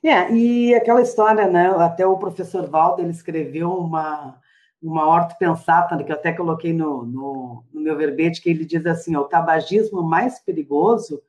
É, 0.00 0.32
e 0.32 0.72
aquela 0.74 1.02
história, 1.02 1.48
né? 1.48 1.74
Até 1.76 2.06
o 2.06 2.16
professor 2.16 2.68
Valdo 2.68 3.02
ele 3.02 3.10
escreveu 3.10 3.72
uma, 3.72 4.40
uma 4.80 5.08
orto 5.08 5.36
pensata, 5.38 6.02
que 6.04 6.12
eu 6.12 6.16
até 6.16 6.32
coloquei 6.32 6.72
no, 6.72 7.04
no, 7.04 7.64
no, 7.72 7.80
meu 7.80 7.96
verbete, 7.96 8.40
que 8.40 8.48
ele 8.48 8.64
diz 8.64 8.86
assim: 8.86 9.16
o 9.16 9.24
tabagismo 9.24 10.04
mais 10.04 10.38
perigoso 10.38 11.20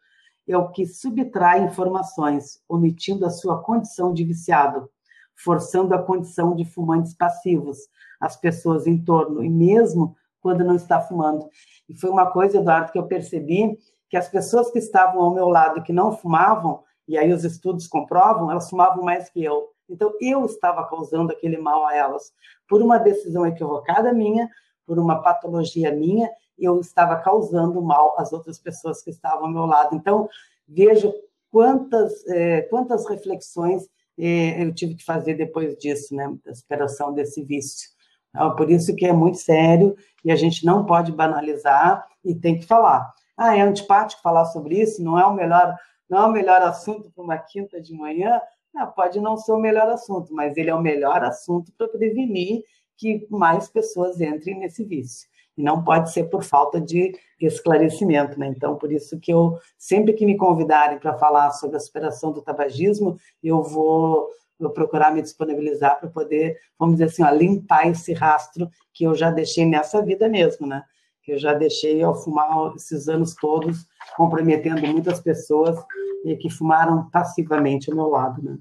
é 0.47 0.55
o 0.55 0.69
que 0.69 0.85
subtrai 0.85 1.63
informações, 1.63 2.61
omitindo 2.69 3.25
a 3.25 3.31
sua 3.31 3.59
condição 3.59 4.13
de 4.13 4.23
viciado, 4.23 4.87
forçando 5.35 5.95
a 5.95 6.03
condição 6.03 6.55
de 6.55 6.63
fumantes 6.63 7.15
passivos, 7.15 7.79
as 8.19 8.35
pessoas 8.35 8.85
em 8.85 9.03
torno, 9.03 9.43
e 9.43 9.49
mesmo 9.49 10.15
quando 10.43 10.63
não 10.63 10.75
está 10.75 10.99
fumando. 10.99 11.49
E 11.89 11.97
foi 11.97 12.09
uma 12.09 12.29
coisa, 12.29 12.57
Eduardo, 12.57 12.91
que 12.91 12.99
eu 12.99 13.07
percebi 13.07 13.79
que 14.09 14.17
as 14.17 14.27
pessoas 14.27 14.69
que 14.69 14.77
estavam 14.77 15.23
ao 15.23 15.33
meu 15.33 15.47
lado 15.47 15.81
que 15.81 15.93
não 15.93 16.11
fumavam, 16.11 16.83
e 17.07 17.17
aí 17.17 17.31
os 17.33 17.43
estudos 17.43 17.87
comprovam, 17.87 18.51
elas 18.51 18.69
fumavam 18.69 19.03
mais 19.03 19.29
que 19.29 19.43
eu. 19.43 19.69
Então, 19.89 20.13
eu 20.21 20.45
estava 20.45 20.87
causando 20.87 21.31
aquele 21.31 21.57
mal 21.57 21.85
a 21.85 21.95
elas. 21.95 22.31
Por 22.67 22.81
uma 22.81 22.97
decisão 22.97 23.47
equivocada 23.47 24.13
minha, 24.13 24.49
por 24.85 24.99
uma 24.99 25.21
patologia 25.21 25.91
minha, 25.91 26.29
eu 26.57 26.79
estava 26.79 27.15
causando 27.17 27.81
mal 27.81 28.15
às 28.17 28.31
outras 28.31 28.59
pessoas 28.59 29.01
que 29.01 29.09
estavam 29.09 29.45
ao 29.45 29.51
meu 29.51 29.65
lado. 29.65 29.95
Então, 29.95 30.29
veja 30.67 31.13
quantas, 31.51 32.25
é, 32.27 32.61
quantas 32.63 33.07
reflexões 33.07 33.87
é, 34.17 34.63
eu 34.63 34.73
tive 34.73 34.95
que 34.95 35.03
fazer 35.03 35.33
depois 35.35 35.75
disso, 35.77 36.15
né, 36.15 36.31
da 36.45 36.53
superação 36.53 37.13
desse 37.13 37.43
vício. 37.43 37.89
Então, 38.35 38.55
por 38.55 38.69
isso 38.69 38.95
que 38.95 39.05
é 39.05 39.13
muito 39.13 39.37
sério 39.37 39.95
e 40.25 40.31
a 40.31 40.35
gente 40.35 40.65
não 40.65 40.85
pode 40.85 41.11
banalizar 41.11 42.07
e 42.23 42.33
tem 42.33 42.59
que 42.59 42.65
falar. 42.65 43.13
Ah, 43.37 43.57
é 43.57 43.61
antipático 43.61 44.21
falar 44.21 44.45
sobre 44.45 44.81
isso? 44.81 45.03
Não 45.03 45.19
é 45.19 45.25
o 45.25 45.33
melhor 45.33 45.75
não 46.09 46.19
é 46.19 46.25
o 46.27 46.31
melhor 46.31 46.61
assunto 46.61 47.09
para 47.11 47.23
uma 47.23 47.37
quinta 47.37 47.81
de 47.81 47.93
manhã? 47.93 48.39
Não, 48.73 48.91
pode 48.91 49.19
não 49.19 49.37
ser 49.37 49.51
o 49.51 49.59
melhor 49.59 49.87
assunto, 49.89 50.33
mas 50.33 50.55
ele 50.57 50.69
é 50.69 50.75
o 50.75 50.81
melhor 50.81 51.23
assunto 51.23 51.71
para 51.77 51.87
prevenir 51.87 52.63
que 52.97 53.25
mais 53.29 53.67
pessoas 53.67 54.19
entrem 54.21 54.59
nesse 54.59 54.83
vício. 54.83 55.27
E 55.57 55.63
não 55.63 55.83
pode 55.83 56.11
ser 56.11 56.25
por 56.25 56.43
falta 56.43 56.81
de 56.81 57.13
esclarecimento, 57.39 58.39
né? 58.39 58.47
Então, 58.47 58.75
por 58.75 58.91
isso 58.91 59.19
que 59.19 59.31
eu, 59.31 59.57
sempre 59.77 60.13
que 60.13 60.25
me 60.25 60.37
convidarem 60.37 60.99
para 60.99 61.17
falar 61.17 61.51
sobre 61.51 61.77
a 61.77 61.79
superação 61.79 62.31
do 62.31 62.41
tabagismo, 62.41 63.17
eu 63.43 63.61
vou, 63.61 64.27
vou 64.59 64.71
procurar 64.71 65.13
me 65.13 65.21
disponibilizar 65.21 65.99
para 65.99 66.09
poder, 66.09 66.57
vamos 66.79 66.95
dizer 66.95 67.05
assim, 67.05 67.23
ó, 67.23 67.29
limpar 67.29 67.87
esse 67.87 68.13
rastro 68.13 68.69
que 68.93 69.03
eu 69.03 69.15
já 69.15 69.31
deixei 69.31 69.65
nessa 69.65 70.01
vida 70.03 70.29
mesmo, 70.29 70.67
né? 70.67 70.83
que 71.23 71.31
eu 71.31 71.39
já 71.39 71.53
deixei 71.53 72.03
ao 72.03 72.13
fumar 72.13 72.75
esses 72.75 73.07
anos 73.07 73.33
todos, 73.33 73.87
comprometendo 74.15 74.85
muitas 74.85 75.21
pessoas 75.21 75.77
e 76.25 76.35
que 76.35 76.49
fumaram 76.49 77.09
passivamente 77.09 77.89
ao 77.89 77.95
meu 77.95 78.07
lado, 78.07 78.43
né? 78.43 78.57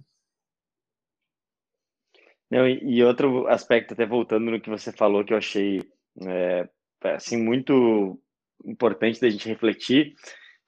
Não, 2.49 2.69
e, 2.69 3.03
outro 3.03 3.47
aspecto, 3.49 3.95
até 3.95 4.07
voltando 4.07 4.51
no 4.51 4.61
que 4.61 4.69
você 4.69 4.93
falou, 4.93 5.25
que 5.25 5.33
eu 5.33 5.39
achei 5.39 5.83
é, 6.21 6.69
assim 7.03 7.43
muito 7.43 8.21
importante 8.65 9.21
da 9.21 9.29
gente 9.29 9.49
refletir, 9.49 10.15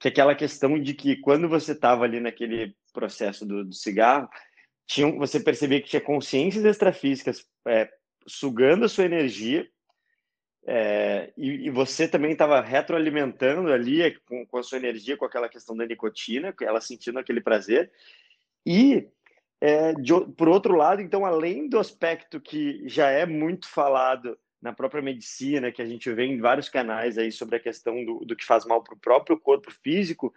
que 0.01 0.09
é 0.09 0.11
aquela 0.11 0.35
questão 0.35 0.81
de 0.81 0.95
que 0.95 1.17
quando 1.17 1.47
você 1.47 1.73
estava 1.73 2.05
ali 2.05 2.21
naquele 2.21 2.75
processo 2.93 3.47
do, 3.47 3.67
do 3.67 3.75
cigarro, 3.75 4.29
tinha, 4.87 5.11
você 5.13 5.41
percebia 5.41 5.81
que 5.81 5.89
tinha 5.89 6.01
consciências 6.01 6.65
extrafísicas 6.65 7.47
é, 7.67 7.91
sugando 8.27 8.85
a 8.85 8.89
sua 8.89 9.05
energia 9.05 9.69
é, 10.67 11.31
e, 11.37 11.67
e, 11.67 11.71
você 11.71 12.09
também 12.09 12.33
estava 12.33 12.61
retroalimentando 12.61 13.71
ali 13.71 14.01
é, 14.01 14.15
com, 14.27 14.47
com, 14.47 14.59
a 14.59 14.63
sua 14.63 14.79
energia, 14.79 15.17
com 15.17 15.27
aquela 15.27 15.49
questão 15.49 15.77
da 15.77 15.85
nicotina, 15.85 16.55
ela 16.63 16.81
sentindo 16.81 17.19
aquele 17.19 17.41
prazer. 17.41 17.93
E, 18.65 19.07
é, 19.61 19.93
de, 19.93 20.13
por 20.37 20.49
outro 20.49 20.75
lado, 20.75 21.03
então, 21.03 21.27
além 21.27 21.69
do 21.69 21.79
aspecto 21.79 22.41
que 22.41 22.83
já 22.89 23.11
é 23.11 23.27
muito 23.27 23.69
falado 23.69 24.39
na 24.61 24.73
própria 24.73 25.03
medicina, 25.03 25.71
que 25.71 25.83
a 25.83 25.87
gente 25.87 26.11
vê 26.11 26.25
em 26.25 26.41
vários 26.41 26.71
canais 26.71 27.19
aí 27.19 27.31
sobre 27.31 27.57
a 27.57 27.61
questão 27.61 28.03
do, 28.03 28.25
do 28.25 28.35
que 28.35 28.47
faz 28.47 28.65
mal 28.65 28.83
para 28.83 28.95
o 28.95 28.99
próprio 28.99 29.39
corpo 29.39 29.71
físico, 29.71 30.33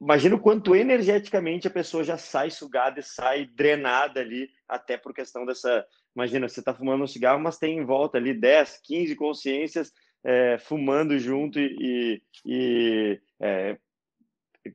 imagina 0.00 0.34
o 0.34 0.40
quanto 0.40 0.74
energeticamente 0.74 1.66
a 1.66 1.70
pessoa 1.70 2.02
já 2.02 2.16
sai 2.16 2.50
sugada 2.50 3.00
e 3.00 3.02
sai 3.02 3.46
drenada 3.46 4.20
ali, 4.20 4.48
até 4.68 4.96
por 4.96 5.12
questão 5.12 5.44
dessa 5.44 5.86
Imagina, 6.16 6.48
você 6.48 6.60
está 6.60 6.72
fumando 6.72 7.04
um 7.04 7.06
cigarro, 7.06 7.38
mas 7.38 7.58
tem 7.58 7.76
em 7.76 7.84
volta 7.84 8.16
ali 8.16 8.32
10, 8.32 8.80
15 8.82 9.14
consciências 9.16 9.92
é, 10.24 10.56
fumando 10.56 11.18
junto 11.18 11.60
e, 11.60 12.22
e 12.42 13.20
é, 13.38 13.76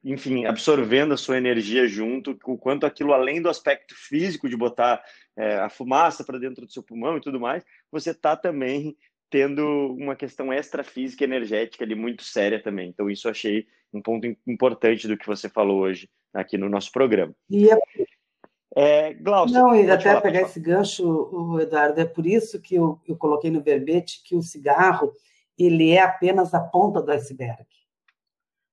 enfim, 0.04 0.46
absorvendo 0.46 1.16
a 1.16 1.18
sua 1.18 1.38
energia 1.38 1.88
junto, 1.88 2.38
o 2.46 2.58
quanto 2.60 2.86
aquilo, 2.86 3.12
além 3.12 3.42
do 3.42 3.50
aspecto 3.50 3.96
físico 3.96 4.48
de 4.48 4.56
botar 4.56 5.04
é, 5.36 5.56
a 5.56 5.68
fumaça 5.68 6.24
para 6.24 6.38
dentro 6.38 6.64
do 6.64 6.72
seu 6.72 6.84
pulmão 6.84 7.18
e 7.18 7.22
tudo 7.22 7.40
mais, 7.40 7.66
você 7.92 8.12
está 8.12 8.36
também 8.36 8.96
tendo 9.28 9.96
uma 9.98 10.16
questão 10.16 10.54
extrafísica 10.54 11.24
energética 11.24 11.84
ali 11.84 11.96
muito 11.96 12.24
séria 12.24 12.62
também. 12.62 12.90
Então, 12.90 13.10
isso 13.10 13.28
achei 13.28 13.66
um 13.94 14.02
ponto 14.02 14.26
importante 14.48 15.08
do 15.08 15.18
que 15.18 15.28
você 15.28 15.50
falou 15.50 15.82
hoje 15.82 16.10
aqui 16.34 16.58
no 16.58 16.70
nosso 16.70 16.92
programa. 16.92 17.34
E 17.50 17.70
é 17.70 17.78
É, 18.74 19.14
Glaucio, 19.14 19.54
Não, 19.54 19.76
e 19.76 19.90
até 19.90 20.04
falar, 20.04 20.22
pegar 20.22 20.42
esse 20.44 20.60
gancho, 20.60 21.60
Eduardo, 21.60 22.00
é 22.00 22.06
por 22.06 22.26
isso 22.26 22.62
que 22.62 22.76
eu, 22.76 23.00
eu 23.06 23.18
coloquei 23.18 23.52
no 23.52 23.62
verbete 23.62 24.24
que 24.24 24.36
o 24.36 24.42
cigarro 24.42 25.14
ele 25.58 25.92
é 25.92 26.02
apenas 26.02 26.54
a 26.54 26.60
ponta 26.60 27.02
do 27.02 27.12
iceberg. 27.12 27.66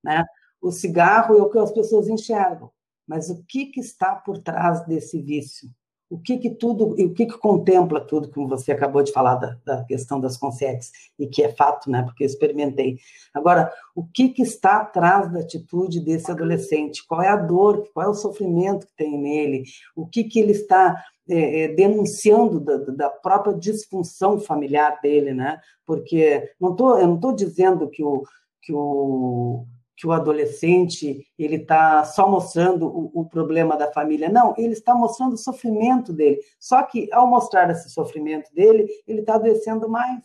Né? 0.03 0.25
O 0.61 0.71
cigarro 0.71 1.37
é 1.37 1.43
o 1.43 1.51
que 1.51 1.59
as 1.59 1.73
pessoas 1.73 2.09
enxergam, 2.09 2.71
mas 3.07 3.29
o 3.29 3.45
que, 3.45 3.67
que 3.67 3.81
está 3.81 4.15
por 4.15 4.39
trás 4.39 4.87
desse 4.87 5.21
vício? 5.21 5.69
O 6.11 6.19
que 6.19 6.39
que 6.39 6.51
tudo, 6.51 6.91
o 6.91 7.15
que 7.15 7.27
que 7.27 7.39
contempla 7.39 8.01
tudo, 8.01 8.31
como 8.31 8.49
você 8.49 8.73
acabou 8.73 9.03
de 9.03 9.13
falar 9.13 9.37
da, 9.37 9.59
da 9.65 9.85
questão 9.85 10.19
das 10.21 10.37
consciências, 10.37 10.91
e 11.19 11.27
que 11.27 11.43
é 11.43 11.53
fato, 11.53 11.91
né, 11.91 12.03
porque 12.03 12.25
eu 12.25 12.27
experimentei. 12.27 12.99
Agora, 13.35 13.73
o 13.95 14.05
que 14.05 14.31
que 14.31 14.43
está 14.43 14.79
atrás 14.79 15.31
da 15.31 15.41
atitude 15.41 16.01
desse 16.01 16.31
adolescente? 16.31 17.07
Qual 17.07 17.21
é 17.23 17.29
a 17.29 17.37
dor, 17.37 17.89
qual 17.93 18.07
é 18.07 18.09
o 18.09 18.15
sofrimento 18.15 18.87
que 18.87 18.97
tem 18.97 19.19
nele? 19.19 19.65
O 19.95 20.07
que 20.07 20.25
que 20.25 20.41
ele 20.41 20.53
está 20.53 21.03
é, 21.29 21.65
é, 21.65 21.69
denunciando 21.69 22.59
da, 22.59 22.77
da, 22.79 23.11
própria 23.11 23.53
disfunção 23.53 24.41
familiar 24.41 24.99
dele, 25.03 25.35
né? 25.35 25.61
Porque 25.85 26.51
não 26.59 26.75
tô, 26.75 26.97
eu 26.97 27.07
não 27.07 27.17
estou 27.17 27.35
dizendo 27.35 27.87
que 27.91 28.03
o, 28.03 28.23
que 28.63 28.73
o 28.73 29.67
que 29.99 30.07
o 30.07 30.13
adolescente 30.13 31.27
ele 31.37 31.57
está 31.57 32.05
só 32.05 32.31
mostrando 32.31 32.87
o, 32.87 33.11
o, 33.21 33.29
problema 33.29 33.77
da 33.77 33.93
família. 33.93 34.29
Não, 34.29 34.55
ele 34.57 34.73
está 34.73 34.95
mostrando 34.95 35.33
o 35.33 35.37
sofrimento 35.37 36.13
dele. 36.13 36.39
Só 36.57 36.81
que 36.85 37.13
ao 37.13 37.27
mostrar 37.27 37.69
esse 37.69 37.91
sofrimento 37.91 38.49
dele, 38.55 38.87
ele 39.09 39.21
está 39.21 39.35
adoecendo 39.35 39.89
mais. 39.89 40.23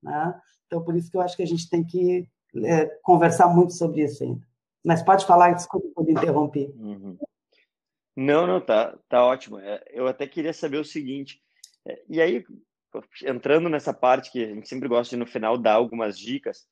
Né? 0.00 0.40
Então, 0.66 0.84
por 0.84 0.94
isso 0.94 1.10
que 1.10 1.16
eu 1.16 1.20
acho 1.20 1.36
que 1.36 1.42
a 1.42 1.46
gente 1.46 1.68
tem 1.68 1.84
que 1.84 2.28
é, 2.64 2.86
conversar 3.02 3.48
muito 3.48 3.72
sobre 3.72 4.04
isso 4.04 4.22
ainda. 4.22 4.46
Mas 4.84 5.02
pode 5.02 5.26
falar, 5.26 5.52
desculpa 5.52 5.88
por 5.92 6.08
interromper. 6.08 6.72
Uhum. 6.78 7.18
Não, 8.14 8.46
não, 8.46 8.60
tá, 8.60 8.96
tá 9.08 9.24
ótimo. 9.24 9.58
É, 9.58 9.82
eu 9.90 10.06
até 10.06 10.28
queria 10.28 10.52
saber 10.52 10.78
o 10.78 10.84
seguinte, 10.84 11.42
é, 11.84 12.02
e 12.08 12.20
aí, 12.20 12.44
entrando 13.24 13.68
nessa 13.68 13.92
parte 13.92 14.30
que 14.30 14.44
a 14.44 14.54
gente 14.54 14.68
sempre 14.68 14.88
gosta 14.88 15.10
de, 15.10 15.18
no 15.18 15.26
final, 15.26 15.58
dar 15.58 15.74
algumas 15.74 16.16
dicas, 16.16 16.68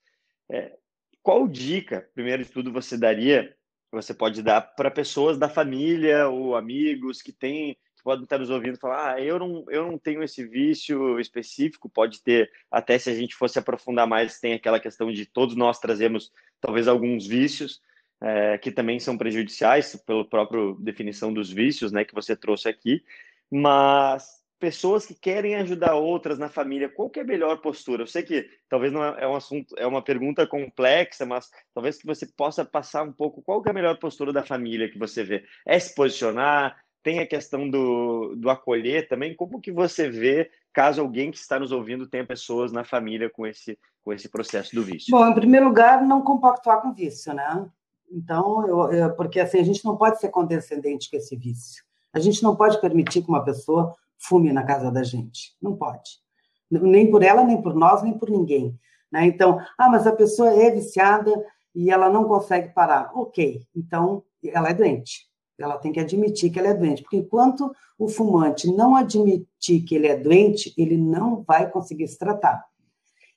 é, 0.49 0.79
qual 1.25 1.49
dica, 1.49 2.07
primeiro 2.15 2.45
de 2.45 2.51
tudo, 2.51 2.71
você 2.71 2.99
daria, 2.99 3.57
você 3.91 4.13
pode 4.13 4.43
dar 4.43 4.61
para 4.61 4.91
pessoas 4.91 5.39
da 5.39 5.49
família 5.49 6.29
ou 6.29 6.55
amigos 6.55 7.23
que 7.23 7.33
têm 7.33 7.79
que 7.97 8.03
podem 8.05 8.25
estar 8.25 8.37
nos 8.37 8.51
ouvindo 8.51 8.79
falar, 8.79 9.15
ah, 9.15 9.21
eu 9.23 9.39
não, 9.39 9.65
eu 9.71 9.91
não 9.91 9.97
tenho 9.97 10.23
esse 10.23 10.47
vício 10.47 11.19
específico, 11.19 11.89
pode 11.89 12.23
ter, 12.23 12.51
até 12.71 12.99
se 12.99 13.09
a 13.09 13.15
gente 13.15 13.35
fosse 13.35 13.59
aprofundar 13.59 14.07
mais, 14.07 14.39
tem 14.39 14.53
aquela 14.53 14.79
questão 14.79 15.11
de 15.11 15.25
todos 15.25 15.57
nós 15.57 15.79
trazemos 15.79 16.31
talvez 16.61 16.87
alguns 16.87 17.27
vícios, 17.27 17.81
é, 18.23 18.59
que 18.59 18.71
também 18.71 19.01
são 19.01 19.17
prejudiciais 19.17 19.97
pela 20.05 20.29
própria 20.29 20.75
definição 20.79 21.33
dos 21.33 21.51
vícios, 21.51 21.91
né, 21.91 22.05
que 22.05 22.15
você 22.15 22.37
trouxe 22.37 22.69
aqui, 22.69 23.03
mas 23.51 24.44
pessoas 24.59 25.05
que 25.05 25.15
querem 25.15 25.57
ajudar 25.57 25.95
outras 25.95 26.39
na 26.39 26.49
família, 26.49 26.89
qual 26.89 27.11
é 27.17 27.21
a 27.21 27.25
melhor 27.25 27.61
postura? 27.61 28.03
Eu 28.03 28.07
sei 28.07 28.23
que 28.23 28.49
talvez 28.69 28.93
não 28.93 29.05
é, 29.05 29.25
é 29.25 29.29
um 29.29 29.35
assunto, 29.35 29.75
é 29.79 29.87
uma 29.87 30.03
pergunta 30.03 30.47
complexa, 30.47 31.27
mas 31.27 31.51
talvez 31.75 31.99
que 31.99 32.07
você 32.07 32.27
possa 32.27 32.65
passar 32.65 33.03
um 33.03 33.13
pouco 33.13 33.43
qual 33.43 33.63
é 33.67 33.71
a 33.71 33.75
melhor 33.75 33.99
postura 33.99 34.33
da 34.33 34.43
família 34.43 34.91
que 34.91 34.99
você 34.99 35.23
vê. 35.23 35.45
É 35.67 35.79
se 35.79 35.95
posicionar? 35.95 36.77
Tem 37.03 37.19
a 37.19 37.27
questão 37.27 37.69
do, 37.69 38.35
do 38.37 38.49
acolher 38.49 39.09
também. 39.09 39.37
Como 39.37 39.61
que 39.61 39.71
você 39.71 40.09
vê 40.09 40.51
caso 40.73 41.03
alguém 41.03 41.31
que 41.31 41.37
está 41.37 41.61
nos 41.61 41.71
ouvindo 41.71 42.09
tenha 42.09 42.27
pessoas 42.27 42.73
na 42.73 42.85
família 42.85 43.29
com 43.29 43.47
esse, 43.47 43.79
com 44.03 44.13
esse 44.13 44.29
processo 44.29 44.75
do 44.75 44.83
vício? 44.83 45.11
Bom, 45.11 45.29
em 45.29 45.35
primeiro 45.35 45.67
lugar, 45.67 46.03
não 46.03 46.23
compactuar 46.23 46.81
com 46.81 46.95
vício, 46.95 47.35
né? 47.35 47.69
Então, 48.11 48.67
eu, 48.67 48.93
eu, 48.93 49.15
porque 49.15 49.41
assim, 49.41 49.59
a 49.59 49.63
gente 49.65 49.85
não 49.85 49.97
pode 49.97 50.21
ser 50.21 50.29
condescendente 50.31 51.11
com 51.11 51.17
esse 51.17 51.37
vício. 51.37 51.85
A 52.13 52.21
gente 52.21 52.43
não 52.43 52.55
pode 52.55 52.81
permitir 52.81 53.23
que 53.23 53.29
uma 53.29 53.45
pessoa 53.45 53.95
fume 54.19 54.53
na 54.53 54.65
casa 54.65 54.91
da 54.91 55.03
gente. 55.03 55.55
Não 55.61 55.77
pode. 55.77 56.23
Nem 56.71 57.11
por 57.11 57.23
ela, 57.23 57.45
nem 57.45 57.61
por 57.61 57.75
nós, 57.75 58.03
nem 58.03 58.17
por 58.19 58.31
ninguém. 58.31 58.79
Né? 59.11 59.27
Então, 59.27 59.59
ah, 59.79 59.89
mas 59.89 60.07
a 60.07 60.13
pessoa 60.13 60.51
é 60.51 60.71
viciada 60.71 61.33
e 61.75 61.91
ela 61.91 62.09
não 62.09 62.25
consegue 62.25 62.71
parar. 62.71 63.11
Ok, 63.15 63.63
então 63.75 64.23
ela 64.45 64.71
é 64.71 64.75
doente. 64.75 65.29
Ela 65.59 65.79
tem 65.79 65.93
que 65.93 66.01
admitir 66.01 66.51
que 66.51 66.59
ela 66.59 66.69
é 66.69 66.75
doente, 66.75 67.03
porque 67.03 67.17
enquanto 67.17 67.71
o 67.97 68.09
fumante 68.09 68.67
não 68.73 68.97
admitir 68.97 69.83
que 69.85 69.95
ele 69.95 70.09
é 70.09 70.17
doente, 70.17 70.75
ele 70.77 70.97
não 70.97 71.43
vai 71.43 71.71
conseguir 71.71 72.09
se 72.09 72.19
tratar. 72.19 72.65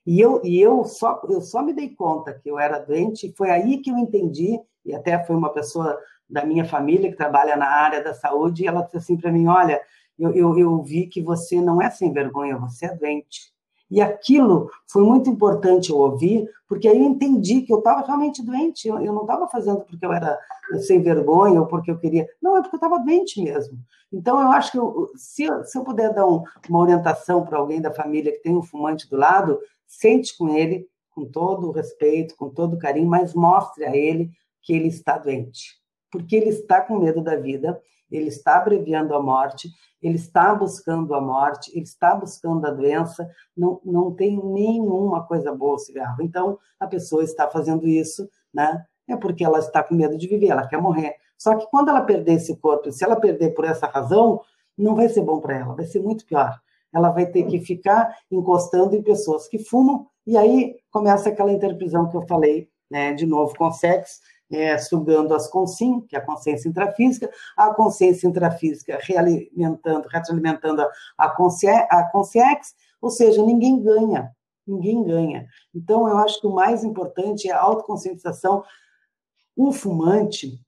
E 0.05 0.19
eu, 0.19 0.41
e 0.43 0.59
eu, 0.59 0.84
só, 0.86 1.21
eu 1.30 1.41
só 1.41 1.61
me 1.61 1.73
dei 1.73 1.89
conta 1.89 2.34
que 2.34 2.49
eu 2.49 2.57
era 2.57 2.80
doente, 2.80 3.34
foi 3.38 3.51
aí 3.51 3.80
que 3.80 3.91
eu 3.91 3.97
entendi, 3.97 4.59
e 4.86 4.95
até 4.95 5.23
foi 5.25 5.36
uma 5.36 5.51
pessoa 5.53 5.99
da 6.30 6.45
minha 6.45 6.65
família 6.65 7.11
que 7.11 7.17
trabalha 7.17 7.55
na 7.55 7.67
área 7.67 8.03
da 8.03 8.13
saúde, 8.13 8.63
e 8.63 8.67
ela 8.67 8.82
disse 8.82 8.97
assim 8.97 9.17
para 9.17 9.32
mim: 9.32 9.47
Olha, 9.47 9.82
eu, 10.18 10.34
eu, 10.34 10.57
eu 10.57 10.84
vi 10.84 11.07
que 11.07 11.22
você 11.22 11.61
não 11.61 11.82
é 11.82 11.89
sem 11.89 12.11
vergonha, 12.11 12.57
você 12.57 12.86
é 12.86 12.95
doente. 12.95 13.55
E 13.89 14.01
aquilo 14.01 14.70
foi 14.86 15.01
muito 15.01 15.30
importante 15.30 15.89
eu 15.89 15.97
ouvir, 15.97 16.49
porque 16.68 16.88
aí 16.88 16.97
eu 16.97 17.05
entendi 17.05 17.61
que 17.61 17.72
eu 17.72 17.78
estava 17.78 18.05
realmente 18.05 18.43
doente. 18.43 18.88
Eu, 18.88 18.99
eu 18.99 19.13
não 19.13 19.22
estava 19.22 19.47
fazendo 19.47 19.82
porque 19.82 20.05
eu 20.05 20.11
era 20.11 20.38
sem 20.82 21.01
vergonha 21.01 21.61
ou 21.61 21.68
porque 21.68 21.89
eu 21.89 21.97
queria. 21.97 22.28
Não, 22.41 22.57
é 22.57 22.61
porque 22.61 22.76
eu 22.76 22.80
estava 22.80 22.99
doente 22.99 23.41
mesmo. 23.41 23.80
Então, 24.11 24.41
eu 24.41 24.51
acho 24.51 24.72
que 24.72 24.78
eu, 24.78 25.09
se, 25.15 25.47
se 25.63 25.78
eu 25.78 25.84
puder 25.84 26.13
dar 26.13 26.28
um, 26.28 26.43
uma 26.70 26.80
orientação 26.80 27.45
para 27.45 27.57
alguém 27.57 27.82
da 27.82 27.93
família 27.93 28.32
que 28.32 28.39
tem 28.39 28.55
um 28.55 28.61
fumante 28.61 29.09
do 29.09 29.15
lado, 29.15 29.59
sente 29.86 30.38
com 30.38 30.49
ele, 30.49 30.86
com 31.11 31.26
todo 31.26 31.68
o 31.68 31.72
respeito, 31.72 32.36
com 32.36 32.49
todo 32.49 32.76
o 32.76 32.80
carinho, 32.80 33.07
mas 33.07 33.34
mostre 33.34 33.86
a 33.86 33.95
ele 33.95 34.32
que 34.61 34.74
ele 34.74 34.88
está 34.88 35.18
doente. 35.18 35.78
Porque 36.11 36.36
ele 36.36 36.49
está 36.49 36.82
com 36.82 36.99
medo 36.99 37.22
da 37.22 37.36
vida, 37.36 37.82
ele 38.10 38.28
está 38.28 38.58
abreviando 38.58 39.14
a 39.14 39.22
morte 39.22 39.70
ele 40.01 40.16
está 40.16 40.53
buscando 40.53 41.14
a 41.14 41.22
morte, 41.22 41.72
ele 41.74 41.84
está 41.84 42.16
buscando 42.16 42.66
a 42.66 42.72
doença, 42.72 43.30
não, 43.55 43.82
não 43.84 44.12
tem 44.14 44.38
nenhuma 44.43 45.26
coisa 45.26 45.53
boa 45.53 45.76
o 45.76 45.80
cigarro. 45.80 46.22
Então, 46.22 46.58
a 46.80 46.88
pessoa 46.88 47.24
está 47.24 47.47
fazendo 47.47 47.88
isso, 47.88 48.30
né? 48.53 48.86
É 49.08 49.16
porque 49.16 49.43
ela 49.43 49.60
está 49.60 49.82
com 49.84 49.95
medo 49.95 50.18
de 50.18 50.28
viver, 50.28 50.47
ela 50.47 50.68
quer 50.68 50.82
morrer. 50.82 51.16
Só 51.38 51.55
que 51.55 51.68
quando 51.70 51.89
ela 51.89 52.01
perder 52.01 52.34
esse 52.34 52.55
corpo, 52.58 52.91
se 52.91 53.03
ela 53.03 53.16
perder 53.16 53.53
por 53.53 53.66
essa 53.66 53.88
razão, 53.88 54.41
não 54.78 54.95
vai 54.95 55.10
ser 55.10 55.22
bom 55.22 55.39
para 55.39 55.58
ela, 55.58 55.76
vai 55.76 55.86
ser 55.86 55.99
muito 55.99 56.26
pior. 56.26 56.60
Ela 56.93 57.10
vai 57.10 57.26
ter 57.26 57.43
que 57.43 57.60
ficar 57.60 58.16
encostando 58.30 58.95
em 58.95 59.01
pessoas 59.01 59.47
que 59.47 59.60
fumam, 59.60 60.08
e 60.26 60.38
aí 60.38 60.76
começa 60.91 61.30
aquela 61.30 61.51
interprisão 61.51 62.10
que 62.10 62.18
eu 62.18 62.28
falei, 62.28 62.70
né, 62.89 63.14
de 63.14 63.26
novo, 63.26 63.55
com 63.58 63.72
sexo, 63.72 64.20
é, 64.52 64.78
sugando 64.78 65.34
as 65.34 65.48
consim, 65.48 66.02
que 66.02 66.16
é 66.16 66.20
a 66.20 66.26
consciência 66.26 66.70
intrafísica, 66.70 67.30
a 67.56 67.74
consciência 67.74 68.28
intrafísica 68.28 68.98
realimentando, 69.02 70.08
retroalimentando 70.08 70.86
a, 71.18 71.30
consciência, 71.30 71.88
a 71.89 72.04
consciex, 72.04 72.76
ou 73.02 73.10
seja, 73.10 73.43
ninguém 73.43 73.82
ganha, 73.82 74.32
ninguém 74.66 75.04
ganha. 75.04 75.48
Então, 75.74 76.08
eu 76.08 76.18
acho 76.18 76.39
que 76.39 76.48
o 76.48 76.54
mais 76.54 76.84
importante 76.84 77.50
é 77.50 77.54
a 77.54 77.62
autoconscientização. 77.62 78.64
O 79.56 79.72
fumante, 79.72 80.60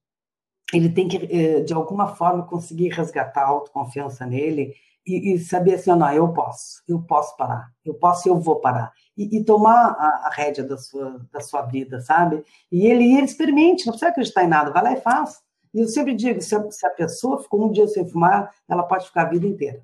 ele 0.74 0.90
tem 0.90 1.08
que, 1.08 1.18
é, 1.18 1.62
de 1.62 1.74
alguma 1.74 2.16
forma, 2.16 2.46
conseguir 2.46 2.90
resgatar 2.90 3.44
a 3.44 3.48
autoconfiança 3.48 4.26
nele 4.26 4.74
e, 5.10 5.34
e 5.34 5.40
saber 5.40 5.76
assim, 5.76 5.90
não, 5.92 6.14
eu 6.14 6.32
posso, 6.32 6.84
eu 6.88 7.02
posso 7.02 7.36
parar, 7.36 7.72
eu 7.84 7.94
posso 7.94 8.28
e 8.28 8.30
eu 8.30 8.40
vou 8.40 8.58
parar. 8.58 8.94
E, 9.18 9.38
e 9.38 9.44
tomar 9.44 9.96
a, 9.98 10.28
a, 10.28 10.30
rédea 10.32 10.64
da 10.64 10.78
sua, 10.78 11.20
da 11.32 11.42
sua 11.42 11.64
vida, 11.64 12.00
sabe? 12.02 12.44
E 12.72 12.86
ele, 12.86 13.04
ele 13.16 13.26
experimente, 13.26 13.86
não 13.86 13.94
precisa 13.94 14.12
acreditar 14.12 14.44
em 14.44 14.48
nada, 14.48 14.72
vai 14.72 14.84
lá 14.84 14.94
e 14.94 15.02
faz. 15.02 15.42
E 15.74 15.80
eu 15.80 15.88
sempre 15.88 16.14
digo, 16.14 16.42
se 16.42 16.56
a, 16.56 16.72
se 16.72 16.86
a 16.86 16.92
pessoa 16.92 17.42
ficou 17.42 17.66
um 17.66 17.72
dia 17.72 17.88
sem 17.88 18.08
fumar, 18.08 18.52
ela 18.68 18.84
pode 18.84 19.08
ficar 19.08 19.24
a 19.24 19.30
vida 19.30 19.48
inteira. 19.48 19.84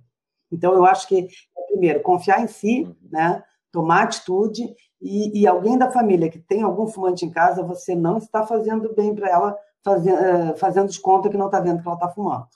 Então, 0.52 0.74
eu 0.74 0.86
acho 0.86 1.08
que, 1.08 1.28
primeiro, 1.68 2.02
confiar 2.02 2.42
em 2.42 2.48
si, 2.48 2.84
uhum. 2.84 2.96
né? 3.12 3.44
tomar 3.72 4.04
atitude, 4.04 4.64
e, 5.02 5.42
e, 5.42 5.46
alguém 5.46 5.78
da 5.78 5.92
família 5.92 6.30
que 6.30 6.40
tem 6.40 6.62
algum 6.62 6.88
fumante 6.88 7.26
em 7.26 7.30
casa, 7.30 7.62
você 7.62 7.94
não 7.94 8.18
está 8.18 8.46
fazendo 8.46 8.96
bem 8.96 9.14
para 9.14 9.30
ela, 9.30 9.58
fazendo, 9.84 10.18
eh, 10.18 10.56
fazendo 10.56 10.90
de 10.90 11.00
conta 11.00 11.30
que 11.30 11.38
não 11.38 11.48
está 11.48 11.60
vendo 11.60 11.82
que 11.82 11.88
ela 11.88 11.96
está 11.96 12.10
fumando 12.10 12.48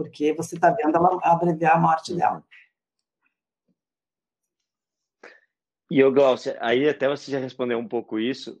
porque 0.00 0.32
você 0.32 0.54
está 0.54 0.70
vendo 0.70 0.96
ela 0.96 1.20
abreviar 1.22 1.76
a 1.76 1.78
morte 1.78 2.14
dela. 2.14 2.42
E 5.90 5.98
eu, 5.98 6.10
Glaucia, 6.10 6.56
aí 6.58 6.88
até 6.88 7.06
você 7.06 7.30
já 7.30 7.38
respondeu 7.38 7.78
um 7.78 7.86
pouco 7.86 8.18
isso. 8.18 8.58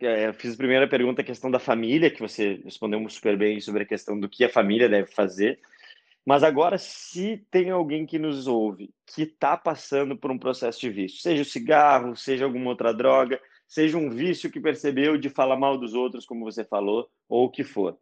É, 0.00 0.28
eu 0.28 0.34
fiz 0.34 0.52
a 0.52 0.58
primeira 0.58 0.86
pergunta, 0.86 1.22
a 1.22 1.24
questão 1.24 1.50
da 1.50 1.58
família, 1.58 2.10
que 2.10 2.20
você 2.20 2.60
respondeu 2.62 3.08
super 3.08 3.34
bem 3.38 3.60
sobre 3.60 3.84
a 3.84 3.86
questão 3.86 4.20
do 4.20 4.28
que 4.28 4.44
a 4.44 4.50
família 4.50 4.86
deve 4.86 5.10
fazer. 5.10 5.58
Mas 6.26 6.42
agora, 6.42 6.76
se 6.76 7.46
tem 7.50 7.70
alguém 7.70 8.04
que 8.04 8.18
nos 8.18 8.46
ouve 8.46 8.92
que 9.06 9.22
está 9.22 9.56
passando 9.56 10.18
por 10.18 10.30
um 10.30 10.38
processo 10.38 10.80
de 10.80 10.90
vício, 10.90 11.22
seja 11.22 11.42
o 11.42 11.46
cigarro, 11.46 12.14
seja 12.14 12.44
alguma 12.44 12.70
outra 12.70 12.92
droga, 12.92 13.40
seja 13.66 13.96
um 13.96 14.10
vício 14.10 14.50
que 14.50 14.60
percebeu 14.60 15.16
de 15.16 15.30
falar 15.30 15.56
mal 15.56 15.78
dos 15.78 15.94
outros, 15.94 16.26
como 16.26 16.44
você 16.44 16.62
falou, 16.62 17.08
ou 17.26 17.46
o 17.46 17.50
que 17.50 17.64
for. 17.64 17.98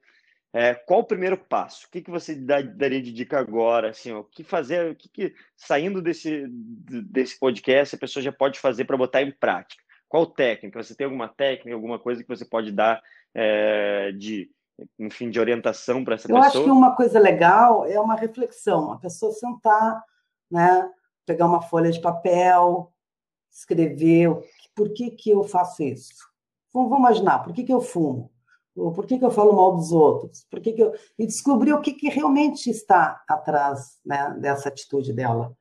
É, 0.55 0.75
qual 0.75 1.01
o 1.01 1.05
primeiro 1.05 1.39
passo? 1.39 1.87
O 1.87 1.91
que, 1.91 2.03
que 2.03 2.11
você 2.11 2.35
daria 2.35 3.01
de 3.01 3.11
dica 3.11 3.39
agora? 3.39 3.91
Assim, 3.91 4.13
o 4.13 4.23
que 4.23 4.45
fazer? 4.45 4.91
O 4.91 4.95
que, 4.95 5.09
que 5.09 5.35
saindo 5.57 6.03
desse, 6.03 6.47
desse 6.49 7.39
podcast 7.39 7.95
a 7.95 7.99
pessoa 7.99 8.23
já 8.23 8.33
pode 8.33 8.61
fazer 8.61 8.85
para 8.85 8.97
botar 8.97 9.23
em 9.23 9.33
prática? 9.33 9.83
Qual 10.09 10.27
técnica? 10.27 10.83
Você 10.83 10.95
tem 10.95 11.07
alguma 11.07 11.29
técnica, 11.29 11.75
alguma 11.75 11.99
coisa 11.99 12.23
que 12.23 12.29
você 12.29 12.45
pode 12.45 12.71
dar 12.71 13.03
é, 13.35 14.13
de 14.13 14.51
enfim, 14.99 15.31
de 15.31 15.41
orientação 15.41 16.05
para 16.05 16.15
essa 16.15 16.31
Eu 16.31 16.35
pessoa? 16.35 16.45
Eu 16.45 16.49
acho 16.49 16.65
que 16.65 16.71
uma 16.71 16.95
coisa 16.95 17.19
legal 17.19 17.87
é 17.87 17.99
uma 17.99 18.15
reflexão, 18.15 18.93
a 18.93 18.99
pessoa 18.99 19.33
sentar, 19.33 20.03
né, 20.51 20.91
pegar 21.27 21.47
uma 21.47 21.63
folha 21.63 21.91
de 21.91 22.01
papel, 22.01 22.93
escrever 23.51 24.31
por 24.75 24.93
que, 24.93 25.11
que 25.11 25.31
eu 25.31 25.45
faço 25.45 25.83
isso. 25.83 26.27
Vamos, 26.73 26.99
imaginar, 26.99 27.41
por 27.41 27.53
que, 27.53 27.65
que 27.65 27.73
eu 27.73 27.81
fumo? 27.81 28.31
Por 28.75 29.07
que, 29.07 29.19
que 29.19 29.25
eu 29.25 29.31
falo 29.31 29.53
mal 29.53 29.77
dos 29.77 29.93
outros? 29.93 30.47
Por 30.51 30.61
que 30.61 30.73
que 30.73 30.83
eu... 30.83 30.93
E 31.19 31.27
descobrir 31.27 31.73
o 31.75 31.81
que, 31.81 31.93
que 31.93 32.09
realmente 32.09 32.71
está 32.71 33.23
atrás 33.29 33.99
né, 34.05 34.35
dessa 34.41 34.69
atitude 34.69 35.13
dela. 35.13 35.55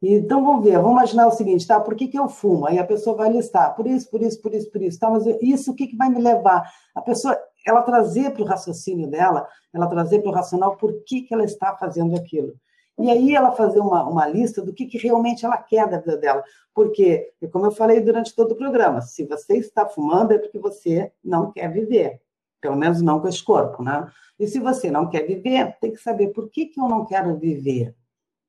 Então, 0.00 0.44
vamos 0.44 0.64
ver, 0.64 0.76
vamos 0.76 0.92
imaginar 0.92 1.26
o 1.26 1.30
seguinte, 1.30 1.66
tá? 1.66 1.80
Por 1.80 1.94
que, 1.94 2.08
que 2.08 2.18
eu 2.18 2.28
fumo? 2.28 2.66
Aí 2.66 2.78
a 2.78 2.86
pessoa 2.86 3.16
vai 3.16 3.30
listar, 3.30 3.74
por 3.74 3.86
isso, 3.86 4.10
por 4.10 4.20
isso, 4.20 4.40
por 4.40 4.52
isso, 4.52 4.70
por 4.70 4.82
isso, 4.82 4.98
tá? 4.98 5.08
Mas 5.10 5.24
isso, 5.40 5.72
o 5.72 5.74
que, 5.74 5.86
que 5.86 5.96
vai 5.96 6.10
me 6.10 6.20
levar? 6.20 6.70
A 6.94 7.00
pessoa, 7.00 7.38
ela 7.66 7.82
trazer 7.82 8.30
para 8.32 8.42
o 8.42 8.46
raciocínio 8.46 9.08
dela, 9.08 9.48
ela 9.72 9.86
trazer 9.86 10.20
para 10.20 10.30
o 10.30 10.34
racional 10.34 10.76
por 10.76 10.92
que, 11.04 11.22
que 11.22 11.32
ela 11.32 11.44
está 11.44 11.74
fazendo 11.76 12.14
aquilo. 12.16 12.54
E 12.98 13.10
aí 13.10 13.34
ela 13.34 13.52
fazer 13.52 13.80
uma, 13.80 14.06
uma 14.06 14.26
lista 14.26 14.62
do 14.62 14.72
que, 14.72 14.86
que 14.86 14.98
realmente 14.98 15.44
ela 15.44 15.56
quer 15.56 15.88
da 15.88 15.98
vida 15.98 16.16
dela. 16.16 16.44
Porque, 16.74 17.32
como 17.50 17.66
eu 17.66 17.72
falei 17.72 18.00
durante 18.00 18.34
todo 18.34 18.52
o 18.52 18.56
programa, 18.56 19.00
se 19.00 19.24
você 19.24 19.56
está 19.56 19.86
fumando 19.86 20.32
é 20.32 20.38
porque 20.38 20.58
você 20.58 21.10
não 21.24 21.50
quer 21.50 21.72
viver. 21.72 22.20
Pelo 22.64 22.76
menos 22.76 23.02
não 23.02 23.20
com 23.20 23.28
esse 23.28 23.44
corpo, 23.44 23.82
né? 23.82 24.10
E 24.40 24.46
se 24.46 24.58
você 24.58 24.90
não 24.90 25.10
quer 25.10 25.26
viver, 25.26 25.76
tem 25.82 25.92
que 25.92 25.98
saber 25.98 26.28
por 26.28 26.48
que, 26.48 26.64
que 26.64 26.80
eu 26.80 26.88
não 26.88 27.04
quero 27.04 27.36
viver. 27.36 27.94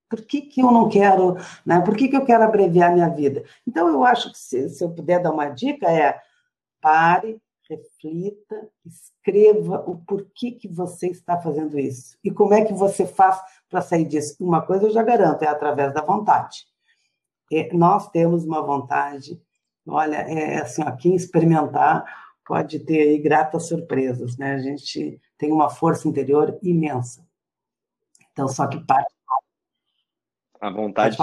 Por 0.10 0.22
que, 0.22 0.44
que 0.44 0.62
eu 0.62 0.72
não 0.72 0.88
quero, 0.88 1.36
né? 1.66 1.82
Por 1.82 1.98
que, 1.98 2.08
que 2.08 2.16
eu 2.16 2.24
quero 2.24 2.46
abreviar 2.46 2.94
minha 2.94 3.10
vida? 3.10 3.44
Então, 3.68 3.90
eu 3.90 4.06
acho 4.06 4.32
que 4.32 4.38
se, 4.38 4.70
se 4.70 4.82
eu 4.82 4.90
puder 4.90 5.22
dar 5.22 5.32
uma 5.32 5.50
dica 5.50 5.92
é 5.92 6.18
pare, 6.80 7.38
reflita, 7.70 8.70
escreva 8.86 9.84
o 9.86 9.98
porquê 9.98 10.52
que 10.52 10.70
você 10.70 11.08
está 11.08 11.38
fazendo 11.38 11.78
isso. 11.78 12.18
E 12.24 12.32
como 12.32 12.54
é 12.54 12.64
que 12.64 12.74
você 12.74 13.06
faz 13.06 13.38
para 13.70 13.82
sair 13.82 14.06
disso? 14.06 14.38
Uma 14.40 14.62
coisa 14.62 14.86
eu 14.86 14.92
já 14.92 15.04
garanto, 15.04 15.44
é 15.44 15.48
através 15.50 15.94
da 15.94 16.02
vontade. 16.02 16.66
É, 17.52 17.70
nós 17.74 18.10
temos 18.12 18.46
uma 18.46 18.62
vontade, 18.62 19.42
olha, 19.86 20.16
é 20.16 20.62
assim, 20.62 20.82
ó, 20.84 20.92
quem 20.94 21.16
experimentar 21.16 22.25
pode 22.46 22.80
ter 22.80 23.00
aí 23.00 23.18
gratas 23.18 23.68
surpresas, 23.68 24.38
né? 24.38 24.54
A 24.54 24.60
gente 24.60 25.20
tem 25.38 25.52
uma 25.52 25.70
força 25.70 26.08
interior 26.08 26.58
imensa. 26.62 27.28
Então, 28.32 28.48
só 28.48 28.68
que 28.68 28.80
parte 28.86 29.16
a 30.66 30.70
vontade. 30.70 31.18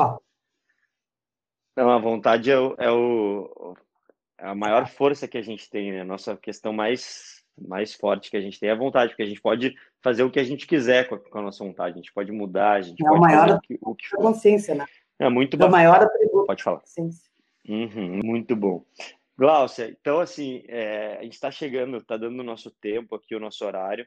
Não, 1.76 1.90
a 1.90 1.98
vontade 1.98 2.50
é, 2.50 2.58
o, 2.58 2.74
é, 2.78 2.90
o, 2.90 3.74
é 4.38 4.46
a 4.46 4.54
maior 4.54 4.86
força 4.86 5.26
que 5.26 5.38
a 5.38 5.42
gente 5.42 5.68
tem, 5.70 5.90
né? 5.90 6.02
A 6.02 6.04
nossa 6.04 6.36
questão 6.36 6.72
mais, 6.72 7.42
mais 7.56 7.94
forte 7.94 8.30
que 8.30 8.36
a 8.36 8.40
gente 8.40 8.60
tem 8.60 8.68
é 8.68 8.72
a 8.72 8.76
vontade, 8.76 9.10
porque 9.10 9.22
a 9.22 9.26
gente 9.26 9.40
pode 9.40 9.74
fazer 10.00 10.22
o 10.22 10.30
que 10.30 10.38
a 10.38 10.44
gente 10.44 10.66
quiser 10.66 11.08
com 11.08 11.14
a, 11.14 11.18
com 11.18 11.38
a 11.38 11.42
nossa 11.42 11.64
vontade, 11.64 11.94
a 11.94 11.96
gente 11.96 12.12
pode 12.12 12.30
mudar, 12.30 12.72
a 12.72 12.82
gente 12.82 13.02
é 13.02 13.08
pode 13.08 13.20
maior 13.20 13.40
fazer 13.40 13.54
o 13.54 13.60
que, 13.60 13.78
o 13.80 13.94
que 13.94 14.08
for. 14.08 14.18
consciência, 14.18 14.74
né? 14.74 14.86
É 15.18 15.28
muito 15.28 15.56
bom. 15.56 15.66
É 15.66 15.70
maior 15.70 16.08
Pode 16.46 16.62
falar. 16.62 16.82
Uhum, 17.68 18.20
muito 18.24 18.54
bom. 18.54 18.84
Glaucia, 19.36 19.88
então 19.88 20.20
assim, 20.20 20.62
é, 20.68 21.16
a 21.18 21.22
gente 21.22 21.34
está 21.34 21.50
chegando, 21.50 21.96
está 21.96 22.16
dando 22.16 22.40
o 22.40 22.44
nosso 22.44 22.70
tempo 22.80 23.14
aqui, 23.14 23.34
o 23.34 23.40
nosso 23.40 23.64
horário, 23.64 24.06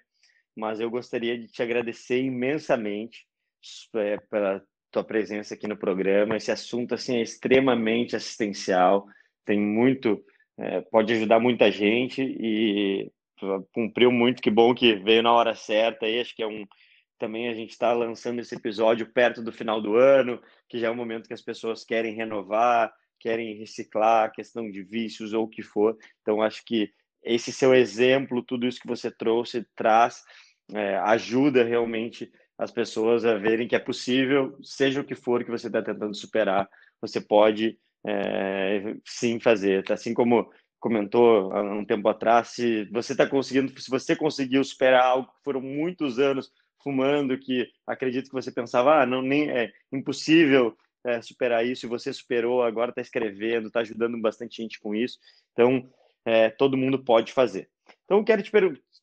mas 0.55 0.79
eu 0.79 0.89
gostaria 0.89 1.37
de 1.37 1.47
te 1.47 1.61
agradecer 1.61 2.21
imensamente 2.21 3.25
é, 3.95 4.17
pela 4.29 4.61
tua 4.91 5.03
presença 5.03 5.55
aqui 5.55 5.67
no 5.67 5.77
programa. 5.77 6.37
Esse 6.37 6.51
assunto 6.51 6.93
assim 6.93 7.17
é 7.17 7.21
extremamente 7.21 8.15
assistencial, 8.15 9.05
tem 9.43 9.59
muito, 9.59 10.23
é, 10.57 10.81
pode 10.81 11.11
ajudar 11.13 11.39
muita 11.39 11.69
gente 11.71 12.21
e 12.21 13.11
cumpriu 13.73 14.11
muito. 14.11 14.41
Que 14.41 14.49
bom 14.49 14.73
que 14.73 14.95
veio 14.95 15.21
na 15.21 15.33
hora 15.33 15.53
certa. 15.53 16.07
E 16.07 16.19
acho 16.19 16.35
que 16.35 16.43
é 16.43 16.47
um 16.47 16.65
também 17.17 17.47
a 17.47 17.53
gente 17.53 17.71
está 17.71 17.93
lançando 17.93 18.39
esse 18.39 18.53
episódio 18.55 19.09
perto 19.11 19.41
do 19.41 19.51
final 19.51 19.81
do 19.81 19.95
ano, 19.95 20.41
que 20.67 20.77
já 20.77 20.87
é 20.87 20.91
um 20.91 20.95
momento 20.95 21.27
que 21.27 21.33
as 21.33 21.41
pessoas 21.41 21.83
querem 21.83 22.13
renovar, 22.13 22.93
querem 23.19 23.57
reciclar, 23.57 24.31
questão 24.31 24.69
de 24.69 24.83
vícios 24.83 25.33
ou 25.33 25.45
o 25.45 25.49
que 25.49 25.63
for. 25.63 25.97
Então 26.21 26.41
acho 26.41 26.63
que 26.65 26.91
esse 27.23 27.51
seu 27.51 27.73
exemplo, 27.73 28.43
tudo 28.43 28.67
isso 28.67 28.79
que 28.79 28.87
você 28.87 29.09
trouxe, 29.09 29.65
traz, 29.75 30.23
é, 30.73 30.97
ajuda 30.97 31.63
realmente 31.63 32.31
as 32.57 32.71
pessoas 32.71 33.25
a 33.25 33.35
verem 33.35 33.67
que 33.67 33.75
é 33.75 33.79
possível, 33.79 34.57
seja 34.63 35.01
o 35.01 35.03
que 35.03 35.15
for 35.15 35.43
que 35.43 35.51
você 35.51 35.67
está 35.67 35.81
tentando 35.81 36.15
superar, 36.15 36.69
você 37.01 37.19
pode 37.19 37.77
é, 38.05 38.95
sim 39.03 39.39
fazer. 39.39 39.91
Assim 39.91 40.13
como 40.13 40.49
comentou 40.79 41.51
há 41.51 41.61
um 41.61 41.83
tempo 41.83 42.07
atrás, 42.07 42.49
se 42.49 42.85
você 42.91 43.13
está 43.13 43.27
conseguindo, 43.27 43.79
se 43.81 43.89
você 43.89 44.15
conseguiu 44.15 44.63
superar 44.63 45.03
algo 45.03 45.27
que 45.27 45.43
foram 45.43 45.61
muitos 45.61 46.19
anos 46.19 46.51
fumando, 46.83 47.37
que 47.39 47.67
acredito 47.87 48.27
que 48.27 48.33
você 48.33 48.51
pensava, 48.51 49.01
ah, 49.01 49.05
não, 49.05 49.21
nem 49.21 49.49
é 49.49 49.71
impossível 49.91 50.77
é, 51.05 51.21
superar 51.21 51.65
isso, 51.65 51.85
e 51.85 51.89
você 51.89 52.11
superou, 52.11 52.63
agora 52.63 52.89
está 52.89 53.01
escrevendo, 53.01 53.67
está 53.67 53.81
ajudando 53.81 54.19
bastante 54.19 54.61
gente 54.61 54.79
com 54.79 54.95
isso. 54.95 55.19
Então, 55.53 55.89
é, 56.25 56.49
todo 56.49 56.77
mundo 56.77 57.03
pode 57.03 57.31
fazer. 57.31 57.69
Então, 58.05 58.23
quero 58.23 58.41
te, 58.41 58.51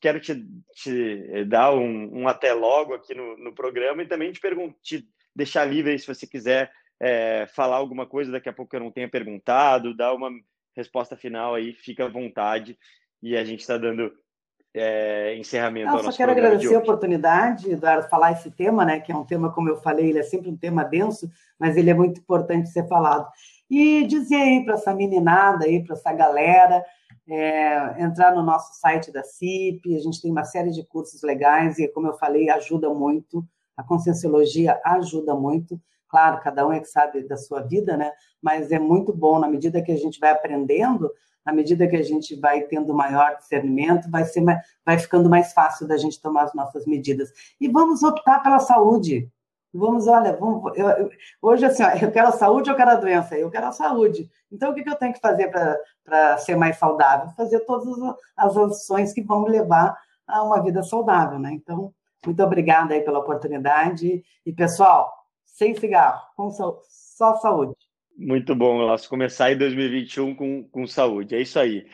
quero 0.01 0.19
te, 0.19 0.45
te 0.75 1.45
dar 1.45 1.73
um, 1.73 2.21
um, 2.21 2.27
até 2.27 2.53
logo 2.53 2.93
aqui 2.93 3.13
no, 3.13 3.37
no 3.37 3.53
programa 3.53 4.03
e 4.03 4.07
também 4.07 4.31
te, 4.31 4.41
te 4.81 5.07
deixar 5.35 5.65
livre 5.65 5.97
se 5.97 6.07
você 6.07 6.27
quiser 6.27 6.71
é, 6.99 7.47
falar 7.47 7.77
alguma 7.77 8.05
coisa 8.05 8.31
daqui 8.31 8.49
a 8.49 8.53
pouco 8.53 8.75
eu 8.75 8.79
não 8.79 8.91
tenha 8.91 9.09
perguntado, 9.09 9.95
dar 9.95 10.13
uma 10.13 10.29
resposta 10.75 11.15
final 11.15 11.55
aí, 11.55 11.73
fica 11.73 12.05
à 12.05 12.09
vontade 12.09 12.77
e 13.21 13.37
a 13.37 13.43
gente 13.43 13.61
está 13.61 13.77
dando 13.77 14.13
é, 14.73 15.35
encerramento 15.37 15.85
não, 15.85 15.93
nosso 15.97 16.11
só 16.11 16.17
quero 16.17 16.31
agradecer 16.31 16.73
a 16.75 16.79
oportunidade, 16.79 17.71
Eduardo, 17.71 18.09
falar 18.09 18.31
esse 18.31 18.49
tema, 18.49 18.83
né, 18.83 18.99
que 18.99 19.11
é 19.11 19.15
um 19.15 19.23
tema, 19.23 19.51
como 19.51 19.69
eu 19.69 19.77
falei, 19.77 20.09
ele 20.09 20.19
é 20.19 20.23
sempre 20.23 20.49
um 20.49 20.57
tema 20.57 20.83
denso, 20.83 21.29
mas 21.59 21.77
ele 21.77 21.91
é 21.91 21.93
muito 21.93 22.19
importante 22.19 22.69
ser 22.69 22.87
falado. 22.87 23.27
E 23.69 24.05
dizer 24.07 24.35
aí 24.35 24.65
para 24.65 24.73
essa 24.73 24.93
meninada 24.93 25.65
aí, 25.65 25.83
para 25.83 25.95
essa 25.95 26.11
galera, 26.11 26.83
é, 27.27 28.01
entrar 28.01 28.33
no 28.33 28.41
nosso 28.41 28.79
site 28.79 29.11
da 29.11 29.23
CIP, 29.23 29.95
a 29.95 29.99
gente 29.99 30.21
tem 30.21 30.31
uma 30.31 30.43
série 30.43 30.71
de 30.71 30.83
cursos 30.83 31.21
legais 31.21 31.77
e, 31.77 31.87
como 31.87 32.07
eu 32.07 32.13
falei, 32.13 32.49
ajuda 32.49 32.89
muito, 32.89 33.45
a 33.77 33.83
conscienciologia 33.83 34.79
ajuda 34.83 35.35
muito, 35.35 35.79
claro, 36.07 36.41
cada 36.41 36.67
um 36.67 36.71
é 36.71 36.79
que 36.79 36.87
sabe 36.87 37.23
da 37.27 37.37
sua 37.37 37.61
vida, 37.61 37.95
né? 37.95 38.11
Mas 38.41 38.71
é 38.71 38.77
muito 38.77 39.13
bom, 39.13 39.39
na 39.39 39.47
medida 39.47 39.81
que 39.81 39.91
a 39.91 39.97
gente 39.97 40.19
vai 40.19 40.31
aprendendo, 40.31 41.11
na 41.45 41.53
medida 41.53 41.87
que 41.87 41.95
a 41.95 42.03
gente 42.03 42.35
vai 42.39 42.61
tendo 42.61 42.93
maior 42.93 43.35
discernimento, 43.37 44.09
vai, 44.09 44.25
ser, 44.25 44.43
vai 44.85 44.97
ficando 44.97 45.29
mais 45.29 45.53
fácil 45.53 45.87
da 45.87 45.97
gente 45.97 46.21
tomar 46.21 46.43
as 46.43 46.53
nossas 46.53 46.85
medidas. 46.85 47.29
E 47.59 47.67
vamos 47.67 48.03
optar 48.03 48.41
pela 48.41 48.59
saúde, 48.59 49.29
Vamos, 49.75 50.05
olha, 50.05 50.37
vamos, 50.37 50.71
eu, 50.77 50.87
eu, 50.87 51.09
hoje 51.41 51.65
assim, 51.65 51.81
ó, 51.81 51.89
eu 51.89 52.11
quero 52.11 52.27
a 52.27 52.31
saúde 52.31 52.69
ou 52.69 52.75
eu 52.75 52.77
quero 52.77 52.91
a 52.91 52.95
doença? 52.95 53.35
Eu 53.35 53.49
quero 53.49 53.65
a 53.65 53.71
saúde. 53.71 54.29
Então, 54.51 54.69
o 54.69 54.75
que, 54.75 54.83
que 54.83 54.89
eu 54.89 54.95
tenho 54.95 55.13
que 55.13 55.19
fazer 55.19 55.49
para 56.03 56.37
ser 56.37 56.55
mais 56.55 56.77
saudável? 56.77 57.31
Fazer 57.35 57.59
todas 57.61 57.87
as 58.37 58.55
ações 58.55 59.11
que 59.11 59.23
vão 59.23 59.45
levar 59.45 59.97
a 60.27 60.43
uma 60.43 60.61
vida 60.61 60.83
saudável, 60.83 61.39
né? 61.39 61.53
Então, 61.53 61.91
muito 62.23 62.43
obrigada 62.43 62.93
aí 62.93 63.01
pela 63.01 63.17
oportunidade. 63.17 64.23
E, 64.45 64.53
pessoal, 64.53 65.11
sem 65.43 65.73
cigarro, 65.73 66.21
com 66.37 66.51
só 66.51 67.35
saúde. 67.37 67.75
Muito 68.15 68.55
bom, 68.55 68.77
Laço. 68.77 69.09
Começar 69.09 69.51
em 69.51 69.57
2021 69.57 70.35
com, 70.35 70.63
com 70.69 70.87
saúde. 70.87 71.35
É 71.35 71.41
isso 71.41 71.59
aí. 71.59 71.85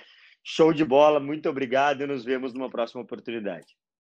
Show 0.43 0.74
de 0.74 0.84
bola, 0.84 1.20
muito 1.20 1.49
obrigado 1.49 2.01
e 2.01 2.07
nos 2.07 2.24
vemos 2.24 2.53
numa 2.53 2.70
próxima 2.70 3.01
oportunidade. 3.01 3.76